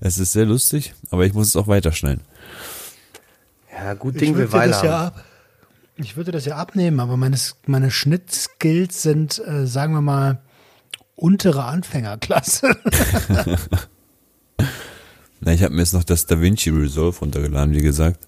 es 0.00 0.18
ist 0.18 0.32
sehr 0.32 0.46
lustig, 0.46 0.94
aber 1.10 1.26
ich 1.26 1.32
muss 1.32 1.48
es 1.48 1.56
auch 1.56 1.66
weiterschneiden. 1.66 2.22
Ja, 3.72 3.94
gut 3.94 4.14
Ich 4.14 4.20
Ding 4.20 4.36
will 4.36 4.52
würde 4.52 5.12
Ich 6.02 6.16
würde 6.16 6.32
das 6.32 6.46
ja 6.46 6.56
abnehmen, 6.56 6.98
aber 7.00 7.16
meine, 7.16 7.36
meine 7.66 7.90
Schnittskills 7.90 9.02
sind, 9.02 9.38
äh, 9.46 9.66
sagen 9.66 9.92
wir 9.92 10.00
mal, 10.00 10.40
untere 11.14 11.64
Anfängerklasse. 11.64 12.70
Na, 15.40 15.52
ich 15.52 15.62
habe 15.62 15.74
mir 15.74 15.80
jetzt 15.80 15.94
noch 15.94 16.04
das 16.04 16.26
DaVinci 16.26 16.70
Resolve 16.70 17.18
runtergeladen, 17.18 17.74
wie 17.74 17.82
gesagt. 17.82 18.26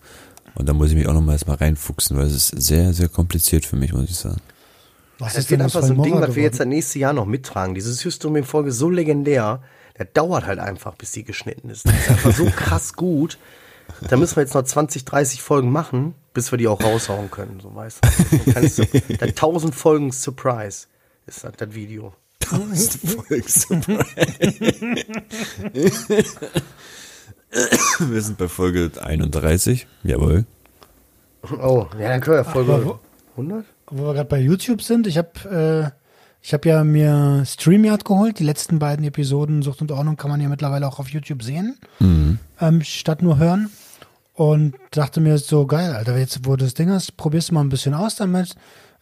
Und 0.54 0.68
da 0.68 0.74
muss 0.74 0.90
ich 0.90 0.96
mich 0.96 1.08
auch 1.08 1.14
noch 1.14 1.22
mal 1.22 1.32
erstmal 1.32 1.56
reinfuchsen, 1.56 2.16
weil 2.16 2.26
es 2.26 2.34
ist 2.34 2.48
sehr, 2.48 2.92
sehr 2.92 3.08
kompliziert 3.08 3.64
für 3.64 3.76
mich, 3.76 3.92
muss 3.92 4.10
ich 4.10 4.16
sagen. 4.16 4.40
Was 5.18 5.34
Das 5.34 5.44
ist 5.44 5.50
wird 5.50 5.62
einfach 5.62 5.82
so 5.82 5.94
ein 5.94 6.02
Ding, 6.02 6.20
was 6.20 6.34
wir 6.34 6.42
jetzt 6.42 6.60
das 6.60 6.66
nächste 6.66 6.98
Jahr 6.98 7.12
noch 7.12 7.26
mittragen. 7.26 7.74
Dieses 7.74 7.98
System-Folge 7.98 8.72
so 8.72 8.90
legendär, 8.90 9.62
der 9.98 10.06
dauert 10.06 10.46
halt 10.46 10.58
einfach, 10.58 10.94
bis 10.96 11.12
die 11.12 11.24
geschnitten 11.24 11.70
ist. 11.70 11.86
Das 11.86 11.94
ist 11.94 12.10
einfach 12.10 12.34
so 12.34 12.44
krass 12.56 12.94
gut. 12.94 13.38
Da 14.09 14.16
müssen 14.16 14.36
wir 14.36 14.42
jetzt 14.42 14.55
noch 14.55 14.62
20, 14.62 15.05
30 15.05 15.42
Folgen 15.42 15.70
machen, 15.70 16.14
bis 16.34 16.50
wir 16.53 16.59
die 16.59 16.68
auch 16.68 16.82
raushauen 16.82 17.30
können, 17.30 17.61
so 17.61 17.74
weißt 17.74 18.00
du. 18.05 18.09
Dann 18.44 18.55
kann 18.55 18.64
ich 18.64 18.74
so, 18.74 18.84
der 19.09 19.28
1000 19.28 19.74
Folgen 19.74 20.12
Surprise 20.12 20.86
ist 21.26 21.44
das, 21.44 21.53
das 21.57 21.74
Video. 21.74 22.12
Wir 28.00 28.22
sind 28.22 28.38
bei 28.38 28.48
Folge 28.48 28.90
31. 29.00 29.86
Jawohl. 30.03 30.44
Oh, 31.61 31.86
ja, 31.98 32.09
dann 32.09 32.20
können 32.20 32.36
wir 32.38 32.44
Folge 32.44 32.72
Aber 32.74 32.84
wo- 32.84 32.98
100? 33.36 33.64
Wo 33.88 34.05
wir 34.07 34.14
gerade 34.14 34.28
bei 34.28 34.38
YouTube 34.40 34.80
sind, 34.82 35.07
ich 35.07 35.18
habe 35.18 35.90
äh, 35.94 35.98
ich 36.44 36.53
habe 36.55 36.68
ja 36.68 36.82
mir 36.84 37.42
StreamYard 37.46 38.05
geholt. 38.05 38.38
Die 38.38 38.44
letzten 38.44 38.78
beiden 38.78 39.05
Episoden 39.05 39.62
Sucht 39.62 39.80
und 39.80 39.92
Ordnung 39.92 40.16
kann 40.16 40.30
man 40.30 40.40
ja 40.40 40.48
mittlerweile 40.48 40.86
auch 40.88 40.98
auf 40.98 41.09
YouTube 41.09 41.42
sehen, 41.42 41.78
ähm, 42.00 42.82
statt 42.82 43.22
nur 43.22 43.38
hören. 43.38 43.70
Und 44.35 44.74
dachte 44.91 45.20
mir 45.20 45.37
so, 45.39 45.66
geil, 45.66 45.93
Alter, 45.93 46.16
jetzt 46.16 46.47
wo 46.47 46.57
du 46.57 46.64
das 46.64 46.74
Ding 46.74 46.91
hast, 46.91 47.16
probierst 47.16 47.51
du 47.51 47.55
mal 47.55 47.61
ein 47.61 47.68
bisschen 47.68 47.95
aus 47.95 48.16
damit. 48.16 48.55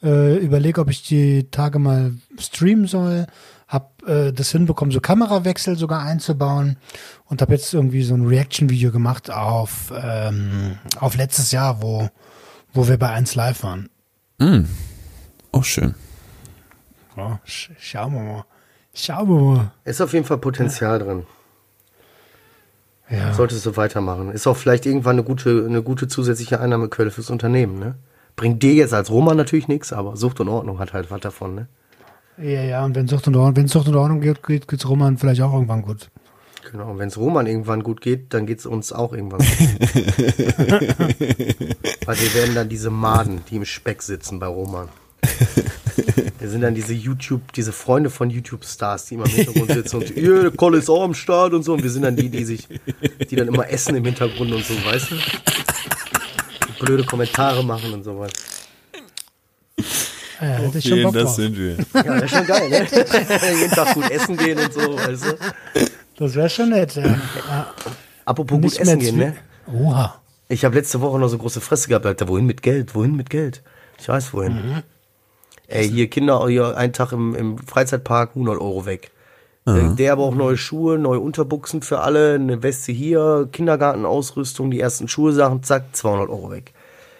Äh, 0.03 0.37
überleg, 0.39 0.78
ob 0.78 0.91
ich 0.91 1.03
die 1.03 1.51
Tage 1.51 1.78
mal 1.78 2.14
streamen 2.39 2.87
soll. 2.87 3.26
Hab 3.68 4.03
äh, 4.09 4.33
das 4.33 4.51
hinbekommen, 4.51 4.91
so 4.91 5.01
Kamerawechsel 5.01 5.76
sogar 5.76 6.03
einzubauen. 6.03 6.78
Und 7.26 7.43
habe 7.43 7.53
jetzt 7.53 7.72
irgendwie 7.72 8.03
so 8.03 8.14
ein 8.14 8.26
Reaction-Video 8.26 8.91
gemacht 8.91 9.31
auf, 9.31 9.93
ähm, 9.97 10.78
auf 10.99 11.16
letztes 11.16 11.53
Jahr, 11.53 11.81
wo, 11.81 12.09
wo 12.72 12.89
wir 12.89 12.99
bei 12.99 13.11
1 13.11 13.37
Live 13.37 13.62
waren. 13.62 13.89
Auch 15.53 15.64
schön. 15.64 15.95
Ja, 17.16 17.41
sch 17.45 17.70
schauen 17.78 18.14
wir 18.14 18.20
mal. 18.22 18.45
Schauen 18.95 19.28
wir 19.28 19.41
mal. 19.41 19.72
Ist 19.85 20.01
auf 20.01 20.12
jeden 20.12 20.24
Fall 20.24 20.39
Potenzial 20.39 20.99
drin. 20.99 21.26
Ja. 23.11 23.34
Solltest 23.34 23.66
du 23.66 23.76
weitermachen. 23.76 24.30
Ist 24.30 24.46
auch 24.46 24.56
vielleicht 24.56 24.86
irgendwann 24.86 25.16
eine 25.16 25.24
gute, 25.24 25.64
eine 25.66 25.82
gute 25.82 26.06
zusätzliche 26.06 26.61
Einnahmequelle 26.61 27.11
fürs 27.11 27.30
Unternehmen, 27.30 27.78
ne? 27.78 27.96
Bringt 28.36 28.62
dir 28.62 28.72
jetzt 28.72 28.94
als 28.94 29.11
Roma 29.11 29.34
natürlich 29.34 29.66
nichts, 29.68 29.92
aber 29.92 30.16
Sucht 30.16 30.40
und 30.40 30.48
Ordnung 30.48 30.78
hat 30.78 30.92
halt 30.92 31.11
was 31.11 31.20
davon, 31.20 31.56
ne? 31.56 31.66
Ja, 32.38 32.62
ja, 32.62 32.84
und 32.84 32.94
wenn 32.94 33.08
Sucht 33.08 33.26
und 33.26 33.36
Ordnung, 33.36 33.56
wenn 33.56 33.68
Sucht 33.68 33.88
und 33.88 33.96
Ordnung 33.96 34.20
geht, 34.20 34.42
geht, 34.46 34.68
geht's 34.68 34.88
Roman 34.88 35.18
vielleicht 35.18 35.42
auch 35.42 35.52
irgendwann 35.52 35.82
gut. 35.82 36.08
Genau, 36.70 36.96
wenn 36.98 37.08
es 37.08 37.18
Roman 37.18 37.46
irgendwann 37.46 37.82
gut 37.82 38.00
geht, 38.00 38.32
dann 38.32 38.46
geht 38.46 38.61
es 38.61 38.66
uns 38.66 38.92
auch 38.92 39.12
irgendwann 39.12 39.40
gut. 39.40 39.48
Weil 42.06 42.20
wir 42.20 42.34
werden 42.34 42.54
dann 42.54 42.68
diese 42.68 42.90
Maden, 42.90 43.40
die 43.50 43.56
im 43.56 43.64
Speck 43.64 44.02
sitzen 44.02 44.38
bei 44.38 44.46
Roman. 44.46 44.88
Wir 46.38 46.48
sind 46.48 46.62
dann 46.62 46.74
diese 46.74 46.94
YouTube, 46.94 47.52
diese 47.52 47.72
Freunde 47.72 48.08
von 48.08 48.30
YouTube-Stars, 48.30 49.06
die 49.06 49.14
immer 49.14 49.26
im 49.26 49.30
Hintergrund 49.30 49.72
sitzen 49.72 49.96
und 49.96 50.16
ihr, 50.16 50.42
der 50.42 50.50
Kolle 50.52 50.78
ist 50.78 50.88
auch 50.88 51.02
am 51.02 51.14
Start 51.14 51.52
und 51.52 51.62
so. 51.62 51.74
Und 51.74 51.82
wir 51.82 51.90
sind 51.90 52.02
dann 52.02 52.16
die, 52.16 52.30
die 52.30 52.44
sich, 52.44 52.66
die 53.30 53.36
dann 53.36 53.48
immer 53.48 53.68
essen 53.68 53.94
im 53.96 54.04
Hintergrund 54.06 54.50
und 54.52 54.64
so, 54.64 54.74
weißt 54.84 55.10
du? 55.10 55.14
Und 55.16 56.78
blöde 56.78 57.04
Kommentare 57.04 57.62
machen 57.62 57.92
und 57.92 58.04
sowas. 58.04 58.32
Ja, 60.40 60.46
hätte 60.46 60.78
ich 60.78 60.88
schon 60.88 61.02
Bock 61.02 61.12
drauf. 61.12 61.34
sind 61.34 61.56
wir. 61.58 61.76
Ja, 61.94 62.02
das 62.02 62.22
ist 62.22 62.30
schon 62.30 62.46
geil, 62.46 62.68
ne? 62.70 62.86
Jeden 63.60 63.70
Tag 63.72 63.94
gut 63.94 64.10
essen 64.10 64.36
gehen 64.38 64.58
und 64.58 64.72
so, 64.72 64.96
weißt 64.96 65.24
du? 65.26 65.38
Das 66.16 66.34
wäre 66.34 66.48
schon 66.48 66.70
nett, 66.70 66.96
ja. 66.96 67.20
Apropos 68.24 68.56
gut 68.56 68.64
Nicht 68.64 68.78
essen 68.78 68.98
mehr 68.98 69.10
gehen, 69.10 69.16
ne? 69.18 69.36
Oha. 69.66 70.20
Ich 70.48 70.64
habe 70.64 70.74
letzte 70.74 71.00
Woche 71.02 71.18
noch 71.18 71.28
so 71.28 71.36
große 71.36 71.60
Fresse 71.60 71.88
gehabt, 71.88 72.06
Alter. 72.06 72.28
Wohin 72.28 72.46
mit 72.46 72.62
Geld? 72.62 72.94
Wohin 72.94 73.14
mit 73.14 73.28
Geld? 73.28 73.62
Ich 73.98 74.08
weiß 74.08 74.32
wohin. 74.32 74.82
Ey, 75.70 75.88
hier 75.88 76.08
Kinder, 76.08 76.46
hier 76.48 76.76
einen 76.76 76.92
Tag 76.92 77.12
im, 77.12 77.34
im 77.34 77.58
Freizeitpark, 77.58 78.30
100 78.30 78.60
Euro 78.60 78.86
weg. 78.86 79.10
Der, 79.66 79.90
der 79.90 80.12
aber 80.12 80.24
auch 80.24 80.34
neue 80.34 80.56
Schuhe, 80.56 80.98
neue 80.98 81.20
Unterbuchsen 81.20 81.82
für 81.82 82.00
alle, 82.00 82.34
eine 82.34 82.62
Weste 82.62 82.92
hier, 82.92 83.48
Kindergartenausrüstung, 83.52 84.70
die 84.70 84.80
ersten 84.80 85.06
Schulsachen, 85.06 85.62
zack, 85.62 85.94
200 85.94 86.28
Euro 86.28 86.50
weg. 86.50 86.72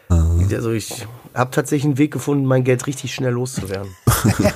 Also 0.09 0.73
ich 0.73 1.07
habe 1.35 1.53
tatsächlich 1.53 1.85
einen 1.85 1.99
Weg 1.99 2.13
gefunden, 2.13 2.45
mein 2.45 2.65
Geld 2.65 2.87
richtig 2.89 3.15
schnell 3.15 3.33
loszuwerden. 3.33 3.95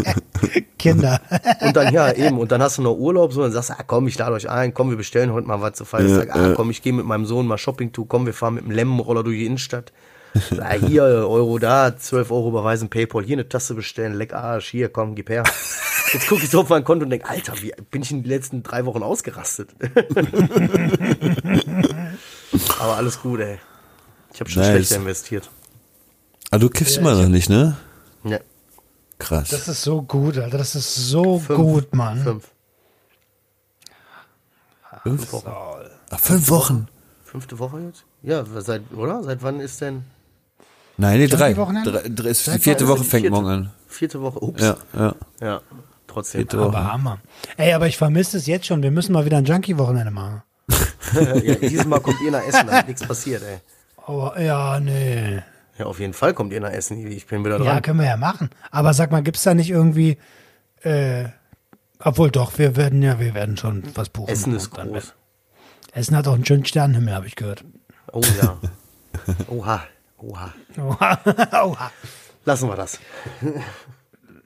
Kinder. 0.79 1.21
Und 1.61 1.77
dann, 1.77 1.95
ja, 1.95 2.13
eben, 2.13 2.39
und 2.39 2.51
dann 2.51 2.61
hast 2.61 2.79
du 2.79 2.83
noch 2.83 2.97
Urlaub, 2.97 3.33
so, 3.33 3.43
dann 3.43 3.53
sagst 3.53 3.71
du, 3.71 3.75
ah, 3.75 3.85
komm, 3.87 4.09
ich 4.09 4.19
lade 4.19 4.33
euch 4.33 4.51
ein, 4.51 4.75
komm, 4.75 4.91
wir 4.91 4.97
bestellen 4.97 5.33
heute 5.33 5.47
mal 5.47 5.61
was 5.61 5.75
zu 5.75 5.85
feiern. 5.85 6.09
Sag, 6.09 6.35
ah, 6.35 6.53
komm, 6.57 6.71
ich 6.71 6.83
gehe 6.83 6.93
mit 6.93 7.07
meinem 7.07 7.27
Sohn 7.27 7.47
mal 7.47 7.59
Shopping 7.59 7.93
to, 7.93 8.05
komm, 8.05 8.27
wir 8.27 8.35
fahren 8.35 8.55
mit 8.55 8.65
dem 8.65 8.73
Lemmenroller 8.73 9.23
durch 9.23 9.39
die 9.39 9.47
Innenstadt. 9.47 9.93
Ah, 10.61 10.73
hier, 10.73 11.03
Euro 11.05 11.59
da, 11.59 11.97
12 11.97 12.31
Euro 12.33 12.49
überweisen, 12.49 12.89
Paypal, 12.91 13.23
hier 13.25 13.37
eine 13.37 13.49
Tasse 13.49 13.75
bestellen, 13.75 14.15
leck 14.15 14.33
Arsch, 14.35 14.69
hier, 14.71 14.89
komm, 14.89 15.15
gib 15.15 15.29
her. 15.31 15.45
Jetzt 16.13 16.27
gucke 16.29 16.43
ich 16.45 16.51
so 16.51 16.61
auf 16.63 16.69
mein 16.69 16.83
Konto 16.85 17.05
und 17.05 17.11
denke, 17.11 17.29
Alter, 17.29 17.55
wie 17.63 17.73
bin 17.91 18.03
ich 18.03 18.11
in 18.11 18.23
den 18.23 18.29
letzten 18.29 18.63
drei 18.63 18.85
Wochen 18.85 19.03
ausgerastet? 19.03 19.71
Aber 22.79 22.97
alles 22.97 23.21
gut, 23.21 23.41
ey. 23.41 23.59
Ich 24.33 24.41
habe 24.41 24.51
schon 24.51 24.63
Nice. 24.63 24.71
schlechter 24.73 24.97
investiert. 24.97 25.51
Aber 26.51 26.59
du 26.61 26.69
kiffst 26.69 26.97
immer 26.99 27.15
noch 27.15 27.29
nicht, 27.29 27.49
ne? 27.49 27.77
Ja, 28.25 28.39
Krass. 29.19 29.51
Das 29.51 29.69
ist 29.69 29.83
so 29.83 30.03
gut, 30.03 30.37
Alter. 30.39 30.59
Das 30.59 30.75
ist 30.75 30.95
so 30.95 31.39
Fünf. 31.39 31.59
gut, 31.59 31.95
Mann. 31.95 32.23
fünf. 32.23 32.49
fünf, 35.03 35.33
Wochen. 35.33 35.53
Ach, 36.11 36.21
fünf 36.21 36.51
Wochen. 36.51 36.89
Fünfte 37.25 37.59
Woche 37.59 37.81
jetzt? 37.81 38.05
Ja, 38.23 38.45
seit, 38.61 38.83
oder? 38.95 39.23
Seit 39.23 39.43
wann 39.43 39.61
ist 39.61 39.81
denn? 39.81 40.05
Nein, 40.97 41.19
nee, 41.19 41.27
drei. 41.27 41.53
drei, 41.55 42.09
drei 42.09 42.29
ist 42.29 42.47
die 42.47 42.59
vierte 42.59 42.87
Woche 42.87 43.03
fängt 43.05 43.23
vierte? 43.23 43.31
morgen 43.31 43.47
an. 43.49 43.71
Vierte 43.89 44.21
Woche. 44.21 44.43
Ups. 44.43 44.63
Ja, 44.63 44.77
ja. 44.97 45.15
Ja, 45.41 45.61
trotzdem. 46.07 46.41
Vierte 46.41 46.59
Woche. 46.59 46.69
Aber 46.69 46.93
Hammer. 46.93 47.19
Ey, 47.57 47.73
aber 47.73 47.87
ich 47.89 47.97
vermisse 47.97 48.37
es 48.37 48.47
jetzt 48.47 48.67
schon. 48.67 48.83
Wir 48.83 48.91
müssen 48.91 49.13
mal 49.13 49.25
wieder 49.25 49.39
ein 49.39 49.45
Junkie-Wochenende 49.45 50.11
machen. 50.13 50.43
ja, 51.15 51.55
dieses 51.57 51.85
Mal 51.87 52.01
kommt 52.01 52.21
ihr 52.23 52.31
nach 52.31 52.43
Essen, 52.47 52.67
damit 52.67 52.87
nichts 52.89 53.07
passiert, 53.07 53.43
ey. 53.43 53.59
Oh, 54.07 54.31
ja, 54.39 54.79
nee. 54.81 55.43
Ja, 55.79 55.87
auf 55.87 55.99
jeden 55.99 56.13
Fall 56.13 56.33
kommt 56.35 56.53
ihr 56.53 56.61
nach 56.61 56.71
Essen. 56.71 57.05
Ich 57.11 57.27
bin 57.27 57.45
wieder 57.45 57.59
Ja, 57.59 57.65
dran. 57.73 57.83
können 57.83 57.99
wir 57.99 58.07
ja 58.07 58.17
machen. 58.17 58.51
Aber 58.71 58.95
sag 58.95 59.11
mal, 59.11 59.23
gibt's 59.23 59.43
da 59.43 59.55
nicht 59.55 59.71
irgendwie, 59.71 60.19
äh, 60.83 61.25
obwohl 61.99 62.31
doch, 62.31 62.57
wir 62.59 62.77
werden 62.77 63.03
ja, 63.03 63.19
wir 63.19 63.35
werden 63.35 63.57
schon 63.57 63.83
was 63.95 64.09
buchen. 64.11 64.29
Essen 64.31 64.55
ist 64.55 64.71
groß. 64.71 65.15
Essen 65.93 66.17
hat 66.17 66.29
auch 66.29 66.35
einen 66.35 66.45
schönen 66.47 66.65
Sternenhimmel, 66.65 67.15
habe 67.15 67.27
ich 67.27 67.35
gehört. 67.37 67.65
Oh 68.13 68.21
ja. 68.41 68.59
Oha. 69.49 69.83
Oha. 70.29 70.53
Oha. 70.79 71.19
Oha. 71.65 71.91
Lassen 72.45 72.69
wir 72.69 72.77
das. 72.77 72.99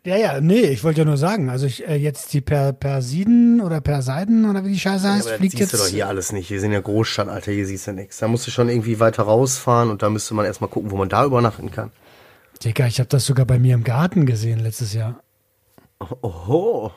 Ja, 0.05 0.16
ja, 0.16 0.41
nee, 0.41 0.61
ich 0.61 0.85
wollte 0.85 1.01
ja 1.01 1.05
nur 1.05 1.16
sagen, 1.16 1.51
also 1.51 1.66
ich, 1.66 1.87
äh, 1.87 1.97
jetzt 1.97 2.33
die 2.33 2.41
per 2.41 2.72
Persiden 2.72 3.61
oder 3.61 3.81
Perseiden 3.81 4.49
oder 4.49 4.64
wie 4.64 4.70
die 4.72 4.79
Scheiße 4.79 5.07
Ja, 5.07 5.14
heißt, 5.14 5.26
das 5.26 5.33
fliegt 5.37 5.53
siehst 5.53 5.61
jetzt. 5.61 5.74
du 5.74 5.79
doch 5.79 5.87
hier 5.89 6.07
alles 6.09 6.33
nicht. 6.33 6.51
Wir 6.51 6.61
sind 6.61 6.72
ja 6.72 6.81
Großstadt, 6.81 7.29
Alter. 7.29 7.53
Hier 7.53 7.66
siehst 7.66 7.87
du 7.87 7.93
nichts. 7.93 8.18
Da 8.18 8.29
musst 8.29 8.47
du 8.47 8.51
schon 8.51 8.68
irgendwie 8.68 9.01
weiter 9.01 9.24
rausfahren 9.24 9.91
und 9.91 10.03
da 10.03 10.09
müsste 10.11 10.35
man 10.35 10.47
erstmal 10.47 10.70
gucken, 10.70 10.91
wo 10.91 10.97
man 10.97 11.09
da 11.09 11.24
übernachten 11.24 11.70
kann. 11.70 11.91
Digga, 12.64 12.87
ich 12.87 12.99
habe 13.01 13.09
das 13.09 13.26
sogar 13.26 13.45
bei 13.47 13.59
mir 13.59 13.74
im 13.74 13.85
Garten 13.85 14.24
gesehen 14.26 14.61
letztes 14.61 14.95
Jahr. 14.95 15.20
Oho. 16.22 16.93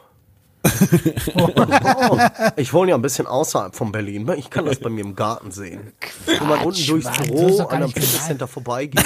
Ich 2.55 2.73
wohne 2.73 2.91
ja 2.91 2.95
ein 2.95 3.01
bisschen 3.01 3.25
außerhalb 3.27 3.75
von 3.75 3.91
Berlin. 3.91 4.25
ne? 4.25 4.35
Ich 4.35 4.49
kann 4.49 4.65
das 4.65 4.79
bei 4.79 4.89
mir 4.89 5.01
im 5.03 5.15
Garten 5.15 5.51
sehen. 5.51 5.93
Wo 6.39 6.45
man 6.45 6.59
unten 6.61 6.85
durchs 6.85 7.05
Mann, 7.05 7.27
du 7.27 7.33
Büro 7.33 7.57
gar 7.57 7.69
an 7.71 7.75
einem. 7.83 7.91
Fitnesscenter 7.91 8.47
vorbeigeht. 8.47 9.03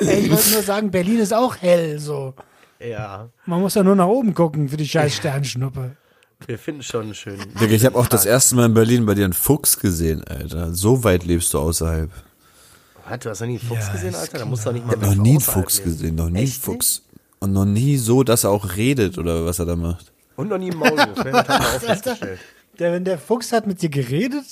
Ey, 0.00 0.20
ich 0.20 0.30
wollte 0.30 0.50
nur 0.52 0.62
sagen, 0.62 0.90
Berlin 0.90 1.18
ist 1.18 1.32
auch 1.34 1.56
hell, 1.56 1.98
so. 1.98 2.34
Ja, 2.80 3.28
Man 3.46 3.60
muss 3.60 3.74
ja 3.74 3.82
nur 3.84 3.94
nach 3.94 4.06
oben 4.06 4.34
gucken 4.34 4.68
für 4.68 4.76
die 4.76 4.88
scheiß 4.88 5.14
Sternschnuppe. 5.14 5.96
wir 6.46 6.58
finden 6.58 6.82
schon 6.82 7.02
einen 7.02 7.14
schönen. 7.14 7.54
Ich 7.70 7.84
habe 7.84 7.96
auch 7.96 8.08
das 8.08 8.24
erste 8.26 8.56
Mal 8.56 8.66
in 8.66 8.74
Berlin 8.74 9.06
bei 9.06 9.14
dir 9.14 9.24
einen 9.24 9.32
Fuchs 9.32 9.78
gesehen, 9.78 10.24
Alter. 10.24 10.74
So 10.74 11.04
weit 11.04 11.24
lebst 11.24 11.54
du 11.54 11.60
außerhalb. 11.60 12.10
Hat, 13.04 13.24
du 13.24 13.30
hast 13.30 13.40
noch 13.40 13.46
nie 13.48 13.58
einen 13.58 13.68
Fuchs 13.68 13.86
Ja, 13.86 13.92
gesehen, 13.92 14.14
Alter? 14.14 14.38
Da 14.38 14.44
musst 14.44 14.64
du 14.64 14.68
doch 14.68 14.74
nicht 14.74 14.86
mal 14.86 14.94
Ich 14.94 15.02
habe 15.02 15.16
noch 15.16 15.22
nie 15.22 15.30
einen 15.30 15.40
Fuchs 15.40 15.78
leben. 15.78 15.90
gesehen, 15.90 16.14
noch 16.14 16.28
nie 16.30 16.38
einen 16.38 16.46
Echt 16.46 16.62
Fuchs. 16.62 17.02
Und 17.40 17.52
noch 17.52 17.64
nie 17.64 17.96
so, 17.98 18.22
dass 18.22 18.44
er 18.44 18.50
auch 18.50 18.76
redet 18.76 19.18
oder 19.18 19.44
was 19.44 19.58
er 19.58 19.66
da 19.66 19.74
macht. 19.76 20.12
Und 20.36 20.48
noch 20.48 20.58
nie 20.58 20.70
einen 20.70 20.78
Maulwurf. 20.78 21.24
ne? 21.24 21.32
Das 21.46 21.84
festgestellt. 21.84 22.38
Der, 22.78 22.92
wenn 22.92 23.04
der 23.04 23.18
Fuchs 23.18 23.52
hat 23.52 23.66
mit 23.66 23.82
dir 23.82 23.88
geredet, 23.90 24.44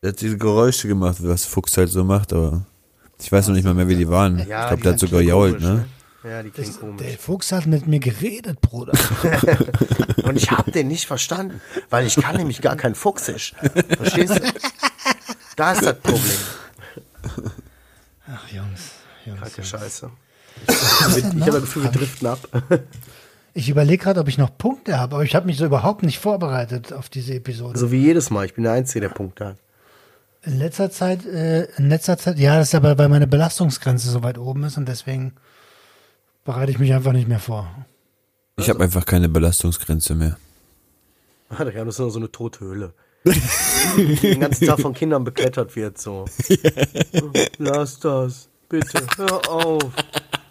Er 0.00 0.10
hat 0.10 0.20
diese 0.20 0.38
Geräusche 0.38 0.88
gemacht, 0.88 1.16
was 1.20 1.44
Fuchs 1.44 1.76
halt 1.76 1.90
so 1.90 2.04
macht, 2.04 2.32
aber 2.32 2.64
ich 3.20 3.30
weiß 3.30 3.48
noch 3.48 3.54
nicht 3.54 3.64
mal 3.64 3.74
mehr, 3.74 3.88
wie 3.88 3.96
die 3.96 4.08
waren. 4.08 4.38
ich 4.38 4.46
glaube, 4.46 4.76
der 4.82 4.92
hat 4.92 4.98
sogar 5.00 5.20
jault, 5.20 5.58
komisch, 5.58 5.64
ne? 5.68 5.84
Ja, 6.24 6.42
die 6.42 6.50
klingen 6.50 6.72
der 6.72 6.80
komisch. 7.06 7.16
Fuchs 7.18 7.52
hat 7.52 7.66
mit 7.66 7.86
mir 7.86 8.00
geredet, 8.00 8.60
Bruder. 8.60 8.92
Und 10.24 10.36
ich 10.36 10.50
hab 10.50 10.72
den 10.72 10.88
nicht 10.88 11.06
verstanden, 11.06 11.60
weil 11.90 12.06
ich 12.06 12.16
kann 12.16 12.36
nämlich 12.36 12.60
gar 12.62 12.76
kein 12.76 12.94
Fuchsisch. 12.94 13.54
Verstehst 13.96 14.36
du? 14.36 14.40
Da 15.56 15.72
ist 15.72 15.82
das 15.84 15.98
Problem. 16.00 16.22
Ach, 18.28 18.48
Jungs. 18.48 18.92
Jungs, 19.24 19.40
Kranke 19.40 19.56
Jungs. 19.56 19.68
Scheiße. 19.68 20.10
Ich 20.68 20.74
habe 21.34 21.50
das 21.50 21.60
Gefühl, 21.60 21.82
wir 21.84 21.90
driften 21.90 22.28
ab. 22.28 22.48
Ich 23.54 23.68
überlege 23.70 24.02
gerade, 24.04 24.20
ob 24.20 24.28
ich 24.28 24.36
noch 24.36 24.56
Punkte 24.58 24.98
habe, 24.98 25.14
aber 25.14 25.24
ich 25.24 25.34
habe 25.34 25.46
mich 25.46 25.56
so 25.56 25.64
überhaupt 25.64 26.02
nicht 26.02 26.18
vorbereitet 26.18 26.92
auf 26.92 27.08
diese 27.08 27.34
Episode. 27.34 27.78
So 27.78 27.90
wie 27.90 27.98
jedes 28.00 28.30
Mal. 28.30 28.44
Ich 28.44 28.54
bin 28.54 28.64
der 28.64 28.74
Einzige, 28.74 29.00
der 29.00 29.08
Punkte 29.08 29.46
hat. 29.46 29.56
In 30.42 30.58
letzter 30.58 30.90
Zeit, 30.90 31.24
äh, 31.24 31.64
in 31.76 31.88
letzter 31.88 32.18
Zeit, 32.18 32.38
ja, 32.38 32.58
das 32.58 32.68
ist 32.68 32.74
aber, 32.74 32.98
weil 32.98 33.08
meine 33.08 33.26
Belastungsgrenze 33.26 34.10
so 34.10 34.22
weit 34.22 34.38
oben 34.38 34.64
ist 34.64 34.76
und 34.76 34.86
deswegen 34.86 35.32
bereite 36.44 36.70
ich 36.70 36.78
mich 36.78 36.92
einfach 36.92 37.12
nicht 37.12 37.28
mehr 37.28 37.40
vor. 37.40 37.68
Ich 38.56 38.68
habe 38.68 38.84
einfach 38.84 39.04
keine 39.04 39.28
Belastungsgrenze 39.28 40.14
mehr. 40.14 40.36
Ah, 41.48 41.64
da 41.64 41.70
ist 41.70 41.98
nur 41.98 42.10
so 42.10 42.18
eine 42.18 42.30
Tothöhle. 42.30 42.92
Den 43.26 44.40
ganzen 44.40 44.66
Tag 44.66 44.80
von 44.80 44.94
Kindern 44.94 45.24
beklettert 45.24 45.74
wird, 45.74 45.98
so. 45.98 46.26
Lass 47.58 47.98
das. 47.98 48.48
Bitte. 48.68 49.06
Hör 49.16 49.48
auf. 49.48 49.82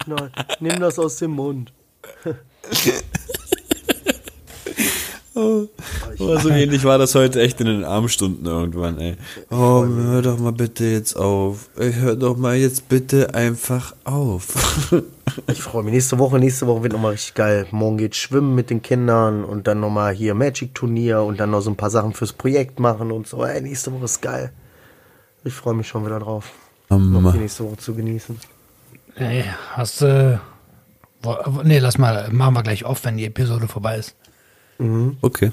Nein. 0.06 0.30
Nimm 0.60 0.80
das 0.80 0.98
aus 0.98 1.16
dem 1.16 1.32
Mund. 1.32 1.72
Oh, 5.38 5.68
so 6.16 6.48
ähnlich 6.48 6.82
war 6.84 6.96
das 6.96 7.14
heute 7.14 7.42
echt 7.42 7.60
in 7.60 7.66
den 7.66 7.84
Abendstunden 7.84 8.46
irgendwann, 8.46 8.98
ey. 8.98 9.16
Oh, 9.50 9.84
hör 9.84 10.22
doch 10.22 10.38
mal 10.38 10.52
bitte 10.52 10.86
jetzt 10.86 11.14
auf. 11.14 11.68
Hör 11.76 12.16
doch 12.16 12.38
mal 12.38 12.56
jetzt 12.56 12.88
bitte 12.88 13.34
einfach 13.34 13.94
auf. 14.04 14.90
Ich 15.48 15.62
freue 15.62 15.82
mich. 15.82 15.92
Nächste 15.92 16.18
Woche, 16.18 16.38
nächste 16.38 16.66
Woche 16.66 16.82
wird 16.84 16.92
nochmal 16.92 17.12
richtig 17.12 17.34
geil. 17.34 17.66
Morgen 17.70 17.98
geht 17.98 18.14
schwimmen 18.16 18.54
mit 18.54 18.70
den 18.70 18.82
Kindern 18.82 19.44
und 19.44 19.66
dann 19.66 19.80
nochmal 19.80 20.14
hier 20.14 20.34
Magic-Turnier 20.34 21.22
und 21.22 21.38
dann 21.40 21.50
noch 21.50 21.60
so 21.60 21.70
ein 21.70 21.76
paar 21.76 21.90
Sachen 21.90 22.12
fürs 22.14 22.32
Projekt 22.32 22.80
machen 22.80 23.10
und 23.12 23.26
so. 23.26 23.44
Ey, 23.44 23.60
nächste 23.60 23.92
Woche 23.92 24.04
ist 24.04 24.22
geil. 24.22 24.52
Ich 25.44 25.52
freue 25.54 25.74
mich 25.74 25.88
schon 25.88 26.04
wieder 26.06 26.18
drauf. 26.18 26.50
Noch 26.88 27.32
die 27.32 27.38
nächste 27.38 27.64
Woche 27.64 27.76
zu 27.76 27.94
genießen. 27.94 28.38
Ey, 29.16 29.44
hast 29.72 30.00
du. 30.02 30.40
wo- 31.22 31.62
nee, 31.64 31.78
lass 31.78 31.98
mal, 31.98 32.28
machen 32.30 32.54
wir 32.54 32.62
gleich 32.62 32.84
auf, 32.84 33.04
wenn 33.04 33.16
die 33.16 33.24
Episode 33.26 33.66
vorbei 33.68 33.96
ist. 33.98 34.14
Okay. 35.22 35.52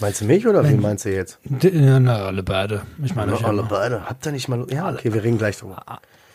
Meinst 0.00 0.20
du 0.20 0.24
mich 0.24 0.46
oder 0.46 0.64
wen 0.64 0.80
meinst 0.80 1.04
du 1.04 1.14
jetzt? 1.14 1.38
Na, 1.44 2.26
alle 2.26 2.42
beide. 2.42 2.82
Ich 3.04 3.14
meine, 3.14 3.32
alle 3.34 3.44
alle, 3.44 3.62
beide. 3.62 4.04
Habt 4.06 4.26
ihr 4.26 4.32
nicht 4.32 4.48
mal. 4.48 4.66
Ja, 4.70 4.90
okay, 4.90 5.12
wir 5.12 5.22
reden 5.22 5.38
gleich 5.38 5.58
drüber. 5.58 5.84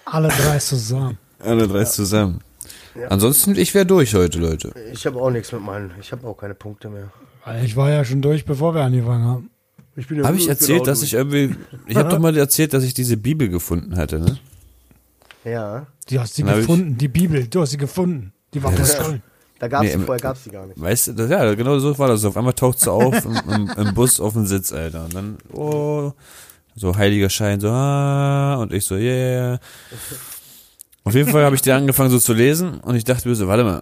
alle 0.06 0.30
drei 0.30 0.58
zusammen. 0.60 1.18
Alle 1.40 1.68
drei 1.68 1.84
zusammen. 1.84 2.42
Ansonsten, 3.10 3.56
ich 3.56 3.74
wäre 3.76 3.86
durch 3.86 4.16
heute, 4.16 4.40
Leute. 4.40 4.74
Ich 4.92 5.06
habe 5.06 5.22
auch 5.22 5.30
nichts 5.30 5.52
mit 5.52 5.62
meinen. 5.62 5.92
Ich 6.02 6.12
habe 6.12 6.26
auch 6.28 6.36
keine 6.36 6.56
Punkte 6.56 6.90
mehr. 6.90 7.12
Weil 7.46 7.64
Ich 7.64 7.76
war 7.76 7.92
ja 7.92 8.04
schon 8.04 8.22
durch, 8.22 8.44
bevor 8.46 8.74
wir 8.74 8.82
angefangen 8.82 9.24
haben. 9.26 9.50
Ich 9.96 10.08
bin 10.08 10.18
ja 10.20 10.26
Habe 10.26 10.38
ich 10.38 10.48
erzählt, 10.48 10.88
dass 10.88 11.00
durch. 11.00 11.10
ich 11.10 11.14
irgendwie. 11.14 11.56
Ich 11.88 11.96
habe 11.96 12.10
doch 12.10 12.20
mal 12.20 12.36
erzählt, 12.36 12.74
dass 12.74 12.84
ich 12.84 12.94
diese 12.94 13.18
Bibel 13.18 13.50
gefunden 13.50 13.96
hatte, 13.98 14.20
ne? 14.20 14.38
Ja. 15.44 15.86
Du 16.10 16.20
hast 16.20 16.36
sie 16.36 16.42
Dann 16.44 16.52
hab 16.52 16.58
ich- 16.60 16.68
gefunden, 16.68 16.98
die 16.98 17.08
Bibel, 17.08 17.48
du 17.48 17.62
hast 17.62 17.72
sie 17.72 17.78
gefunden. 17.78 18.34
Die 18.54 18.62
war 18.64 18.72
aus 18.74 18.98
Köln. 18.98 19.22
Da 19.60 19.68
gab's 19.68 19.84
Nee, 19.84 19.90
sie, 19.90 19.94
im- 19.96 20.06
vorher 20.06 20.22
gab's 20.22 20.44
sie 20.44 20.50
gar 20.52 20.66
nicht. 20.68 20.80
Weißt 20.80 21.08
du, 21.08 21.14
das, 21.14 21.30
ja, 21.32 21.54
genau 21.56 21.80
so 21.80 21.98
war 21.98 22.08
das. 22.10 22.24
Auf 22.26 22.38
einmal 22.38 22.54
taucht 22.54 22.80
sie 22.80 22.92
auf 22.92 23.26
im, 23.26 23.40
im, 23.54 23.70
im 23.78 23.94
Bus 23.94 24.20
auf 24.20 24.34
dem 24.34 24.46
Sitz, 24.46 24.72
Alter. 24.72 25.06
Und 25.06 25.14
dann, 25.16 25.38
oh, 25.54 26.12
so 26.76 26.96
heiliger 26.96 27.30
Schein, 27.30 27.60
so, 27.60 27.70
ah, 27.70 28.56
und 28.56 28.72
ich 28.74 28.86
so, 28.86 28.96
yeah. 28.96 29.60
Auf 31.08 31.16
jeden 31.16 31.32
Fall 31.32 31.44
habe 31.44 31.56
ich 31.56 31.62
die 31.62 31.72
angefangen 31.72 32.10
so 32.10 32.20
zu 32.20 32.34
lesen 32.34 32.80
und 32.82 32.96
ich 32.96 33.04
dachte 33.04 33.28
mir 33.30 33.36
so, 33.36 33.48
warte 33.48 33.64
mal, 33.64 33.82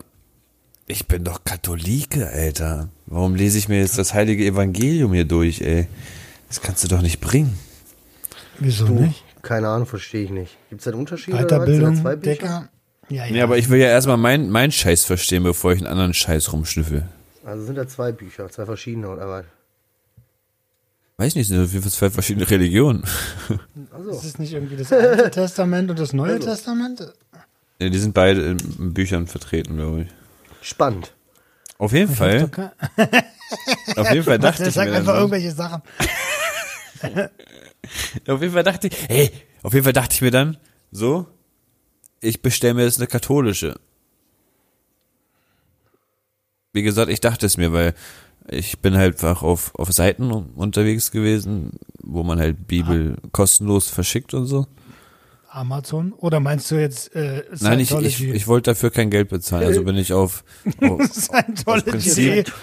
ich 0.87 1.07
bin 1.07 1.23
doch 1.23 1.43
Katholike, 1.43 2.27
Alter. 2.27 2.89
Warum 3.07 3.33
lese 3.35 3.57
ich 3.57 3.67
mir 3.67 3.79
jetzt 3.79 3.97
das 3.97 4.13
heilige 4.13 4.45
Evangelium 4.45 5.13
hier 5.13 5.25
durch, 5.25 5.61
ey? 5.61 5.87
Das 6.47 6.61
kannst 6.61 6.83
du 6.83 6.87
doch 6.87 7.01
nicht 7.01 7.19
bringen. 7.21 7.57
Wieso 8.59 8.85
Du, 8.85 8.93
nicht? 8.93 9.23
keine 9.41 9.67
Ahnung, 9.69 9.87
verstehe 9.87 10.23
ich 10.23 10.29
nicht. 10.29 10.55
Gibt's 10.69 10.85
da 10.85 10.91
einen 10.91 10.99
Unterschied? 10.99 11.33
oder 11.33 11.43
was? 11.43 11.49
Sind 11.49 11.51
da 11.51 11.57
Weiterbildung, 11.65 11.95
zwei 11.95 12.15
Bücher? 12.15 12.31
Decker. 12.35 12.69
Ja, 13.09 13.25
ja. 13.25 13.31
Nee, 13.31 13.41
aber 13.41 13.57
ich 13.57 13.69
will 13.69 13.79
ja 13.79 13.87
erstmal 13.87 14.17
mein, 14.17 14.49
mein 14.49 14.71
Scheiß 14.71 15.03
verstehen, 15.05 15.43
bevor 15.43 15.73
ich 15.73 15.79
einen 15.79 15.87
anderen 15.87 16.13
Scheiß 16.13 16.53
rumschnüffel. 16.53 17.03
Also 17.43 17.65
sind 17.65 17.75
da 17.75 17.87
zwei 17.87 18.11
Bücher, 18.11 18.49
zwei 18.49 18.65
verschiedene 18.65 19.09
oder 19.09 19.27
was? 19.27 19.45
Weiß 21.17 21.35
nicht, 21.35 21.47
sind 21.47 21.63
auf 21.63 21.71
jeden 21.71 21.81
Fall 21.83 21.91
zwei 21.91 22.09
verschiedene 22.09 22.49
Religionen. 22.49 23.03
Also, 23.91 24.09
Ist 24.11 24.23
es 24.25 24.37
nicht 24.39 24.51
irgendwie 24.53 24.75
das 24.75 24.91
Alte 24.91 25.31
Testament 25.31 25.89
und 25.89 25.97
das 25.99 26.11
Neue 26.13 26.33
Also. 26.33 26.47
Testament? 26.49 27.13
Ja, 27.79 27.89
die 27.89 27.97
sind 27.97 28.13
beide 28.13 28.41
in 28.77 28.93
Büchern 28.93 29.27
vertreten, 29.27 29.77
glaube 29.77 30.01
ich. 30.03 30.07
Spannend. 30.61 31.13
Auf 31.77 31.91
jeden 31.93 32.13
Fall, 32.13 32.49
auf 33.95 34.09
jeden 34.11 34.23
Fall 34.23 34.39
dachte 34.39 34.59
Der 34.63 34.67
ich 34.69 34.73
sagt 34.73 34.89
mir 34.89 34.97
einfach 34.97 35.13
dann, 35.13 35.29
so- 35.29 35.35
irgendwelche 35.35 35.51
Sachen. 35.51 35.81
auf 38.27 38.41
jeden 38.41 38.53
Fall 38.53 38.63
dachte 38.63 38.87
ich, 38.87 39.09
hey, 39.09 39.31
auf 39.61 39.73
jeden 39.73 39.83
Fall 39.83 39.93
dachte 39.93 40.13
ich 40.15 40.21
mir 40.21 40.31
dann, 40.31 40.57
so, 40.91 41.27
ich 42.21 42.41
bestelle 42.41 42.73
mir 42.73 42.83
jetzt 42.83 42.97
eine 42.97 43.07
katholische. 43.07 43.77
Wie 46.73 46.83
gesagt, 46.83 47.09
ich 47.11 47.21
dachte 47.21 47.45
es 47.45 47.57
mir, 47.57 47.71
weil 47.73 47.93
ich 48.47 48.79
bin 48.79 48.95
halt 48.95 49.15
einfach 49.15 49.43
auf, 49.43 49.73
auf 49.75 49.91
Seiten 49.91 50.31
unterwegs 50.31 51.11
gewesen, 51.11 51.71
wo 52.01 52.23
man 52.23 52.39
halt 52.39 52.67
Bibel 52.67 53.17
kostenlos 53.31 53.89
verschickt 53.89 54.33
und 54.33 54.45
so. 54.45 54.67
Amazon? 55.49 56.13
Oder 56.13 56.39
meinst 56.39 56.69
du 56.69 56.75
jetzt 56.75 57.15
äh, 57.15 57.43
Nein, 57.59 57.79
ich, 57.79 57.91
ich, 57.91 58.21
ich 58.23 58.47
wollte 58.47 58.71
dafür 58.71 58.91
kein 58.91 59.09
Geld 59.09 59.29
bezahlen, 59.29 59.65
also 59.65 59.83
bin 59.83 59.95
ich 59.95 60.11
auf, 60.11 60.43
auf, 60.81 61.01
Scientology. 61.05 61.91
Prinzip. 61.91 62.53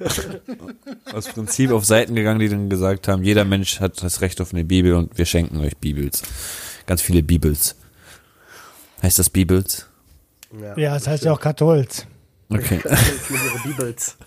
aus 1.12 1.28
Prinzip 1.28 1.70
auf 1.70 1.84
Seiten 1.84 2.16
gegangen, 2.16 2.40
die 2.40 2.48
dann 2.48 2.68
gesagt 2.68 3.06
haben, 3.06 3.22
jeder 3.22 3.44
Mensch 3.44 3.78
hat 3.78 4.02
das 4.02 4.20
Recht 4.20 4.40
auf 4.40 4.52
eine 4.52 4.64
Bibel 4.64 4.94
und 4.94 5.16
wir 5.16 5.24
schenken 5.24 5.58
euch 5.58 5.76
Bibels. 5.76 6.22
Ganz 6.86 7.00
viele 7.00 7.22
Bibels. 7.22 7.76
Heißt 9.02 9.20
das 9.20 9.30
Bibels? 9.30 9.86
Ja, 10.76 10.94
das 10.94 11.06
heißt 11.06 11.24
ja 11.24 11.32
auch 11.32 11.40
Katholz. 11.40 12.06
Okay. 12.48 12.80
Bibels. 13.64 14.16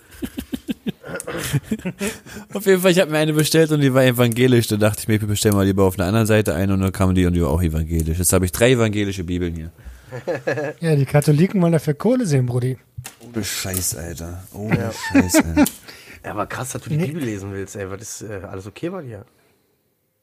auf 2.53 2.65
jeden 2.65 2.81
Fall, 2.81 2.91
ich 2.91 2.99
habe 2.99 3.11
mir 3.11 3.17
eine 3.17 3.33
bestellt 3.33 3.71
und 3.71 3.81
die 3.81 3.93
war 3.93 4.03
evangelisch. 4.03 4.67
Da 4.67 4.77
dachte 4.77 5.01
ich 5.01 5.07
mir, 5.07 5.15
ich 5.15 5.25
bestelle 5.25 5.55
mal 5.55 5.65
lieber 5.65 5.83
auf 5.83 5.97
einer 5.97 6.07
anderen 6.07 6.27
Seite 6.27 6.55
eine 6.55 6.73
und 6.73 6.81
dann 6.81 6.91
kam 6.91 7.13
die 7.15 7.25
und 7.25 7.33
die 7.33 7.41
war 7.41 7.49
auch 7.49 7.61
evangelisch. 7.61 8.17
Jetzt 8.17 8.33
habe 8.33 8.45
ich 8.45 8.51
drei 8.51 8.71
evangelische 8.71 9.23
Bibeln 9.23 9.55
hier. 9.55 9.71
Ja, 10.79 10.95
die 10.95 11.05
Katholiken 11.05 11.61
wollen 11.61 11.73
dafür 11.73 11.93
Kohle 11.93 12.25
sehen, 12.25 12.45
Brudi. 12.45 12.77
Ohne 13.19 13.43
Scheiß, 13.43 13.97
Alter. 13.97 14.43
Ohne 14.53 14.91
Scheiß, 15.11 15.35
Alter. 15.35 15.65
Ja, 16.23 16.31
aber 16.31 16.47
krass, 16.47 16.71
dass 16.71 16.81
du 16.81 16.89
die 16.89 16.97
Bibel 16.97 17.21
lesen 17.21 17.51
willst, 17.53 17.75
ey. 17.75 17.89
Was 17.91 18.01
ist 18.01 18.21
äh, 18.23 18.41
alles 18.49 18.65
okay 18.65 18.89
bei 18.89 19.03
dir? 19.03 19.25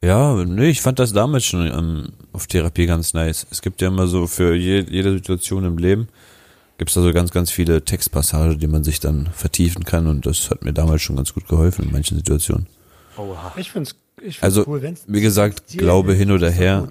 Ja, 0.03 0.35
nee, 0.35 0.69
ich 0.69 0.81
fand 0.81 0.99
das 0.99 1.13
damals 1.13 1.45
schon 1.45 1.65
ähm, 1.65 2.09
auf 2.33 2.49
Therapie 2.49 2.87
ganz 2.87 3.15
nice. 3.15 3.47
Es 3.53 3.63
gibt 3.63 3.81
ja 3.81 3.87
immer 3.87 4.09
so 4.09 4.27
für 4.27 4.53
je, 4.57 4.85
jede 4.89 5.13
Situation 5.13 5.65
im 5.65 5.79
Leben 5.79 6.09
gibt's 6.83 6.95
da 6.95 7.01
so 7.01 7.13
ganz, 7.13 7.31
ganz 7.31 7.53
viele 7.53 7.85
Textpassagen, 7.85 8.59
die 8.59 8.67
man 8.67 8.83
sich 8.83 8.99
dann 8.99 9.29
vertiefen 9.33 9.85
kann 9.85 10.09
und 10.09 10.27
das 10.27 10.51
hat 10.51 10.65
mir 10.65 10.73
damals 10.73 11.01
schon 11.01 11.15
ganz 11.15 11.33
gut 11.33 11.47
geholfen 11.47 11.85
in 11.85 11.93
manchen 11.93 12.17
Situationen. 12.17 12.67
Oha. 13.17 13.53
Ich 13.57 13.71
find's, 13.71 13.95
ich 14.17 14.41
find's 14.41 14.43
Also, 14.43 14.65
cool, 14.67 14.83
wenn's 14.83 15.05
wie 15.07 15.21
gesagt, 15.21 15.79
Glaube 15.79 16.13
hin 16.13 16.33
oder 16.33 16.51
her. 16.51 16.89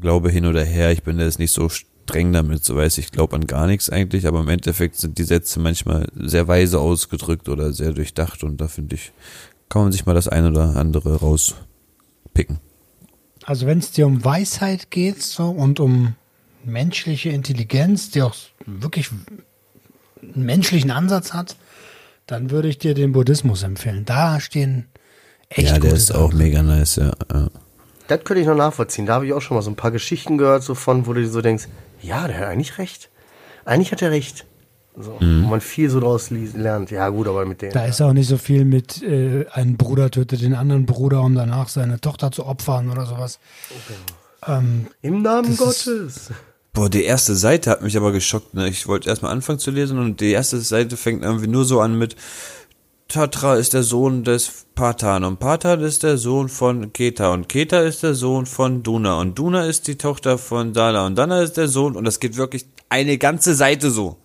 Glaube 0.00 0.30
hin 0.30 0.46
oder 0.46 0.64
her, 0.64 0.90
ich 0.90 1.02
bin 1.02 1.18
da 1.18 1.24
jetzt 1.24 1.38
nicht 1.38 1.50
so 1.50 1.68
streng 1.68 2.32
damit, 2.32 2.64
so 2.64 2.76
weiß 2.76 2.96
ich, 2.96 3.10
glaube 3.10 3.36
an 3.36 3.46
gar 3.46 3.66
nichts 3.66 3.90
eigentlich, 3.90 4.26
aber 4.26 4.40
im 4.40 4.48
Endeffekt 4.48 4.96
sind 4.96 5.18
die 5.18 5.24
Sätze 5.24 5.60
manchmal 5.60 6.06
sehr 6.14 6.48
weise 6.48 6.80
ausgedrückt 6.80 7.50
oder 7.50 7.74
sehr 7.74 7.92
durchdacht 7.92 8.42
und 8.42 8.58
da 8.58 8.68
finde 8.68 8.94
ich, 8.94 9.12
kann 9.68 9.82
man 9.82 9.92
sich 9.92 10.06
mal 10.06 10.14
das 10.14 10.28
eine 10.28 10.48
oder 10.48 10.76
andere 10.76 11.16
rauspicken. 11.16 12.58
Also 13.44 13.66
wenn 13.66 13.80
es 13.80 13.90
dir 13.90 14.06
um 14.06 14.24
Weisheit 14.24 14.90
geht 14.90 15.22
so, 15.22 15.50
und 15.50 15.78
um 15.78 16.14
menschliche 16.66 17.30
Intelligenz, 17.30 18.10
die 18.10 18.22
auch 18.22 18.34
wirklich 18.66 19.10
einen 20.22 20.44
menschlichen 20.44 20.90
Ansatz 20.90 21.32
hat, 21.32 21.56
dann 22.26 22.50
würde 22.50 22.68
ich 22.68 22.78
dir 22.78 22.94
den 22.94 23.12
Buddhismus 23.12 23.62
empfehlen. 23.62 24.04
Da 24.04 24.40
stehen 24.40 24.86
echt 25.48 25.68
ja, 25.68 25.72
der 25.74 25.80
gute 25.80 25.94
ist 25.96 26.06
Sachen 26.08 26.20
auch 26.20 26.32
mega 26.32 26.62
nice, 26.62 26.96
ja. 26.96 27.12
ja. 27.32 27.48
Das 28.08 28.22
könnte 28.24 28.40
ich 28.40 28.46
noch 28.46 28.56
nachvollziehen. 28.56 29.06
Da 29.06 29.14
habe 29.14 29.26
ich 29.26 29.32
auch 29.32 29.40
schon 29.42 29.56
mal 29.56 29.62
so 29.62 29.70
ein 29.70 29.76
paar 29.76 29.90
Geschichten 29.90 30.38
gehört, 30.38 30.62
so 30.62 30.74
von, 30.74 31.06
wo 31.06 31.12
du 31.12 31.20
dir 31.22 31.28
so 31.28 31.40
denkst, 31.42 31.68
ja, 32.02 32.26
der 32.28 32.38
hat 32.38 32.44
eigentlich 32.46 32.78
recht. 32.78 33.10
Eigentlich 33.64 33.90
hat 33.92 34.02
er 34.02 34.10
recht. 34.10 34.44
So, 34.98 35.18
Mhm. 35.20 35.44
Wo 35.44 35.48
man 35.48 35.60
viel 35.60 35.90
so 35.90 36.00
draus 36.00 36.30
lernt. 36.30 36.90
Ja, 36.90 37.08
gut, 37.10 37.28
aber 37.28 37.44
mit 37.44 37.60
denen. 37.60 37.72
Da 37.72 37.84
ist 37.84 38.00
auch 38.00 38.12
nicht 38.14 38.28
so 38.28 38.38
viel 38.38 38.64
mit, 38.64 39.02
äh, 39.02 39.44
ein 39.52 39.76
Bruder 39.76 40.10
tötet 40.10 40.40
den 40.40 40.54
anderen 40.54 40.86
Bruder, 40.86 41.20
um 41.22 41.34
danach 41.34 41.68
seine 41.68 42.00
Tochter 42.00 42.32
zu 42.32 42.46
opfern 42.46 42.90
oder 42.90 43.04
sowas. 43.04 43.38
Ähm, 44.46 44.86
Im 45.02 45.20
Namen 45.22 45.54
Das 45.56 45.76
ist- 45.76 45.84
Gottes. 45.86 46.30
Boah, 46.76 46.90
die 46.90 47.04
erste 47.04 47.34
Seite 47.34 47.70
hat 47.70 47.80
mich 47.80 47.96
aber 47.96 48.12
geschockt. 48.12 48.52
Ne? 48.52 48.68
Ich 48.68 48.86
wollte 48.86 49.08
erstmal 49.08 49.32
anfangen 49.32 49.58
zu 49.58 49.70
lesen 49.70 49.98
und 49.98 50.20
die 50.20 50.32
erste 50.32 50.60
Seite 50.60 50.98
fängt 50.98 51.24
irgendwie 51.24 51.46
nur 51.46 51.64
so 51.64 51.80
an 51.80 51.96
mit 51.96 52.16
Tatra 53.08 53.54
ist 53.54 53.72
der 53.72 53.82
Sohn 53.82 54.24
des 54.24 54.66
Patan 54.74 55.24
und 55.24 55.38
Patan 55.38 55.80
ist 55.80 56.02
der 56.02 56.18
Sohn 56.18 56.50
von 56.50 56.92
Keta 56.92 57.32
und 57.32 57.48
Keta 57.48 57.80
ist 57.80 58.02
der 58.02 58.12
Sohn 58.12 58.44
von 58.44 58.82
Duna 58.82 59.18
und 59.18 59.38
Duna 59.38 59.64
ist 59.64 59.86
die 59.86 59.96
Tochter 59.96 60.36
von 60.36 60.74
Dala 60.74 61.06
und 61.06 61.16
Dana 61.16 61.40
ist 61.40 61.56
der 61.56 61.68
Sohn 61.68 61.96
und 61.96 62.04
das 62.04 62.20
geht 62.20 62.36
wirklich 62.36 62.66
eine 62.90 63.16
ganze 63.16 63.54
Seite 63.54 63.90
so. 63.90 64.18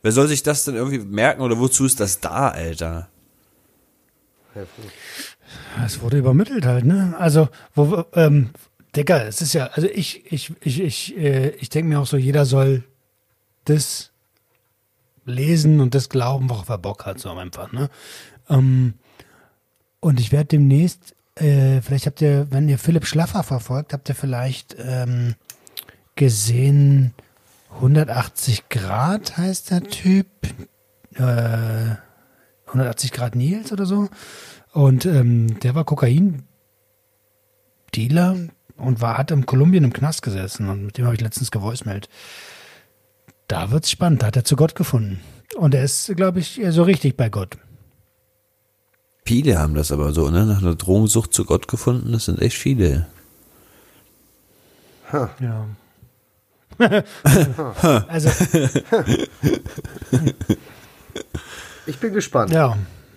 Wer 0.00 0.12
soll 0.12 0.28
sich 0.28 0.42
das 0.42 0.64
denn 0.64 0.76
irgendwie 0.76 1.00
merken 1.00 1.42
oder 1.42 1.58
wozu 1.58 1.84
ist 1.84 2.00
das 2.00 2.18
da, 2.18 2.48
Alter? 2.48 3.10
Es 5.84 6.00
wurde 6.00 6.16
übermittelt 6.16 6.64
halt, 6.64 6.86
ne? 6.86 7.14
Also, 7.18 7.50
wo, 7.74 8.06
ähm, 8.14 8.52
Digga, 8.96 9.24
es 9.24 9.40
ist 9.40 9.54
ja, 9.54 9.66
also 9.68 9.88
ich, 9.88 10.30
ich, 10.32 10.52
ich, 10.60 10.80
ich, 10.80 11.16
äh, 11.16 11.50
ich 11.50 11.68
denke 11.68 11.88
mir 11.88 12.00
auch 12.00 12.06
so, 12.06 12.16
jeder 12.16 12.46
soll 12.46 12.84
das 13.64 14.12
lesen 15.24 15.80
und 15.80 15.94
das 15.94 16.08
glauben, 16.08 16.50
worauf 16.50 16.68
er 16.68 16.78
Bock 16.78 17.06
hat, 17.06 17.18
so 17.18 17.30
einfach, 17.30 17.72
ne? 17.72 17.90
Ähm, 18.48 18.94
und 20.00 20.20
ich 20.20 20.32
werde 20.32 20.46
demnächst, 20.46 21.14
äh, 21.36 21.80
vielleicht 21.80 22.06
habt 22.06 22.20
ihr, 22.20 22.46
wenn 22.50 22.68
ihr 22.68 22.78
Philipp 22.78 23.06
Schlaffer 23.06 23.42
verfolgt, 23.42 23.92
habt 23.92 24.08
ihr 24.08 24.14
vielleicht 24.14 24.76
ähm, 24.78 25.34
gesehen, 26.14 27.14
180 27.76 28.68
Grad 28.68 29.36
heißt 29.36 29.70
der 29.70 29.82
Typ, 29.82 30.26
äh, 31.14 31.96
180 32.66 33.12
Grad 33.12 33.34
Nils 33.34 33.72
oder 33.72 33.86
so. 33.86 34.08
Und 34.72 35.06
ähm, 35.06 35.58
der 35.60 35.74
war 35.74 35.84
Kokain-Dealer 35.84 38.36
und 38.76 39.00
war, 39.00 39.18
hat 39.18 39.30
in 39.30 39.46
Kolumbien 39.46 39.84
im 39.84 39.92
Knast 39.92 40.22
gesessen. 40.22 40.68
Und 40.68 40.86
mit 40.86 40.98
dem 40.98 41.04
habe 41.04 41.14
ich 41.14 41.20
letztens 41.20 41.50
gevoicemailt. 41.50 42.08
Da 43.48 43.70
wird's 43.70 43.90
spannend. 43.90 44.22
Da 44.22 44.26
hat 44.28 44.36
er 44.36 44.44
zu 44.44 44.56
Gott 44.56 44.74
gefunden. 44.74 45.20
Und 45.56 45.74
er 45.74 45.84
ist, 45.84 46.14
glaube 46.16 46.40
ich, 46.40 46.60
so 46.70 46.82
richtig 46.82 47.16
bei 47.16 47.28
Gott. 47.28 47.56
Viele 49.24 49.58
haben 49.58 49.74
das 49.74 49.90
aber 49.92 50.12
so, 50.12 50.30
ne? 50.30 50.44
Nach 50.44 50.60
einer 50.60 50.74
Drogensucht 50.74 51.32
zu 51.32 51.44
Gott 51.44 51.68
gefunden, 51.68 52.12
das 52.12 52.26
sind 52.26 52.42
echt 52.42 52.56
viele. 52.56 53.06
Ja. 55.12 55.66
also, 58.08 58.30
Ich 61.86 61.98
bin 61.98 62.12
gespannt. 62.12 62.50
ja. 62.50 62.76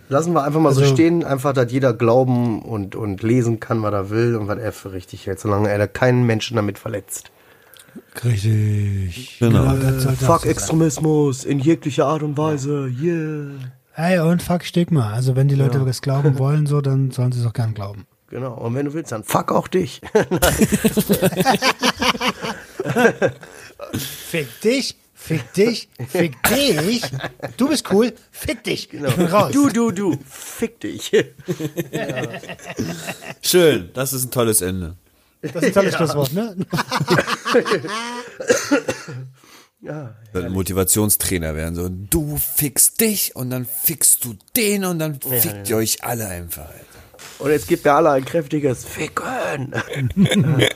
Lassen 0.10 0.34
wir 0.34 0.44
einfach 0.44 0.60
mal 0.60 0.74
so 0.74 0.82
Also- 0.82 0.94
stehen, 0.94 1.24
einfach, 1.24 1.54
dass 1.54 1.72
jeder 1.72 1.94
glauben 1.94 2.62
und, 2.62 2.96
und 2.96 3.24
lesen 3.24 3.60
kann, 3.60 3.82
was 3.84 3.94
er 3.94 4.10
will 4.10 4.36
und 4.36 4.48
was 4.48 4.58
er 4.60 4.72
für 4.72 4.94
richtig 4.94 5.28
hält, 5.28 5.40
solange 5.40 5.70
er 5.70 5.78
da 5.78 5.88
keinen 5.88 6.26
Menschen 6.26 6.56
damit 6.56 6.78
verletzt. 6.80 7.32
Richtig. 8.24 9.38
Genau. 9.40 9.76
das 9.76 10.04
sollte 10.04 10.26
auch 10.26 10.28
Fuck 10.28 10.40
so 10.40 10.44
sein. 10.44 10.52
Extremismus 10.52 11.44
in 11.46 11.60
jeglicher 11.60 12.06
Art 12.06 12.24
und 12.24 12.38
Weise, 12.38 12.90
yeah. 13.02 13.52
Hey, 13.94 14.20
und 14.20 14.44
fuck 14.44 14.64
Stigma. 14.64 15.12
Also, 15.12 15.36
wenn 15.36 15.48
die 15.48 15.56
Leute 15.56 15.80
das 15.84 16.02
glauben 16.02 16.38
wollen, 16.40 16.68
so, 16.68 16.82
dann 16.82 17.10
sollen 17.12 17.32
sie 17.32 17.40
es 17.42 17.46
auch 17.48 17.54
gern 17.54 17.74
glauben. 17.74 18.06
Genau, 18.30 18.54
und 18.54 18.76
wenn 18.76 18.86
du 18.86 18.94
willst, 18.94 19.12
dann 19.12 19.24
fuck 19.24 19.52
auch 19.52 19.68
dich. 19.68 20.02
Fick 23.94 24.62
dich, 24.62 24.96
fick 25.28 25.54
dich, 25.54 25.90
fick 26.10 26.42
dich. 26.44 27.02
Du 27.58 27.70
bist 27.70 27.92
cool, 27.92 28.14
fick 28.32 28.64
dich. 28.64 28.90
Raus. 29.32 29.52
Du, 29.52 29.70
du, 29.70 29.92
du, 29.92 30.18
fick 30.30 30.80
dich. 30.80 31.12
Schön, 33.42 33.90
das 33.94 34.14
ist 34.14 34.26
ein 34.26 34.32
tolles 34.32 34.62
Ende. 34.62 34.96
Das 35.42 35.56
ist 35.56 35.64
ein 35.66 35.74
tolles 35.74 35.96
Schlusswort, 35.96 36.34
ne? 36.34 36.56
Ja, 39.80 40.16
Wird 40.34 40.46
ein 40.46 40.52
Motivationstrainer 40.54 41.56
werden. 41.56 41.76
So, 41.76 41.88
du 41.90 42.38
fixst 42.38 43.00
dich 43.00 43.36
und 43.36 43.52
dann 43.52 43.66
fixst 43.66 44.26
du 44.26 44.36
den 44.56 44.84
und 44.86 44.98
dann 44.98 45.20
fickt 45.22 45.70
ihr 45.70 45.78
euch 45.78 46.04
alle 46.04 46.28
einfach. 46.28 46.66
Alter. 46.66 46.82
Und 47.40 47.52
jetzt 47.52 47.68
gibt 47.68 47.86
mir 47.86 47.94
alle 47.94 48.12
ein 48.12 48.26
kräftiges 48.26 48.86
Ficken. 48.86 49.74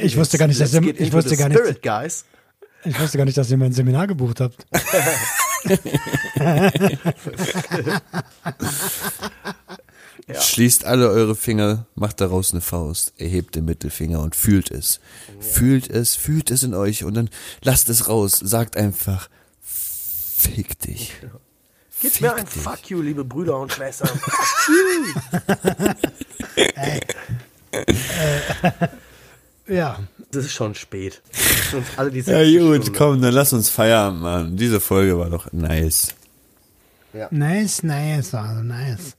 Ich 0.00 0.16
wusste 0.16 0.38
gar 0.38 0.46
nicht, 0.46 0.60
dass 0.60 0.70
get 0.72 1.00
ich 1.00 1.12
wusste 1.12 1.36
gar 1.36 1.48
nicht- 1.48 1.58
Spirit, 1.58 1.82
guys. 1.82 2.24
Ich 2.84 2.98
wusste 2.98 3.18
gar 3.18 3.24
nicht, 3.24 3.36
dass 3.36 3.50
ihr 3.50 3.56
mein 3.56 3.72
Seminar 3.72 4.06
gebucht 4.06 4.40
habt. 4.40 4.66
Schließt 10.32 10.84
alle 10.84 11.08
eure 11.08 11.34
Finger, 11.34 11.86
macht 11.94 12.20
daraus 12.20 12.52
eine 12.52 12.60
Faust, 12.60 13.14
erhebt 13.18 13.56
den 13.56 13.64
Mittelfinger 13.64 14.20
und 14.20 14.36
fühlt 14.36 14.70
es. 14.70 15.00
Fühlt 15.40 15.90
es, 15.90 16.14
fühlt 16.16 16.50
es 16.50 16.62
in 16.62 16.74
euch 16.74 17.04
und 17.04 17.14
dann 17.14 17.30
lasst 17.62 17.88
es 17.90 18.08
raus. 18.08 18.40
Sagt 18.42 18.76
einfach, 18.76 19.28
fick 19.60 20.78
dich. 20.80 21.12
Gib 22.00 22.20
mir 22.20 22.34
ein 22.34 22.46
dich. 22.46 22.54
Fuck 22.54 22.88
you, 22.88 23.02
liebe 23.02 23.24
Brüder 23.24 23.58
und 23.58 23.72
Schwestern. 23.72 24.08
Ja, 29.70 29.98
Es 30.30 30.36
ist 30.36 30.52
schon 30.52 30.74
spät. 30.74 31.22
Alle 31.96 32.10
die 32.10 32.20
Ja 32.20 32.42
gut, 32.60 32.82
Stunde. 32.82 32.98
komm, 32.98 33.22
dann 33.22 33.32
lass 33.32 33.52
uns 33.52 33.70
Feierabend 33.70 34.20
machen. 34.20 34.56
Diese 34.56 34.80
Folge 34.80 35.16
war 35.18 35.30
doch 35.30 35.46
nice. 35.52 36.08
Nice, 37.30 37.82
nice, 37.84 38.34
also 38.34 38.62
nice. 38.62 39.16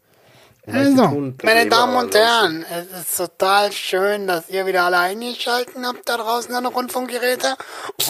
Also, 0.68 1.34
meine 1.44 1.68
Damen 1.70 1.96
und 1.96 2.14
Herren, 2.14 2.64
es 2.70 3.02
ist 3.02 3.18
total 3.18 3.72
schön, 3.72 4.28
dass 4.28 4.48
ihr 4.50 4.66
wieder 4.66 4.84
alle 4.84 5.00
eingeschalten 5.00 5.86
habt 5.88 6.08
da 6.08 6.18
draußen 6.18 6.54
an 6.54 6.64
den 6.66 6.74
Rundfunkgeräte. 6.74 7.56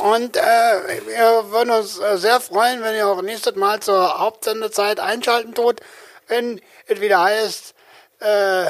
Und 0.04 0.36
äh, 0.36 0.42
wir 0.42 1.52
würden 1.52 1.70
uns 1.72 1.98
äh, 2.00 2.18
sehr 2.18 2.42
freuen, 2.42 2.84
wenn 2.84 2.96
ihr 2.96 3.08
auch 3.08 3.22
nächstes 3.22 3.56
Mal 3.56 3.80
zur 3.80 4.20
Hauptsendezeit 4.20 5.00
einschalten 5.00 5.54
tut, 5.54 5.80
wenn 6.28 6.60
es 6.88 7.00
wieder 7.00 7.22
heißt, 7.24 7.74
äh, 8.20 8.66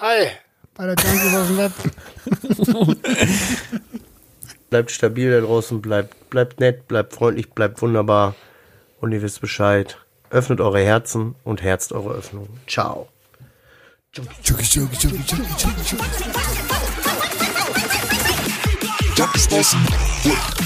hi, 0.00 0.26
bei 0.74 0.86
der 0.86 0.96
Junkies 0.96 1.34
aus 1.34 1.46
dem 1.48 1.58
Web. 1.58 1.72
Bleibt 4.70 4.90
stabil 4.90 5.30
da 5.30 5.40
draußen, 5.40 5.82
bleibt, 5.82 6.30
bleibt 6.30 6.60
nett, 6.60 6.88
bleibt 6.88 7.12
freundlich, 7.12 7.50
bleibt 7.50 7.82
wunderbar. 7.82 8.34
Und 9.00 9.12
ihr 9.12 9.20
wisst 9.20 9.40
Bescheid. 9.40 9.98
Öffnet 10.30 10.60
eure 10.60 10.80
Herzen 10.80 11.34
und 11.44 11.62
herzt 11.62 11.92
eure 11.92 12.14
Öffnung. 12.14 12.48
Ciao. 12.66 13.08
Junkies 19.16 19.52
aus 19.52 19.70
dem 19.72 19.86
Web. 20.24 20.61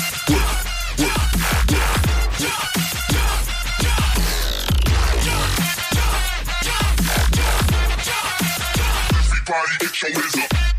Everybody 9.48 9.78
get 9.78 10.02
your 10.02 10.44
up. 10.44 10.75